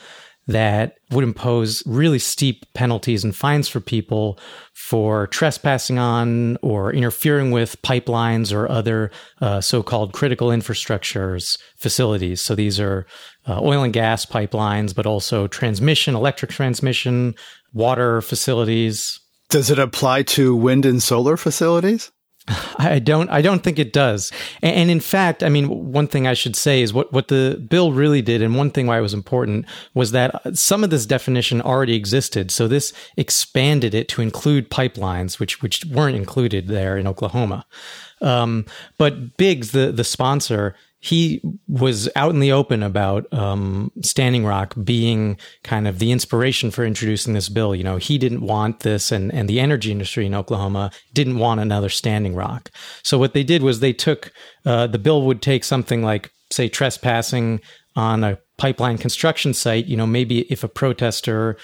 that 0.48 0.98
would 1.12 1.24
impose 1.24 1.82
really 1.88 2.20
steep 2.20 2.66
penalties 2.74 3.24
and 3.24 3.36
fines 3.36 3.68
for 3.68 3.80
people 3.80 4.38
for 4.74 5.28
trespassing 5.28 5.98
on 5.98 6.58
or 6.62 6.94
interfering 6.94 7.52
with 7.52 7.82
pipelines 7.82 8.54
or 8.54 8.70
other 8.70 9.12
uh, 9.42 9.60
so-called 9.60 10.14
critical 10.14 10.50
infrastructures 10.50 11.58
facilities. 11.78 12.42
So 12.42 12.54
these 12.54 12.80
are 12.80 13.08
uh, 13.48 13.60
oil 13.62 13.84
and 13.84 13.94
gas 13.94 14.26
pipelines, 14.26 14.94
but 14.94 15.08
also 15.08 15.48
transmission, 15.48 16.16
electric 16.16 16.52
transmission, 16.52 17.34
water 17.74 18.22
facilities. 18.22 19.20
Does 19.50 19.70
it 19.70 19.80
apply 19.80 20.24
to 20.24 20.56
wind 20.56 20.86
and 20.86 21.02
solar 21.02 21.38
facilities? 21.38 22.12
I 22.48 23.00
don't. 23.00 23.30
I 23.30 23.42
don't 23.42 23.64
think 23.64 23.80
it 23.80 23.92
does. 23.92 24.32
And, 24.62 24.92
in 24.92 25.00
fact, 25.00 25.42
I 25.42 25.50
mean, 25.50 25.92
one 25.92 26.08
thing 26.08 26.28
I 26.28 26.36
should 26.36 26.56
say 26.56 26.82
is 26.82 26.94
what 26.94 27.12
what 27.12 27.28
the 27.28 27.66
bill 27.70 27.92
really 27.92 28.22
did, 28.22 28.42
and 28.42 28.56
one 28.56 28.70
thing 28.70 28.86
why 28.86 29.00
it 29.00 29.02
was 29.02 29.16
important 29.16 29.66
was 29.94 30.12
that 30.12 30.56
some 30.56 30.84
of 30.84 30.92
this 30.92 31.06
definition 31.08 31.62
already 31.62 31.96
existed. 31.96 32.52
So 32.52 32.68
this 32.68 32.94
expanded 33.18 33.96
it 33.96 34.08
to 34.10 34.22
include 34.22 34.70
pipelines, 34.70 35.40
which 35.40 35.62
which 35.64 35.86
weren't 35.86 36.16
included 36.16 36.68
there 36.68 36.98
in 36.98 37.08
Oklahoma. 37.08 37.66
Um, 38.22 38.66
but 38.98 39.38
Biggs, 39.38 39.72
the 39.72 39.92
the 39.92 40.04
sponsor, 40.04 40.76
he 41.06 41.40
was 41.68 42.10
out 42.16 42.32
in 42.32 42.40
the 42.40 42.52
open 42.52 42.82
about 42.82 43.32
um, 43.32 43.92
Standing 44.02 44.44
Rock 44.44 44.74
being 44.84 45.38
kind 45.64 45.88
of 45.88 46.00
the 46.00 46.12
inspiration 46.12 46.72
for 46.72 46.84
introducing 46.84 47.36
this 47.36 47.48
bill. 47.48 47.76
You 47.76 47.84
know, 47.84 47.98
he 47.98 48.18
didn't 48.18 48.42
want 48.42 48.80
this, 48.80 49.12
and 49.12 49.32
and 49.32 49.48
the 49.48 49.60
energy 49.60 49.92
industry 49.92 50.26
in 50.26 50.34
Oklahoma 50.34 50.90
didn't 51.14 51.38
want 51.38 51.62
another 51.62 51.90
Standing 51.90 52.34
Rock. 52.34 52.72
So 53.04 53.20
what 53.20 53.34
they 53.34 53.44
did 53.44 53.62
was 53.62 53.82
they 53.82 53.94
took 53.94 54.32
uh, 54.66 54.88
the 54.88 54.98
bill 54.98 55.22
would 55.28 55.44
take 55.44 55.64
something 55.64 56.02
like 56.02 56.32
say 56.52 56.70
trespassing 56.70 57.62
on 57.96 58.24
a 58.24 58.40
pipeline 58.58 58.98
construction 58.98 59.54
site. 59.54 59.86
You 59.86 59.98
know, 59.98 60.08
maybe 60.08 60.52
if 60.52 60.64
a 60.64 60.68
protester 60.68 61.56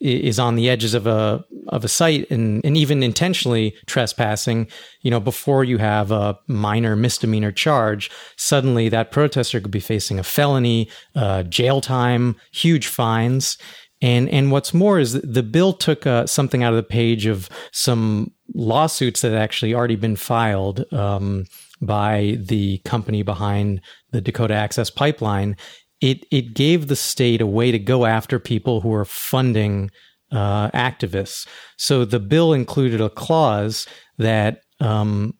is 0.00 0.38
on 0.38 0.56
the 0.56 0.68
edges 0.68 0.94
of 0.94 1.06
a 1.06 1.44
of 1.68 1.84
a 1.84 1.88
site 1.88 2.30
and 2.30 2.64
and 2.64 2.76
even 2.76 3.02
intentionally 3.02 3.74
trespassing, 3.86 4.68
you 5.02 5.10
know, 5.10 5.20
before 5.20 5.64
you 5.64 5.78
have 5.78 6.10
a 6.10 6.38
minor 6.46 6.96
misdemeanor 6.96 7.52
charge, 7.52 8.10
suddenly 8.36 8.88
that 8.88 9.10
protester 9.10 9.60
could 9.60 9.70
be 9.70 9.80
facing 9.80 10.18
a 10.18 10.24
felony, 10.24 10.88
uh, 11.14 11.42
jail 11.44 11.80
time, 11.80 12.36
huge 12.52 12.86
fines. 12.86 13.56
And 14.02 14.28
and 14.28 14.50
what's 14.50 14.74
more 14.74 14.98
is 14.98 15.14
the 15.22 15.42
bill 15.42 15.72
took 15.72 16.06
uh, 16.06 16.26
something 16.26 16.62
out 16.62 16.72
of 16.72 16.76
the 16.76 16.82
page 16.82 17.26
of 17.26 17.48
some 17.72 18.32
lawsuits 18.54 19.22
that 19.22 19.32
had 19.32 19.40
actually 19.40 19.72
already 19.72 19.96
been 19.96 20.16
filed 20.16 20.84
um, 20.92 21.46
by 21.80 22.36
the 22.40 22.78
company 22.84 23.22
behind 23.22 23.80
the 24.10 24.20
Dakota 24.20 24.54
Access 24.54 24.90
Pipeline. 24.90 25.56
It 26.04 26.26
it 26.30 26.54
gave 26.54 26.86
the 26.86 26.96
state 26.96 27.40
a 27.40 27.46
way 27.46 27.72
to 27.72 27.78
go 27.78 28.04
after 28.04 28.38
people 28.38 28.80
who 28.82 28.92
are 28.92 29.06
funding 29.06 29.90
uh, 30.30 30.70
activists. 30.70 31.46
So 31.76 32.04
the 32.04 32.20
bill 32.20 32.52
included 32.52 33.00
a 33.00 33.08
clause 33.08 33.86
that 34.18 34.60
um, 34.80 35.34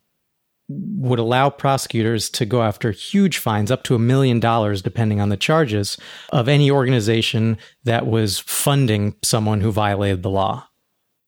would 0.69 1.19
allow 1.19 1.51
prosecutors 1.51 2.31
to 2.31 2.47
go 2.47 2.63
after 2.63 2.91
huge 2.91 3.39
fines, 3.39 3.71
up 3.71 3.83
to 3.85 3.95
a 3.95 3.99
million 3.99 4.41
dollars, 4.41 4.83
depending 4.83 5.21
on 5.21 5.29
the 5.29 5.37
charges, 5.37 5.99
of 6.31 6.49
any 6.49 6.71
organization 6.71 7.59
that 7.85 8.07
was 8.07 8.39
funding 8.39 9.15
someone 9.23 9.61
who 9.61 9.71
violated 9.71 10.23
the 10.23 10.31
law. 10.31 10.67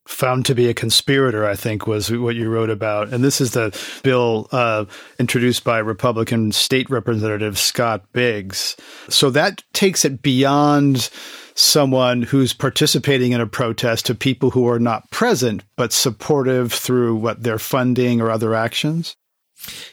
Found 0.07 0.47
to 0.47 0.55
be 0.55 0.69
a 0.69 0.75
conspirator, 0.75 1.45
I 1.45 1.57
think, 1.57 1.87
was 1.87 2.11
what 2.11 2.37
you 2.37 2.49
wrote 2.49 2.71
about. 2.71 3.13
And 3.13 3.25
this 3.25 3.41
is 3.41 3.53
the 3.53 3.77
bill 4.03 4.49
uh, 4.53 4.85
introduced 5.19 5.65
by 5.65 5.79
Republican 5.79 6.53
State 6.53 6.89
Representative 6.89 7.59
Scott 7.59 8.05
Biggs. 8.13 8.77
So 9.09 9.31
that 9.31 9.63
takes 9.73 10.05
it 10.05 10.23
beyond 10.23 11.11
someone 11.57 12.23
who's 12.23 12.53
participating 12.53 13.33
in 13.33 13.41
a 13.41 13.47
protest 13.47 14.07
to 14.07 14.15
people 14.15 14.51
who 14.51 14.69
are 14.69 14.79
not 14.79 15.11
present 15.11 15.65
but 15.77 15.93
supportive 15.93 16.73
through 16.73 17.17
what 17.17 17.43
their 17.43 17.59
funding 17.59 18.21
or 18.21 18.31
other 18.31 18.55
actions? 18.55 19.17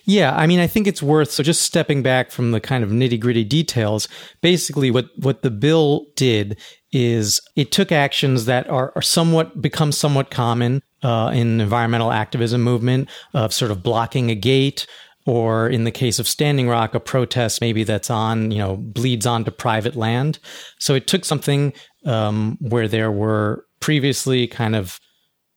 Yeah, 0.04 0.36
I 0.36 0.46
mean, 0.46 0.60
I 0.60 0.68
think 0.68 0.88
it's 0.88 1.02
worth 1.02 1.32
so 1.32 1.42
just 1.42 1.62
stepping 1.62 2.04
back 2.04 2.32
from 2.32 2.52
the 2.52 2.60
kind 2.60 2.84
of 2.84 2.90
nitty 2.90 3.20
gritty 3.20 3.46
details. 3.46 4.08
Basically, 4.42 4.92
what 4.92 5.08
what 5.18 5.42
the 5.42 5.50
bill 5.50 6.06
did 6.16 6.60
is 6.94 7.42
it 7.56 7.72
took 7.72 7.92
actions 7.92 8.46
that 8.46 8.70
are, 8.70 8.94
are 8.96 9.02
somewhat 9.02 9.62
become 9.62 9.92
somewhat 9.92 10.30
common 10.30 10.82
uh, 11.02 11.32
in 11.34 11.60
environmental 11.60 12.12
activism 12.12 12.62
movement 12.62 13.10
of 13.34 13.52
sort 13.52 13.72
of 13.72 13.84
blocking 13.84 14.30
a 14.30 14.36
gate 14.36 14.88
or 15.26 15.68
in 15.70 15.86
the 15.86 15.92
case 15.92 16.20
of 16.20 16.28
Standing 16.28 16.68
Rock, 16.68 16.94
a 16.94 17.00
protest 17.00 17.62
maybe 17.62 17.84
that's 17.84 18.10
on, 18.10 18.52
you 18.52 18.58
know, 18.58 18.76
bleeds 18.76 19.26
onto 19.26 19.52
private 19.52 19.96
land. 19.96 20.38
So 20.80 20.96
it 20.96 21.08
took 21.08 21.24
something 21.24 21.74
um, 22.06 22.58
where 22.60 22.88
there 22.88 23.12
were 23.12 23.66
previously 23.80 24.48
kind 24.48 24.76
of 24.76 25.00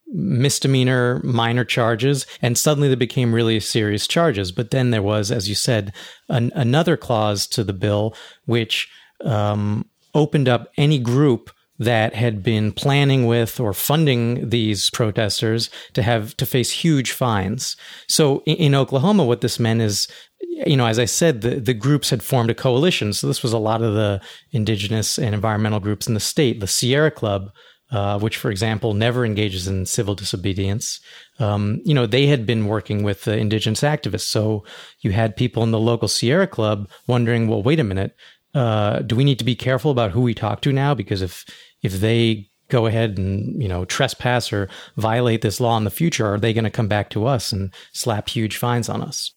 misdemeanor 0.09 1.21
minor 1.25 1.65
charges 1.65 2.27
and 2.41 2.57
suddenly 2.57 2.89
they 2.89 2.95
became 2.95 3.35
really 3.35 3.59
serious 3.59 4.07
charges 4.07 4.53
but 4.53 4.71
then 4.71 4.93
there 4.93 5.03
was 5.03 5.33
as 5.33 5.49
you 5.49 5.55
said 5.55 5.93
an, 6.29 6.53
another 6.55 6.97
clause 6.97 7.45
to 7.45 7.65
the 7.65 7.73
bill 7.73 8.15
which 8.45 8.89
um, 9.25 9.85
opened 10.17 10.49
up 10.49 10.73
any 10.77 10.99
group 10.99 11.51
that 11.79 12.15
had 12.15 12.43
been 12.43 12.73
planning 12.73 13.27
with 13.27 13.61
or 13.61 13.73
funding 13.75 14.49
these 14.49 14.89
protesters 14.91 15.69
to 15.93 16.03
have 16.03 16.37
to 16.39 16.47
face 16.47 16.71
huge 16.71 17.13
fines. 17.13 17.77
So 18.09 18.43
in, 18.47 18.57
in, 18.57 18.75
Oklahoma, 18.75 19.25
what 19.25 19.43
this 19.43 19.61
meant 19.61 19.83
is, 19.83 20.09
you 20.41 20.77
know, 20.77 20.87
as 20.87 20.99
I 20.99 21.05
said, 21.05 21.43
the, 21.43 21.61
the 21.61 21.75
groups 21.75 22.09
had 22.09 22.23
formed 22.23 22.51
a 22.51 22.55
coalition. 22.55 23.13
So 23.13 23.27
this 23.27 23.43
was 23.43 23.53
a 23.53 23.59
lot 23.59 23.83
of 23.83 23.95
the 23.95 24.23
indigenous 24.53 25.19
and 25.19 25.35
environmental 25.35 25.81
groups 25.81 26.07
in 26.09 26.15
the 26.15 26.21
state. 26.21 26.61
The 26.61 26.67
Sierra 26.67 27.11
Club, 27.11 27.51
uh, 27.91 28.19
which, 28.19 28.39
for 28.39 28.51
example, 28.51 28.95
never 28.95 29.27
engages 29.27 29.69
in 29.69 29.85
civil 29.85 30.15
disobedience, 30.15 30.99
um, 31.39 31.83
you 31.85 31.93
know, 31.93 32.07
they 32.07 32.27
had 32.27 32.47
been 32.47 32.67
working 32.67 33.03
with 33.03 33.25
the 33.25 33.37
indigenous 33.37 33.83
activists. 33.83 34.23
So 34.23 34.65
you 35.01 35.13
had 35.13 35.37
people 35.37 35.63
in 35.63 35.73
the 35.73 35.79
local 35.79 36.09
Sierra 36.09 36.47
Club 36.47 36.89
wondering, 37.07 37.49
well, 37.49 37.63
wait 37.63 37.81
a 37.81 37.85
minute. 37.85 38.17
Uh, 38.57 39.01
do 39.01 39.15
we 39.15 39.25
need 39.25 39.39
to 39.39 39.45
be 39.45 39.55
careful 39.55 39.91
about 39.91 40.13
who 40.13 40.23
we 40.23 40.35
talk 40.35 40.63
to 40.63 40.73
now? 40.73 40.95
Because 40.95 41.21
if 41.21 41.45
if 41.83 42.01
they 42.01 42.49
go 42.69 42.87
ahead 42.87 43.19
and 43.19 43.63
you 43.63 43.69
know 43.69 43.85
trespass 43.85 44.53
or 44.53 44.69
violate 44.97 45.43
this 45.43 45.61
law 45.61 45.77
in 45.77 45.85
the 45.85 45.91
future, 45.91 46.27
are 46.27 46.41
they 46.41 46.55
going 46.55 46.65
to 46.65 46.71
come 46.71 46.89
back 46.89 47.11
to 47.11 47.27
us 47.27 47.53
and 47.53 47.73
slap 47.93 48.29
huge 48.31 48.57
fines 48.57 48.89
on 48.89 49.03
us? 49.03 49.33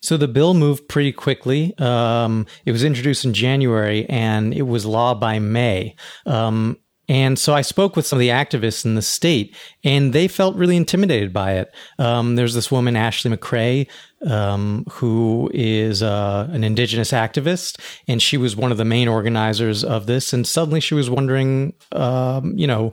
So 0.00 0.16
the 0.16 0.26
bill 0.26 0.54
moved 0.54 0.88
pretty 0.88 1.12
quickly. 1.12 1.78
Um, 1.78 2.46
it 2.64 2.72
was 2.72 2.82
introduced 2.82 3.24
in 3.24 3.34
January 3.34 4.04
and 4.08 4.52
it 4.52 4.62
was 4.62 4.84
law 4.84 5.14
by 5.14 5.38
May. 5.38 5.94
Um, 6.26 6.78
and 7.08 7.38
so 7.38 7.52
I 7.54 7.62
spoke 7.62 7.96
with 7.96 8.06
some 8.06 8.16
of 8.16 8.20
the 8.20 8.28
activists 8.28 8.84
in 8.84 8.94
the 8.94 9.02
state, 9.02 9.56
and 9.82 10.12
they 10.12 10.28
felt 10.28 10.56
really 10.56 10.76
intimidated 10.76 11.32
by 11.32 11.54
it. 11.54 11.74
Um, 11.98 12.36
there's 12.36 12.54
this 12.54 12.70
woman, 12.70 12.96
Ashley 12.96 13.36
McCray, 13.36 13.88
um, 14.26 14.84
who 14.90 15.50
is 15.52 16.02
uh, 16.02 16.48
an 16.52 16.62
indigenous 16.62 17.10
activist, 17.10 17.80
and 18.06 18.22
she 18.22 18.36
was 18.36 18.54
one 18.54 18.70
of 18.70 18.78
the 18.78 18.84
main 18.84 19.08
organizers 19.08 19.82
of 19.82 20.06
this. 20.06 20.32
And 20.32 20.46
suddenly 20.46 20.80
she 20.80 20.94
was 20.94 21.10
wondering, 21.10 21.74
um, 21.90 22.56
you 22.56 22.66
know, 22.66 22.92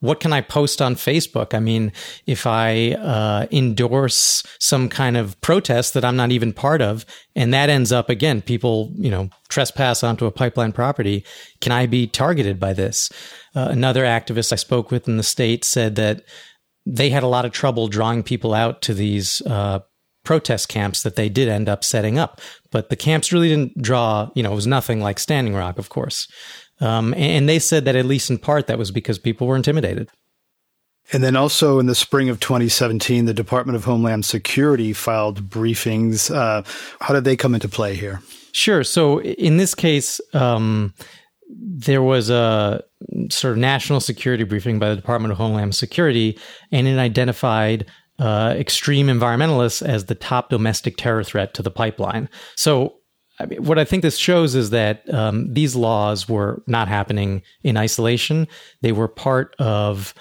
what 0.00 0.20
can 0.20 0.32
I 0.32 0.40
post 0.40 0.82
on 0.82 0.94
Facebook? 0.94 1.54
I 1.54 1.60
mean, 1.60 1.92
if 2.26 2.46
I 2.46 2.92
uh, 2.92 3.46
endorse 3.50 4.42
some 4.58 4.88
kind 4.88 5.16
of 5.16 5.40
protest 5.40 5.94
that 5.94 6.04
I'm 6.04 6.16
not 6.16 6.32
even 6.32 6.52
part 6.52 6.82
of, 6.82 7.06
and 7.34 7.52
that 7.54 7.70
ends 7.70 7.92
up 7.92 8.10
again, 8.10 8.42
people, 8.42 8.92
you 8.96 9.10
know, 9.10 9.30
trespass 9.48 10.02
onto 10.02 10.26
a 10.26 10.30
pipeline 10.30 10.72
property, 10.72 11.24
can 11.60 11.72
I 11.72 11.86
be 11.86 12.06
targeted 12.06 12.60
by 12.60 12.72
this? 12.72 13.10
Uh, 13.54 13.68
another 13.70 14.04
activist 14.04 14.52
I 14.52 14.56
spoke 14.56 14.90
with 14.90 15.08
in 15.08 15.16
the 15.16 15.22
state 15.22 15.64
said 15.64 15.96
that 15.96 16.22
they 16.84 17.10
had 17.10 17.22
a 17.22 17.28
lot 17.28 17.44
of 17.44 17.52
trouble 17.52 17.88
drawing 17.88 18.22
people 18.22 18.54
out 18.54 18.82
to 18.82 18.94
these 18.94 19.42
uh, 19.42 19.80
protest 20.24 20.68
camps 20.68 21.02
that 21.02 21.16
they 21.16 21.28
did 21.28 21.48
end 21.48 21.68
up 21.68 21.82
setting 21.82 22.18
up. 22.18 22.40
But 22.70 22.90
the 22.90 22.96
camps 22.96 23.32
really 23.32 23.48
didn't 23.48 23.80
draw, 23.80 24.30
you 24.34 24.42
know, 24.42 24.52
it 24.52 24.56
was 24.56 24.66
nothing 24.66 25.00
like 25.00 25.18
Standing 25.18 25.54
Rock, 25.54 25.78
of 25.78 25.88
course. 25.88 26.28
Um, 26.80 27.14
and 27.14 27.48
they 27.48 27.58
said 27.58 27.84
that 27.86 27.96
at 27.96 28.04
least 28.04 28.30
in 28.30 28.38
part 28.38 28.66
that 28.66 28.78
was 28.78 28.90
because 28.90 29.18
people 29.18 29.46
were 29.46 29.56
intimidated. 29.56 30.10
And 31.12 31.22
then 31.22 31.36
also 31.36 31.78
in 31.78 31.86
the 31.86 31.94
spring 31.94 32.28
of 32.28 32.40
2017, 32.40 33.26
the 33.26 33.34
Department 33.34 33.76
of 33.76 33.84
Homeland 33.84 34.24
Security 34.24 34.92
filed 34.92 35.48
briefings. 35.48 36.34
Uh, 36.34 36.62
how 37.00 37.14
did 37.14 37.24
they 37.24 37.36
come 37.36 37.54
into 37.54 37.68
play 37.68 37.94
here? 37.94 38.20
Sure. 38.52 38.82
So 38.82 39.20
in 39.22 39.56
this 39.56 39.74
case, 39.74 40.20
um, 40.34 40.94
there 41.48 42.02
was 42.02 42.28
a 42.30 42.82
sort 43.30 43.52
of 43.52 43.58
national 43.58 44.00
security 44.00 44.44
briefing 44.44 44.78
by 44.78 44.88
the 44.88 44.96
Department 44.96 45.30
of 45.30 45.38
Homeland 45.38 45.74
Security, 45.74 46.38
and 46.72 46.88
it 46.88 46.98
identified 46.98 47.86
uh, 48.18 48.54
extreme 48.56 49.06
environmentalists 49.06 49.86
as 49.86 50.06
the 50.06 50.14
top 50.14 50.50
domestic 50.50 50.96
terror 50.96 51.22
threat 51.22 51.54
to 51.54 51.62
the 51.62 51.70
pipeline. 51.70 52.28
So, 52.56 52.96
I 53.38 53.46
mean, 53.46 53.64
what 53.64 53.78
I 53.78 53.84
think 53.84 54.02
this 54.02 54.16
shows 54.16 54.54
is 54.54 54.70
that 54.70 55.12
um, 55.12 55.52
these 55.52 55.76
laws 55.76 56.28
were 56.28 56.62
not 56.66 56.88
happening 56.88 57.42
in 57.62 57.76
isolation. 57.76 58.48
They 58.80 58.92
were 58.92 59.08
part 59.08 59.54
of 59.58 60.14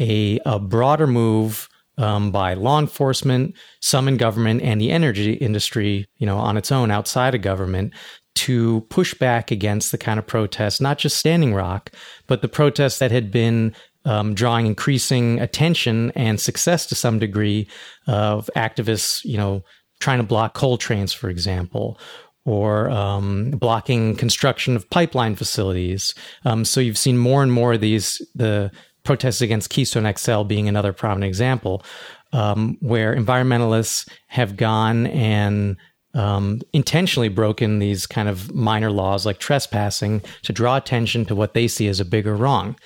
a, 0.00 0.38
a 0.44 0.58
broader 0.58 1.06
move 1.06 1.68
um, 1.98 2.30
by 2.30 2.54
law 2.54 2.78
enforcement, 2.78 3.54
some 3.80 4.08
in 4.08 4.16
government, 4.16 4.62
and 4.62 4.80
the 4.80 4.90
energy 4.90 5.34
industry, 5.34 6.06
you 6.18 6.26
know, 6.26 6.38
on 6.38 6.56
its 6.56 6.72
own 6.72 6.90
outside 6.90 7.34
of 7.34 7.42
government 7.42 7.92
to 8.34 8.80
push 8.88 9.14
back 9.14 9.50
against 9.50 9.92
the 9.92 9.98
kind 9.98 10.18
of 10.18 10.26
protests, 10.26 10.80
not 10.80 10.98
just 10.98 11.18
Standing 11.18 11.54
Rock, 11.54 11.90
but 12.26 12.40
the 12.40 12.48
protests 12.48 12.98
that 12.98 13.10
had 13.10 13.30
been 13.30 13.74
um, 14.04 14.34
drawing 14.34 14.66
increasing 14.66 15.38
attention 15.38 16.10
and 16.16 16.40
success 16.40 16.86
to 16.86 16.94
some 16.94 17.18
degree 17.18 17.68
of 18.06 18.50
activists, 18.56 19.24
you 19.24 19.36
know, 19.36 19.62
trying 20.00 20.18
to 20.18 20.24
block 20.24 20.54
coal 20.54 20.76
trains, 20.76 21.12
for 21.12 21.28
example, 21.28 21.98
or 22.44 22.90
um, 22.90 23.50
blocking 23.52 24.16
construction 24.16 24.74
of 24.76 24.88
pipeline 24.90 25.36
facilities. 25.36 26.14
Um, 26.44 26.64
so 26.64 26.80
you've 26.80 26.98
seen 26.98 27.18
more 27.18 27.42
and 27.42 27.52
more 27.52 27.74
of 27.74 27.80
these 27.80 28.20
the 28.34 28.70
protests 29.04 29.40
against 29.40 29.70
Keystone 29.70 30.12
XL 30.16 30.42
being 30.42 30.68
another 30.68 30.92
prominent 30.92 31.28
example, 31.28 31.82
um, 32.32 32.76
where 32.80 33.14
environmentalists 33.14 34.08
have 34.28 34.56
gone 34.56 35.06
and 35.08 35.76
um, 36.14 36.60
intentionally 36.72 37.28
broken 37.28 37.78
these 37.78 38.06
kind 38.06 38.28
of 38.28 38.52
minor 38.52 38.90
laws 38.90 39.24
like 39.24 39.38
trespassing 39.38 40.22
to 40.42 40.52
draw 40.52 40.76
attention 40.76 41.24
to 41.26 41.34
what 41.34 41.54
they 41.54 41.66
see 41.66 41.88
as 41.88 42.00
a 42.00 42.04
bigger 42.04 42.36
wrong. 42.36 42.76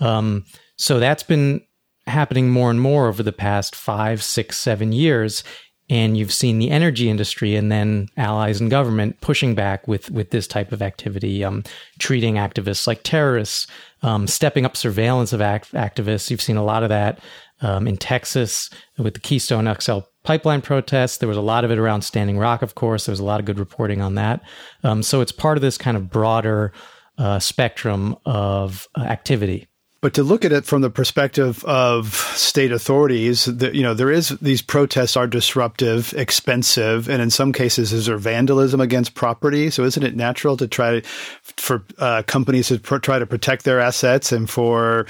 Um, 0.00 0.44
so 0.76 0.98
that's 0.98 1.22
been 1.22 1.62
happening 2.06 2.50
more 2.50 2.70
and 2.70 2.80
more 2.80 3.08
over 3.08 3.22
the 3.22 3.32
past 3.32 3.74
five, 3.74 4.22
six, 4.22 4.58
seven 4.58 4.92
years. 4.92 5.42
And 5.90 6.16
you've 6.16 6.32
seen 6.32 6.58
the 6.58 6.70
energy 6.70 7.10
industry 7.10 7.56
and 7.56 7.70
then 7.70 8.08
allies 8.16 8.60
and 8.60 8.70
government 8.70 9.20
pushing 9.20 9.54
back 9.54 9.86
with, 9.86 10.10
with 10.10 10.30
this 10.30 10.46
type 10.46 10.72
of 10.72 10.80
activity, 10.80 11.44
um, 11.44 11.62
treating 11.98 12.36
activists 12.36 12.86
like 12.86 13.02
terrorists, 13.02 13.66
um, 14.02 14.26
stepping 14.26 14.64
up 14.64 14.76
surveillance 14.76 15.32
of 15.32 15.42
act- 15.42 15.72
activists. 15.72 16.30
You've 16.30 16.40
seen 16.40 16.56
a 16.56 16.64
lot 16.64 16.82
of 16.82 16.88
that 16.88 17.20
um, 17.60 17.86
in 17.86 17.96
Texas 17.96 18.70
with 18.98 19.14
the 19.14 19.20
Keystone 19.20 19.72
XL 19.80 20.00
pipeline 20.22 20.62
protests. 20.62 21.18
There 21.18 21.28
was 21.28 21.36
a 21.36 21.42
lot 21.42 21.64
of 21.64 21.70
it 21.70 21.78
around 21.78 22.02
Standing 22.02 22.38
Rock, 22.38 22.62
of 22.62 22.74
course. 22.74 23.06
There 23.06 23.12
was 23.12 23.20
a 23.20 23.24
lot 23.24 23.40
of 23.40 23.46
good 23.46 23.58
reporting 23.58 24.00
on 24.00 24.14
that. 24.14 24.40
Um, 24.82 25.02
so 25.02 25.20
it's 25.20 25.32
part 25.32 25.58
of 25.58 25.62
this 25.62 25.78
kind 25.78 25.96
of 25.96 26.10
broader 26.10 26.72
uh, 27.18 27.38
spectrum 27.38 28.16
of 28.24 28.88
uh, 28.96 29.02
activity. 29.02 29.68
But 30.04 30.12
to 30.12 30.22
look 30.22 30.44
at 30.44 30.52
it 30.52 30.66
from 30.66 30.82
the 30.82 30.90
perspective 30.90 31.64
of 31.64 32.12
state 32.12 32.72
authorities, 32.72 33.46
the, 33.46 33.74
you 33.74 33.82
know, 33.82 33.94
there 33.94 34.10
is 34.10 34.28
these 34.42 34.60
protests 34.60 35.16
are 35.16 35.26
disruptive, 35.26 36.12
expensive, 36.12 37.08
and 37.08 37.22
in 37.22 37.30
some 37.30 37.54
cases, 37.54 37.90
is 37.90 38.04
there 38.04 38.18
vandalism 38.18 38.82
against 38.82 39.14
property? 39.14 39.70
So 39.70 39.82
isn't 39.82 40.02
it 40.02 40.14
natural 40.14 40.58
to 40.58 40.68
try 40.68 41.00
to, 41.00 41.08
for 41.56 41.86
uh, 41.96 42.22
companies 42.26 42.68
to 42.68 42.78
pr- 42.78 42.98
try 42.98 43.18
to 43.18 43.24
protect 43.24 43.64
their 43.64 43.80
assets 43.80 44.30
and 44.30 44.50
for 44.50 45.06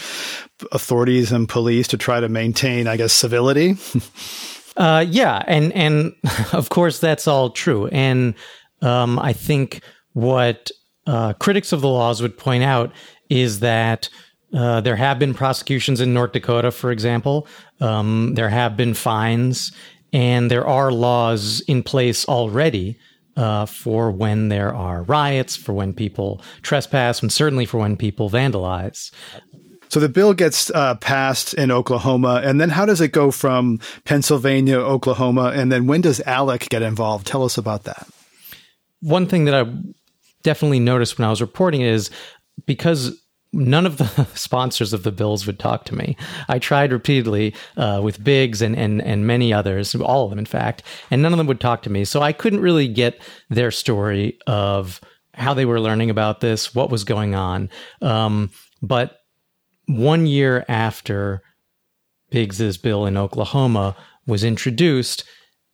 authorities 0.71 1.33
and 1.33 1.49
police 1.49 1.89
to 1.89 1.97
try 1.97 2.21
to 2.21 2.29
maintain, 2.29 2.87
I 2.87 2.97
guess, 2.97 3.13
civility? 3.13 3.77
uh, 4.77 5.05
yeah, 5.09 5.43
and 5.49 5.73
and 5.73 6.15
of 6.53 6.69
course 6.69 7.01
that's 7.01 7.27
all 7.27 7.51
true, 7.51 7.89
and 7.89 8.37
um, 8.81 9.19
I 9.19 9.33
think 9.33 9.81
what 10.13 10.71
uh, 11.05 11.33
critics 11.33 11.73
of 11.73 11.81
the 11.81 11.89
laws 11.89 12.23
would 12.23 12.39
point 12.39 12.63
out 12.63 12.93
is 13.29 13.59
that 13.59 14.09
uh, 14.55 14.81
there 14.81 14.97
have 14.97 15.19
been 15.19 15.35
prosecutions 15.35 16.01
in 16.01 16.15
North 16.15 16.33
Dakota, 16.33 16.71
for 16.71 16.91
example. 16.91 17.47
Um, 17.81 18.35
there 18.35 18.49
have 18.49 18.77
been 18.77 18.95
fines, 18.95 19.73
and 20.13 20.51
there 20.51 20.67
are 20.67 20.93
laws 20.93 21.61
in 21.63 21.83
place 21.83 22.25
already 22.27 22.97
uh, 23.37 23.67
for 23.67 24.13
when 24.13 24.49
there 24.49 24.73
are 24.75 25.03
riots, 25.03 25.57
for 25.57 25.73
when 25.73 25.93
people 25.93 26.41
trespass, 26.63 27.21
and 27.21 27.33
certainly 27.33 27.67
for 27.67 27.79
when 27.79 27.97
people 27.97 28.31
vandalize. 28.31 29.11
So 29.89 30.01
the 30.01 30.09
bill 30.09 30.35
gets 30.35 30.71
uh, 30.71 30.95
passed 30.97 31.55
in 31.55 31.71
Oklahoma, 31.71 32.41
and 32.45 32.61
then 32.61 32.71
how 32.71 32.87
does 32.87 33.01
it 33.01 33.09
go 33.09 33.31
from 33.31 33.81
Pennsylvania, 34.05 34.79
Oklahoma, 34.79 35.53
and 35.55 35.71
then 35.71 35.87
when 35.87 36.01
does 36.01 36.21
ALEC 36.21 36.69
get 36.69 36.83
involved? 36.83 37.27
Tell 37.27 37.45
us 37.45 37.59
about 37.59 37.85
that. 37.85 38.07
One 39.01 39.27
thing 39.27 39.45
that 39.47 39.55
I 39.55 39.73
definitely 40.43 40.81
noticed 40.81 41.19
when 41.19 41.27
I 41.27 41.31
was 41.31 41.41
reporting 41.41 41.81
is 41.81 42.11
because 42.67 43.21
none 43.55 43.87
of 43.87 43.97
the 43.97 44.27
sponsors 44.35 44.93
of 44.93 45.05
the 45.05 45.13
bills 45.13 45.47
would 45.47 45.59
talk 45.59 45.85
to 45.87 45.95
me. 45.95 46.17
I 46.49 46.59
tried 46.59 46.93
repeatedly 46.93 47.55
uh, 47.77 48.01
with 48.03 48.23
Biggs 48.23 48.61
and, 48.61 48.77
and, 48.77 49.01
and 49.01 49.27
many 49.27 49.53
others, 49.53 49.95
all 49.95 50.25
of 50.25 50.31
them, 50.31 50.39
in 50.39 50.47
fact, 50.47 50.83
and 51.11 51.23
none 51.23 51.33
of 51.33 51.39
them 51.39 51.47
would 51.47 51.61
talk 51.61 51.83
to 51.83 51.91
me. 51.91 52.05
So 52.05 52.21
I 52.21 52.33
couldn't 52.33 52.61
really 52.61 52.89
get 52.89 53.21
their 53.49 53.71
story 53.71 54.39
of 54.47 55.01
how 55.33 55.55
they 55.55 55.65
were 55.65 55.81
learning 55.81 56.11
about 56.11 56.41
this, 56.41 56.75
what 56.75 56.91
was 56.91 57.05
going 57.05 57.35
on. 57.35 57.71
Um, 58.03 58.51
but 58.83 59.19
one 59.87 60.27
year 60.27 60.65
after 60.69 61.43
Biggs's 62.31 62.79
bill 62.79 63.07
in 63.07 63.17
Oklahoma 63.17 63.97
was 64.27 64.45
introduced, 64.45 65.25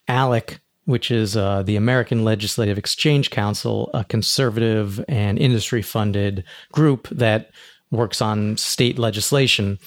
ALEC 0.09 0.59
which 0.91 1.11
is 1.11 1.37
uh, 1.37 1.63
the 1.63 1.77
American 1.77 2.25
Legislative 2.25 2.77
Exchange 2.77 3.31
Council, 3.31 3.91
a 3.95 4.05
conservative 4.05 5.03
and 5.09 5.39
industry 5.39 5.83
funded 5.83 6.43
group 6.73 7.09
that 7.11 7.51
works 7.91 8.23
on 8.23 8.57
state 8.57 8.99
legislation. 8.99 9.79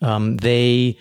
Um, 0.00 0.36
they 0.38 0.98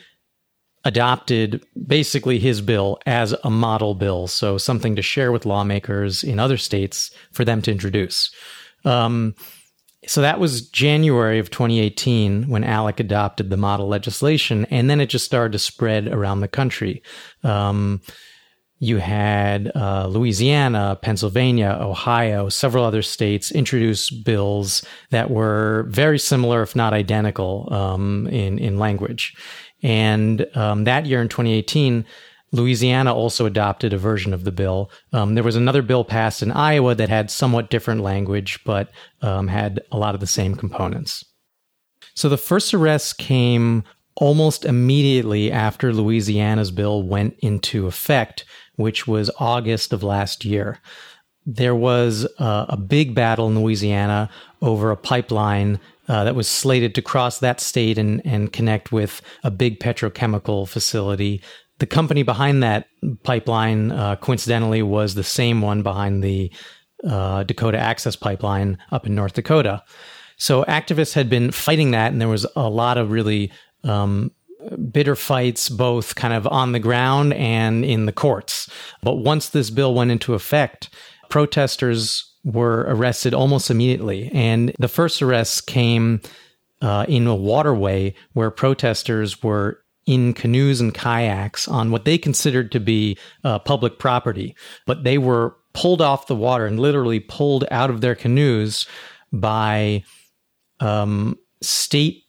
adopted 0.84 1.64
basically 1.86 2.40
his 2.40 2.62
bill 2.62 2.98
as 3.06 3.36
a 3.44 3.50
model 3.50 3.94
bill, 3.94 4.28
so 4.28 4.58
something 4.58 4.96
to 4.96 5.02
share 5.02 5.32
with 5.32 5.46
lawmakers 5.46 6.24
in 6.24 6.40
other 6.40 6.58
states 6.58 7.12
for 7.32 7.44
them 7.44 7.62
to 7.62 7.72
introduce. 7.72 8.34
Um, 8.86 9.36
so 10.06 10.22
that 10.22 10.40
was 10.40 10.70
January 10.70 11.40
of 11.40 11.50
2018 11.50 12.48
when 12.48 12.64
ALEC 12.64 13.00
adopted 13.00 13.50
the 13.50 13.58
model 13.58 13.88
legislation, 13.88 14.66
and 14.66 14.90
then 14.90 15.02
it 15.02 15.10
just 15.10 15.26
started 15.26 15.52
to 15.52 15.60
spread 15.60 16.08
around 16.08 16.40
the 16.40 16.48
country. 16.48 17.04
Um, 17.44 18.02
you 18.80 18.98
had 18.98 19.72
uh, 19.76 20.08
Louisiana, 20.08 20.98
Pennsylvania, 21.02 21.78
Ohio, 21.82 22.50
several 22.50 22.84
other 22.84 23.02
states 23.02 23.52
introduce 23.52 24.12
bills 24.12 24.86
that 25.10 25.32
were 25.32 25.86
very 25.90 26.20
similar, 26.20 26.62
if 26.62 26.76
not 26.76 26.94
identical, 26.94 27.68
um, 27.72 28.28
in 28.28 28.60
in 28.60 28.78
language. 28.78 29.36
And 29.84 30.46
um, 30.56 30.84
that 30.84 31.06
year 31.06 31.22
in 31.22 31.30
2018, 31.30 32.06
Louisiana 32.52 33.14
also 33.14 33.46
adopted 33.46 33.94
a 33.94 33.98
version 33.98 34.34
of 34.34 34.44
the 34.44 34.52
bill. 34.52 34.90
Um, 35.12 35.36
there 35.36 35.44
was 35.44 35.56
another 35.56 35.82
bill 35.82 36.06
passed 36.06 36.42
in 36.42 36.52
Iowa 36.52 36.96
that 36.96 37.10
had 37.10 37.30
somewhat 37.30 37.70
different 37.70 38.02
language, 38.02 38.60
but 38.64 38.90
um, 39.22 39.48
had 39.48 39.82
a 39.92 39.98
lot 39.98 40.14
of 40.16 40.22
the 40.22 40.28
same 40.28 40.56
components. 40.56 41.24
So 42.16 42.30
the 42.30 42.38
first 42.38 42.74
arrests 42.74 43.14
came 43.14 43.84
almost 44.16 44.66
immediately 44.66 45.52
after 45.52 45.94
Louisiana's 45.94 46.72
bill 46.72 47.04
went 47.04 47.36
into 47.40 47.86
effect 47.86 48.46
which 48.78 49.06
was 49.06 49.30
August 49.38 49.92
of 49.92 50.02
last 50.02 50.46
year. 50.46 50.80
There 51.46 51.76
was 51.76 52.26
uh, 52.40 52.66
a 52.70 52.78
big 52.78 53.14
battle 53.14 53.48
in 53.48 53.62
Louisiana 53.62 54.30
over 54.62 54.92
a 54.92 54.98
pipeline 54.98 55.80
uh, 56.08 56.24
that 56.24 56.36
was 56.36 56.48
slated 56.48 56.96
to 56.96 57.02
cross 57.02 57.40
that 57.40 57.60
state 57.60 57.98
and, 57.98 58.22
and 58.26 58.54
connect 58.54 58.92
with 58.92 59.22
a 59.44 59.52
big 59.52 59.80
petrochemical 59.80 60.68
facility. 60.68 61.42
The 61.80 61.86
company 61.86 62.24
behind 62.24 62.64
that 62.64 62.88
pipeline, 63.24 63.92
uh, 63.92 64.16
coincidentally, 64.16 64.82
was 64.82 65.16
the 65.16 65.24
same 65.24 65.62
one 65.62 65.84
behind 65.84 66.24
the 66.24 66.52
uh, 67.08 67.44
Dakota 67.44 67.78
Access 67.78 68.16
Pipeline 68.16 68.78
up 68.92 69.06
in 69.06 69.16
North 69.16 69.34
Dakota. 69.34 69.84
So 70.38 70.64
activists 70.66 71.14
had 71.14 71.30
been 71.30 71.52
fighting 71.52 71.92
that, 71.92 72.12
and 72.12 72.22
there 72.22 72.28
was 72.28 72.46
a 72.56 72.70
lot 72.70 72.98
of 72.98 73.12
really 73.12 73.52
um, 73.84 74.32
bitter 74.92 75.16
fights 75.16 75.70
both 75.70 76.16
kind 76.16 76.34
of 76.34 76.48
on 76.48 76.72
the 76.72 76.80
ground 76.80 77.34
and 77.34 77.86
in 77.86 78.06
the 78.06 78.12
courts. 78.12 78.70
But 79.04 79.16
once 79.16 79.50
this 79.50 79.70
bill 79.70 79.94
went 79.94 80.12
into 80.12 80.34
effect, 80.34 80.90
protesters 81.30 82.24
were 82.44 82.86
arrested 82.88 83.34
almost 83.34 83.70
immediately. 83.70 84.30
And 84.34 84.74
the 84.80 84.88
first 84.88 85.22
arrests 85.22 85.62
came 85.62 86.22
uh, 86.82 87.06
in 87.08 87.28
a 87.28 87.36
waterway 87.36 88.14
where 88.34 88.52
protesters 88.52 89.44
were 89.44 89.82
in 90.06 90.34
canoes 90.34 90.80
and 90.80 90.94
kayaks 90.94 91.68
on 91.68 91.92
what 91.92 92.06
they 92.06 92.18
considered 92.18 92.72
to 92.72 92.80
be 92.80 93.18
uh, 93.44 93.60
public 93.60 94.00
property. 94.00 94.56
But 94.86 95.04
they 95.04 95.18
were 95.18 95.56
pulled 95.74 96.02
off 96.02 96.28
the 96.28 96.36
water 96.36 96.66
and 96.66 96.80
literally 96.80 97.20
pulled 97.20 97.66
out 97.70 97.90
of 97.90 98.02
their 98.02 98.16
canoes 98.16 98.88
by 99.34 100.04
um, 100.80 101.38
state 101.62 102.24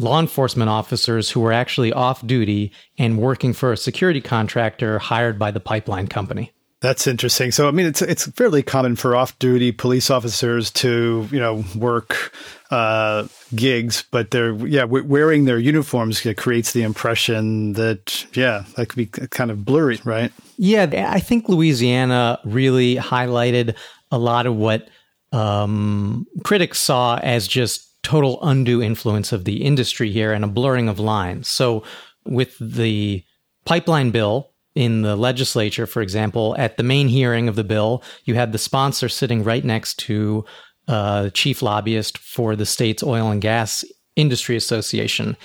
law 0.00 0.18
enforcement 0.18 0.70
officers 0.70 1.30
who 1.30 1.40
were 1.40 1.52
actually 1.52 1.92
off 1.92 2.26
duty 2.26 2.72
and 2.98 3.18
working 3.18 3.52
for 3.52 3.72
a 3.72 3.76
security 3.76 4.20
contractor 4.20 4.98
hired 4.98 5.38
by 5.38 5.50
the 5.50 5.60
pipeline 5.60 6.08
company. 6.08 6.52
That's 6.80 7.06
interesting. 7.06 7.50
So, 7.50 7.68
I 7.68 7.72
mean, 7.72 7.84
it's 7.84 8.00
it's 8.00 8.26
fairly 8.28 8.62
common 8.62 8.96
for 8.96 9.14
off-duty 9.14 9.72
police 9.72 10.08
officers 10.08 10.70
to, 10.70 11.28
you 11.30 11.38
know, 11.38 11.62
work 11.76 12.34
uh, 12.70 13.28
gigs, 13.54 14.02
but 14.10 14.30
they're 14.30 14.54
yeah 14.66 14.84
wearing 14.84 15.44
their 15.44 15.58
uniforms 15.58 16.26
creates 16.38 16.72
the 16.72 16.82
impression 16.82 17.74
that 17.74 18.24
yeah 18.34 18.64
that 18.76 18.88
could 18.88 18.96
be 18.96 19.06
kind 19.06 19.50
of 19.50 19.62
blurry, 19.62 20.00
right? 20.04 20.32
Yeah, 20.56 21.10
I 21.10 21.20
think 21.20 21.50
Louisiana 21.50 22.40
really 22.46 22.96
highlighted 22.96 23.76
a 24.10 24.18
lot 24.18 24.46
of 24.46 24.56
what 24.56 24.88
um, 25.32 26.26
critics 26.44 26.78
saw 26.78 27.18
as 27.18 27.46
just 27.46 27.89
total 28.02 28.38
undue 28.42 28.82
influence 28.82 29.32
of 29.32 29.44
the 29.44 29.62
industry 29.62 30.10
here 30.10 30.32
and 30.32 30.44
a 30.44 30.48
blurring 30.48 30.88
of 30.88 30.98
lines. 30.98 31.48
So, 31.48 31.82
with 32.24 32.56
the 32.60 33.24
pipeline 33.64 34.10
bill 34.10 34.50
in 34.74 35.02
the 35.02 35.16
legislature, 35.16 35.86
for 35.86 36.02
example, 36.02 36.54
at 36.58 36.76
the 36.76 36.82
main 36.82 37.08
hearing 37.08 37.48
of 37.48 37.56
the 37.56 37.64
bill, 37.64 38.02
you 38.24 38.34
had 38.34 38.52
the 38.52 38.58
sponsor 38.58 39.08
sitting 39.08 39.42
right 39.42 39.64
next 39.64 39.98
to 40.00 40.44
uh, 40.88 41.30
chief 41.30 41.62
lobbyist 41.62 42.18
for 42.18 42.56
the 42.56 42.66
state's 42.66 43.02
oil 43.02 43.30
and 43.30 43.40
gas 43.40 43.84
industry 44.16 44.56
association. 44.56 45.36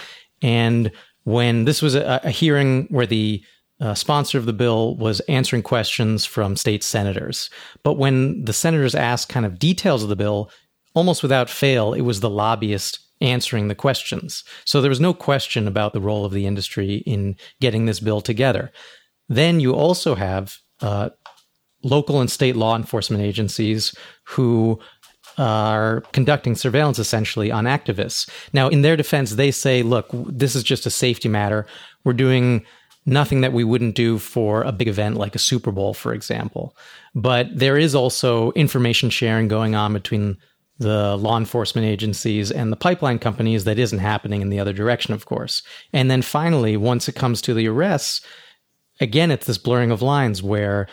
And 0.41 0.91
when 1.23 1.65
this 1.65 1.81
was 1.81 1.95
a, 1.95 2.21
a 2.23 2.29
hearing 2.29 2.87
where 2.89 3.05
the 3.05 3.43
uh, 3.79 3.93
sponsor 3.93 4.37
of 4.37 4.45
the 4.45 4.53
bill 4.53 4.95
was 4.97 5.19
answering 5.21 5.61
questions 5.61 6.25
from 6.25 6.55
state 6.55 6.83
senators. 6.83 7.49
But 7.83 7.97
when 7.97 8.45
the 8.45 8.53
senators 8.53 8.95
asked 8.95 9.29
kind 9.29 9.45
of 9.45 9.59
details 9.59 10.01
of 10.01 10.09
the 10.09 10.15
bill, 10.15 10.49
almost 10.95 11.21
without 11.21 11.49
fail, 11.49 11.93
it 11.93 12.01
was 12.01 12.19
the 12.19 12.29
lobbyist 12.29 12.99
answering 13.21 13.67
the 13.67 13.75
questions. 13.75 14.43
So 14.65 14.81
there 14.81 14.89
was 14.89 14.99
no 14.99 15.13
question 15.13 15.67
about 15.67 15.93
the 15.93 16.01
role 16.01 16.25
of 16.25 16.33
the 16.33 16.45
industry 16.45 16.95
in 17.05 17.35
getting 17.61 17.85
this 17.85 17.99
bill 17.99 18.21
together. 18.21 18.71
Then 19.29 19.59
you 19.59 19.73
also 19.73 20.15
have 20.15 20.57
uh, 20.81 21.09
local 21.83 22.19
and 22.19 22.29
state 22.29 22.55
law 22.55 22.75
enforcement 22.75 23.23
agencies 23.23 23.95
who 24.23 24.79
are 25.37 26.01
conducting 26.13 26.55
surveillance 26.55 26.99
essentially 26.99 27.51
on 27.51 27.65
activists. 27.65 28.29
Now, 28.53 28.69
in 28.69 28.81
their 28.81 28.95
defense, 28.95 29.31
they 29.31 29.51
say, 29.51 29.83
look, 29.83 30.07
this 30.11 30.55
is 30.55 30.63
just 30.63 30.85
a 30.85 30.89
safety 30.89 31.29
matter. 31.29 31.65
We're 32.03 32.13
doing 32.13 32.65
nothing 33.05 33.41
that 33.41 33.53
we 33.53 33.63
wouldn't 33.63 33.95
do 33.95 34.17
for 34.17 34.63
a 34.63 34.71
big 34.71 34.87
event 34.87 35.17
like 35.17 35.35
a 35.35 35.39
Super 35.39 35.71
Bowl, 35.71 35.93
for 35.93 36.13
example. 36.13 36.75
But 37.13 37.47
there 37.57 37.77
is 37.77 37.95
also 37.95 38.51
information 38.51 39.09
sharing 39.09 39.47
going 39.47 39.75
on 39.75 39.93
between 39.93 40.37
the 40.77 41.15
law 41.17 41.37
enforcement 41.37 41.87
agencies 41.87 42.51
and 42.51 42.71
the 42.71 42.77
pipeline 42.77 43.19
companies 43.19 43.63
that 43.63 43.79
isn't 43.79 43.99
happening 43.99 44.41
in 44.41 44.49
the 44.49 44.59
other 44.59 44.73
direction, 44.73 45.13
of 45.13 45.25
course. 45.25 45.63
And 45.93 46.11
then 46.11 46.21
finally, 46.21 46.75
once 46.75 47.07
it 47.07 47.15
comes 47.15 47.41
to 47.43 47.53
the 47.53 47.67
arrests, 47.67 48.21
again, 48.99 49.31
it's 49.31 49.47
this 49.47 49.57
blurring 49.57 49.91
of 49.91 50.01
lines 50.01 50.43
where 50.43 50.87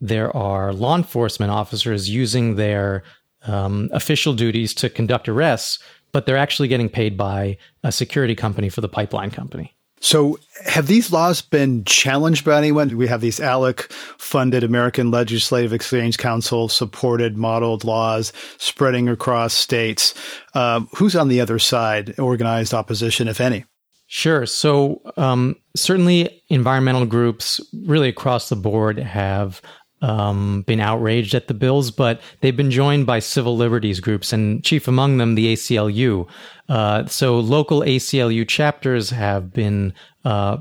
there 0.00 0.34
are 0.36 0.72
law 0.72 0.96
enforcement 0.96 1.50
officers 1.50 2.08
using 2.08 2.56
their 2.56 3.02
um, 3.46 3.88
official 3.92 4.32
duties 4.32 4.74
to 4.74 4.90
conduct 4.90 5.28
arrests 5.28 5.78
but 6.16 6.24
they're 6.24 6.38
actually 6.38 6.66
getting 6.66 6.88
paid 6.88 7.14
by 7.14 7.58
a 7.84 7.92
security 7.92 8.34
company 8.34 8.70
for 8.70 8.80
the 8.80 8.88
pipeline 8.88 9.30
company. 9.30 9.76
So, 10.00 10.38
have 10.66 10.86
these 10.86 11.10
laws 11.10 11.40
been 11.40 11.84
challenged 11.84 12.44
by 12.44 12.58
anyone? 12.58 12.96
We 12.96 13.06
have 13.08 13.20
these 13.20 13.40
ALEC 13.40 13.90
funded 14.18 14.62
American 14.62 15.10
Legislative 15.10 15.72
Exchange 15.72 16.18
Council 16.18 16.68
supported 16.68 17.36
modeled 17.36 17.82
laws 17.82 18.32
spreading 18.58 19.08
across 19.08 19.54
states. 19.54 20.14
Um, 20.54 20.88
who's 20.94 21.16
on 21.16 21.28
the 21.28 21.40
other 21.40 21.58
side, 21.58 22.18
organized 22.18 22.74
opposition, 22.74 23.26
if 23.26 23.40
any? 23.40 23.64
Sure. 24.06 24.46
So, 24.46 25.00
um, 25.16 25.56
certainly 25.74 26.42
environmental 26.48 27.06
groups 27.06 27.60
really 27.86 28.08
across 28.08 28.48
the 28.48 28.56
board 28.56 28.98
have 28.98 29.60
um, 30.02 30.62
been 30.62 30.80
outraged 30.80 31.34
at 31.34 31.48
the 31.48 31.54
bills, 31.54 31.90
but 31.90 32.20
they've 32.40 32.56
been 32.56 32.70
joined 32.70 33.06
by 33.06 33.18
civil 33.18 33.56
liberties 33.56 34.00
groups, 34.00 34.32
and 34.32 34.62
chief 34.62 34.88
among 34.88 35.18
them, 35.18 35.34
the 35.34 35.52
ACLU. 35.52 36.28
Uh, 36.68 37.06
so 37.06 37.38
local 37.38 37.80
ACLU 37.80 38.46
chapters 38.46 39.10
have 39.10 39.52
been 39.52 39.94
uh, 40.24 40.58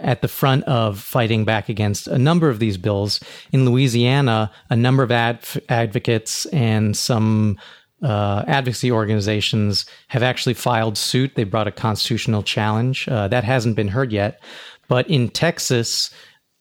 at 0.00 0.22
the 0.22 0.28
front 0.28 0.64
of 0.64 0.98
fighting 0.98 1.44
back 1.44 1.68
against 1.68 2.08
a 2.08 2.18
number 2.18 2.48
of 2.48 2.58
these 2.58 2.76
bills. 2.76 3.20
In 3.52 3.64
Louisiana, 3.64 4.50
a 4.70 4.76
number 4.76 5.02
of 5.02 5.12
adv- 5.12 5.60
advocates 5.68 6.46
and 6.46 6.96
some 6.96 7.58
uh, 8.02 8.44
advocacy 8.46 8.90
organizations 8.90 9.86
have 10.08 10.22
actually 10.22 10.54
filed 10.54 10.98
suit. 10.98 11.34
They 11.34 11.44
brought 11.44 11.68
a 11.68 11.72
constitutional 11.72 12.42
challenge. 12.42 13.08
Uh, 13.08 13.28
that 13.28 13.44
hasn't 13.44 13.76
been 13.76 13.88
heard 13.88 14.12
yet. 14.12 14.42
But 14.88 15.08
in 15.08 15.28
Texas, 15.30 16.10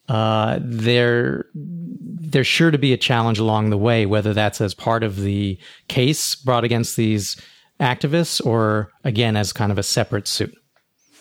uh, 0.10 0.60
there 0.62 1.45
there's 1.54 2.47
sure 2.47 2.72
to 2.72 2.78
be 2.78 2.93
a 2.93 2.97
challenge 2.97 3.39
along 3.39 3.70
the 3.70 3.78
way, 3.78 4.06
whether 4.06 4.34
that's 4.34 4.60
as 4.60 4.74
part 4.74 5.04
of 5.04 5.22
the 5.22 5.58
case 5.88 6.36
brought 6.36 6.64
against 6.64 6.97
these 6.97 7.38
activists 7.80 8.43
or 8.45 8.91
again 9.04 9.36
as 9.36 9.54
kind 9.54 9.72
of 9.72 9.78
a 9.78 9.84
separate 9.84 10.28
suit. 10.28 10.56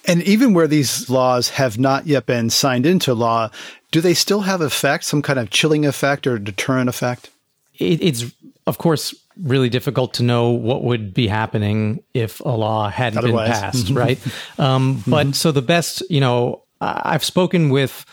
And 0.05 0.23
even 0.23 0.53
where 0.53 0.67
these 0.67 1.09
laws 1.09 1.51
have 1.51 1.79
not 1.79 2.07
yet 2.07 2.27
been 2.27 2.51
signed 2.51 2.87
into 2.87 3.15
law, 3.15 3.51
do 3.93 4.01
they 4.01 4.15
still 4.15 4.41
have 4.41 4.61
effect, 4.61 5.05
some 5.05 5.23
kind 5.23 5.39
of 5.39 5.51
chilling 5.51 5.87
effect 5.87 6.27
or 6.27 6.39
deterrent 6.39 6.89
effect? 6.89 7.31
It, 7.79 8.03
it's, 8.03 8.25
of 8.67 8.79
course, 8.79 9.15
really 9.41 9.69
difficult 9.69 10.15
to 10.15 10.23
know 10.23 10.51
what 10.51 10.83
would 10.83 11.15
be 11.15 11.29
happening 11.29 12.03
if 12.15 12.41
a 12.41 12.49
law 12.49 12.89
hadn't 12.89 13.19
Otherwise. 13.19 13.49
been 13.49 13.61
passed, 13.61 13.91
right? 13.93 14.19
Um, 14.59 15.03
but 15.07 15.27
mm-hmm. 15.27 15.33
so 15.33 15.53
the 15.53 15.63
best, 15.63 16.03
you 16.11 16.21
know, 16.21 16.65
I've 16.81 17.25
spoken 17.25 17.71
with 17.71 18.05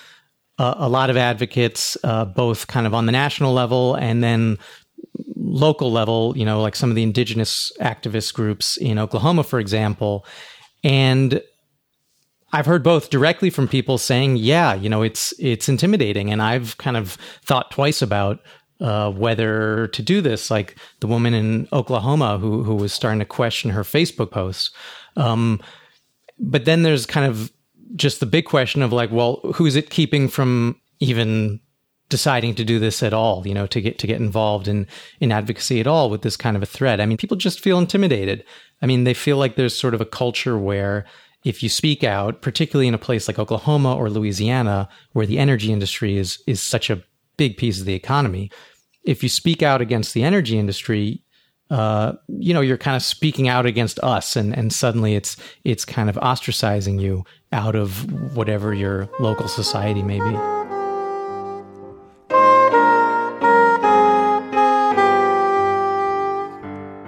uh, 0.59 0.75
a 0.77 0.89
lot 0.89 1.09
of 1.09 1.17
advocates, 1.17 1.97
uh, 2.03 2.25
both 2.25 2.67
kind 2.67 2.85
of 2.85 2.93
on 2.93 3.05
the 3.05 3.11
national 3.11 3.53
level 3.53 3.95
and 3.95 4.21
then 4.21 4.57
local 5.37 5.91
level, 5.91 6.33
you 6.37 6.45
know, 6.45 6.61
like 6.61 6.75
some 6.75 6.89
of 6.89 6.95
the 6.95 7.01
indigenous 7.01 7.71
activist 7.79 8.33
groups 8.33 8.77
in 8.77 8.99
Oklahoma, 8.99 9.43
for 9.43 9.59
example. 9.59 10.25
And 10.83 11.41
I've 12.51 12.65
heard 12.65 12.83
both 12.83 13.09
directly 13.09 13.49
from 13.49 13.67
people 13.67 13.97
saying, 13.97 14.37
yeah, 14.37 14.73
you 14.73 14.89
know, 14.89 15.01
it's, 15.01 15.33
it's 15.39 15.69
intimidating. 15.69 16.29
And 16.29 16.41
I've 16.41 16.77
kind 16.77 16.97
of 16.97 17.17
thought 17.45 17.71
twice 17.71 18.01
about, 18.01 18.39
uh, 18.81 19.11
whether 19.11 19.87
to 19.87 20.01
do 20.01 20.21
this, 20.21 20.51
like 20.51 20.77
the 20.99 21.07
woman 21.07 21.33
in 21.33 21.67
Oklahoma 21.71 22.37
who, 22.37 22.63
who 22.63 22.75
was 22.75 22.91
starting 22.91 23.19
to 23.19 23.25
question 23.25 23.71
her 23.71 23.83
Facebook 23.83 24.31
posts. 24.31 24.71
Um, 25.15 25.61
but 26.37 26.65
then 26.65 26.83
there's 26.83 27.05
kind 27.05 27.25
of 27.25 27.51
just 27.95 28.19
the 28.19 28.25
big 28.25 28.45
question 28.45 28.81
of 28.81 28.93
like, 28.93 29.11
well, 29.11 29.39
who's 29.55 29.75
it 29.75 29.89
keeping 29.89 30.27
from 30.27 30.79
even 30.99 31.59
deciding 32.09 32.55
to 32.55 32.65
do 32.65 32.79
this 32.79 33.03
at 33.03 33.13
all, 33.13 33.47
you 33.47 33.53
know, 33.53 33.67
to 33.67 33.79
get 33.81 33.99
to 33.99 34.07
get 34.07 34.19
involved 34.19 34.67
in 34.67 34.87
in 35.19 35.31
advocacy 35.31 35.79
at 35.79 35.87
all 35.87 36.09
with 36.09 36.23
this 36.23 36.35
kind 36.35 36.57
of 36.57 36.63
a 36.63 36.67
threat. 36.67 36.99
I 36.99 37.05
mean, 37.05 37.17
people 37.17 37.37
just 37.37 37.59
feel 37.59 37.77
intimidated. 37.77 38.43
I 38.81 38.85
mean, 38.85 39.03
they 39.03 39.13
feel 39.13 39.37
like 39.37 39.55
there's 39.55 39.77
sort 39.77 39.93
of 39.93 40.01
a 40.01 40.05
culture 40.05 40.57
where 40.57 41.05
if 41.45 41.63
you 41.63 41.69
speak 41.69 42.03
out, 42.03 42.41
particularly 42.41 42.87
in 42.87 42.93
a 42.93 42.99
place 42.99 43.27
like 43.27 43.39
Oklahoma 43.39 43.95
or 43.95 44.09
Louisiana, 44.09 44.89
where 45.13 45.25
the 45.25 45.39
energy 45.39 45.71
industry 45.71 46.17
is 46.17 46.41
is 46.47 46.61
such 46.61 46.89
a 46.89 47.03
big 47.37 47.57
piece 47.57 47.79
of 47.79 47.85
the 47.85 47.93
economy, 47.93 48.51
if 49.03 49.23
you 49.23 49.29
speak 49.29 49.63
out 49.63 49.81
against 49.81 50.13
the 50.13 50.23
energy 50.23 50.57
industry, 50.57 51.23
uh, 51.69 52.13
you 52.27 52.53
know, 52.53 52.61
you're 52.61 52.77
kind 52.77 52.95
of 52.95 53.03
speaking 53.03 53.47
out 53.47 53.65
against 53.65 53.99
us, 53.99 54.35
and 54.35 54.55
and 54.57 54.73
suddenly 54.73 55.15
it's 55.15 55.37
it's 55.63 55.85
kind 55.85 56.09
of 56.09 56.15
ostracizing 56.15 56.99
you 56.99 57.25
out 57.51 57.75
of 57.75 58.35
whatever 58.35 58.73
your 58.73 59.09
local 59.19 59.47
society 59.47 60.03
may 60.03 60.19
be. 60.19 60.59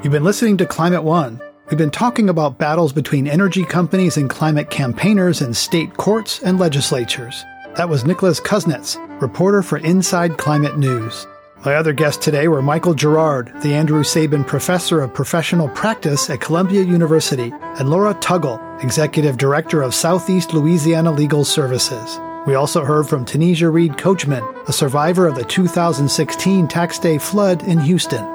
You've 0.04 0.12
been 0.12 0.24
listening 0.24 0.58
to 0.58 0.66
Climate 0.66 1.04
One. 1.04 1.40
We've 1.70 1.78
been 1.78 1.92
talking 1.92 2.28
about 2.28 2.58
battles 2.58 2.92
between 2.92 3.28
energy 3.28 3.64
companies 3.64 4.18
and 4.18 4.30
climate 4.30 4.70
campaigners 4.70 5.42
in 5.42 5.54
state 5.54 5.96
courts 5.96 6.42
and 6.42 6.60
legislatures. 6.60 7.46
That 7.76 7.88
was 7.88 8.04
Nicholas 8.04 8.40
Kusnetz, 8.40 8.98
reporter 9.22 9.62
for 9.62 9.78
Inside 9.78 10.38
Climate 10.38 10.78
News. 10.78 11.26
My 11.64 11.76
other 11.76 11.94
guests 11.94 12.26
today 12.26 12.48
were 12.48 12.64
Michael 12.64 12.96
Gerrard, 12.96 13.52
the 13.62 13.76
Andrew 13.76 14.04
Sabin 14.04 14.44
Professor 14.44 15.00
of 15.00 15.14
Professional 15.14 15.70
Practice 15.70 16.28
at 16.28 16.42
Columbia 16.42 16.82
University, 16.82 17.54
and 17.62 17.88
Laura 17.88 18.16
Tuggle, 18.16 18.84
Executive 18.84 19.38
Director 19.38 19.84
of 19.84 19.94
Southeast 19.94 20.56
Louisiana 20.56 21.12
Legal 21.12 21.46
Services. 21.46 22.20
We 22.48 22.56
also 22.56 22.84
heard 22.84 23.08
from 23.08 23.26
Tanisha 23.26 23.72
Reed 23.72 24.00
Coachman, 24.00 24.44
a 24.68 24.74
survivor 24.74 25.28
of 25.28 25.36
the 25.36 25.44
2016 25.44 26.68
tax 26.68 26.98
day 26.98 27.20
flood 27.20 27.62
in 27.68 27.80
Houston. 27.82 28.26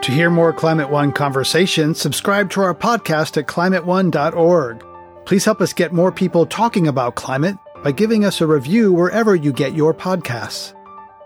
To 0.00 0.10
hear 0.10 0.30
more 0.30 0.54
Climate 0.54 0.88
One 0.88 1.12
conversations, 1.12 2.00
subscribe 2.00 2.48
to 2.52 2.62
our 2.62 2.74
podcast 2.74 3.36
at 3.36 3.46
climateone.org. 3.46 4.82
Please 5.26 5.44
help 5.44 5.60
us 5.60 5.74
get 5.74 5.92
more 5.92 6.12
people 6.12 6.46
talking 6.46 6.88
about 6.88 7.14
climate 7.14 7.58
by 7.86 7.92
giving 7.92 8.24
us 8.24 8.40
a 8.40 8.46
review 8.48 8.92
wherever 8.92 9.36
you 9.36 9.52
get 9.52 9.76
your 9.76 9.94
podcasts. 9.94 10.74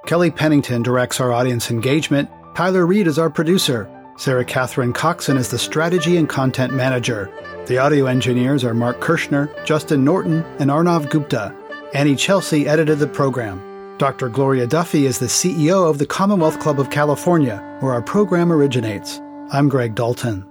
Kelly 0.04 0.30
Pennington 0.30 0.82
directs 0.82 1.18
our 1.18 1.32
audience 1.32 1.70
engagement. 1.70 2.28
Tyler 2.54 2.84
Reed 2.84 3.06
is 3.06 3.18
our 3.18 3.30
producer. 3.30 3.88
Sarah 4.18 4.44
Catherine 4.44 4.92
Coxon 4.92 5.38
is 5.38 5.48
the 5.48 5.58
strategy 5.58 6.18
and 6.18 6.28
content 6.28 6.74
manager. 6.74 7.32
The 7.64 7.78
audio 7.78 8.04
engineers 8.04 8.62
are 8.62 8.74
Mark 8.74 9.00
Kirschner, 9.00 9.50
Justin 9.64 10.04
Norton, 10.04 10.44
and 10.58 10.68
Arnav 10.68 11.08
Gupta. 11.08 11.56
Annie 11.94 12.14
Chelsea 12.14 12.68
edited 12.68 12.98
the 12.98 13.06
program. 13.06 13.96
Dr. 13.96 14.28
Gloria 14.28 14.66
Duffy 14.66 15.06
is 15.06 15.18
the 15.18 15.28
CEO 15.28 15.88
of 15.88 15.96
the 15.96 16.04
Commonwealth 16.04 16.60
Club 16.60 16.78
of 16.78 16.90
California, 16.90 17.56
where 17.80 17.94
our 17.94 18.02
program 18.02 18.52
originates. 18.52 19.18
I'm 19.50 19.70
Greg 19.70 19.94
Dalton. 19.94 20.49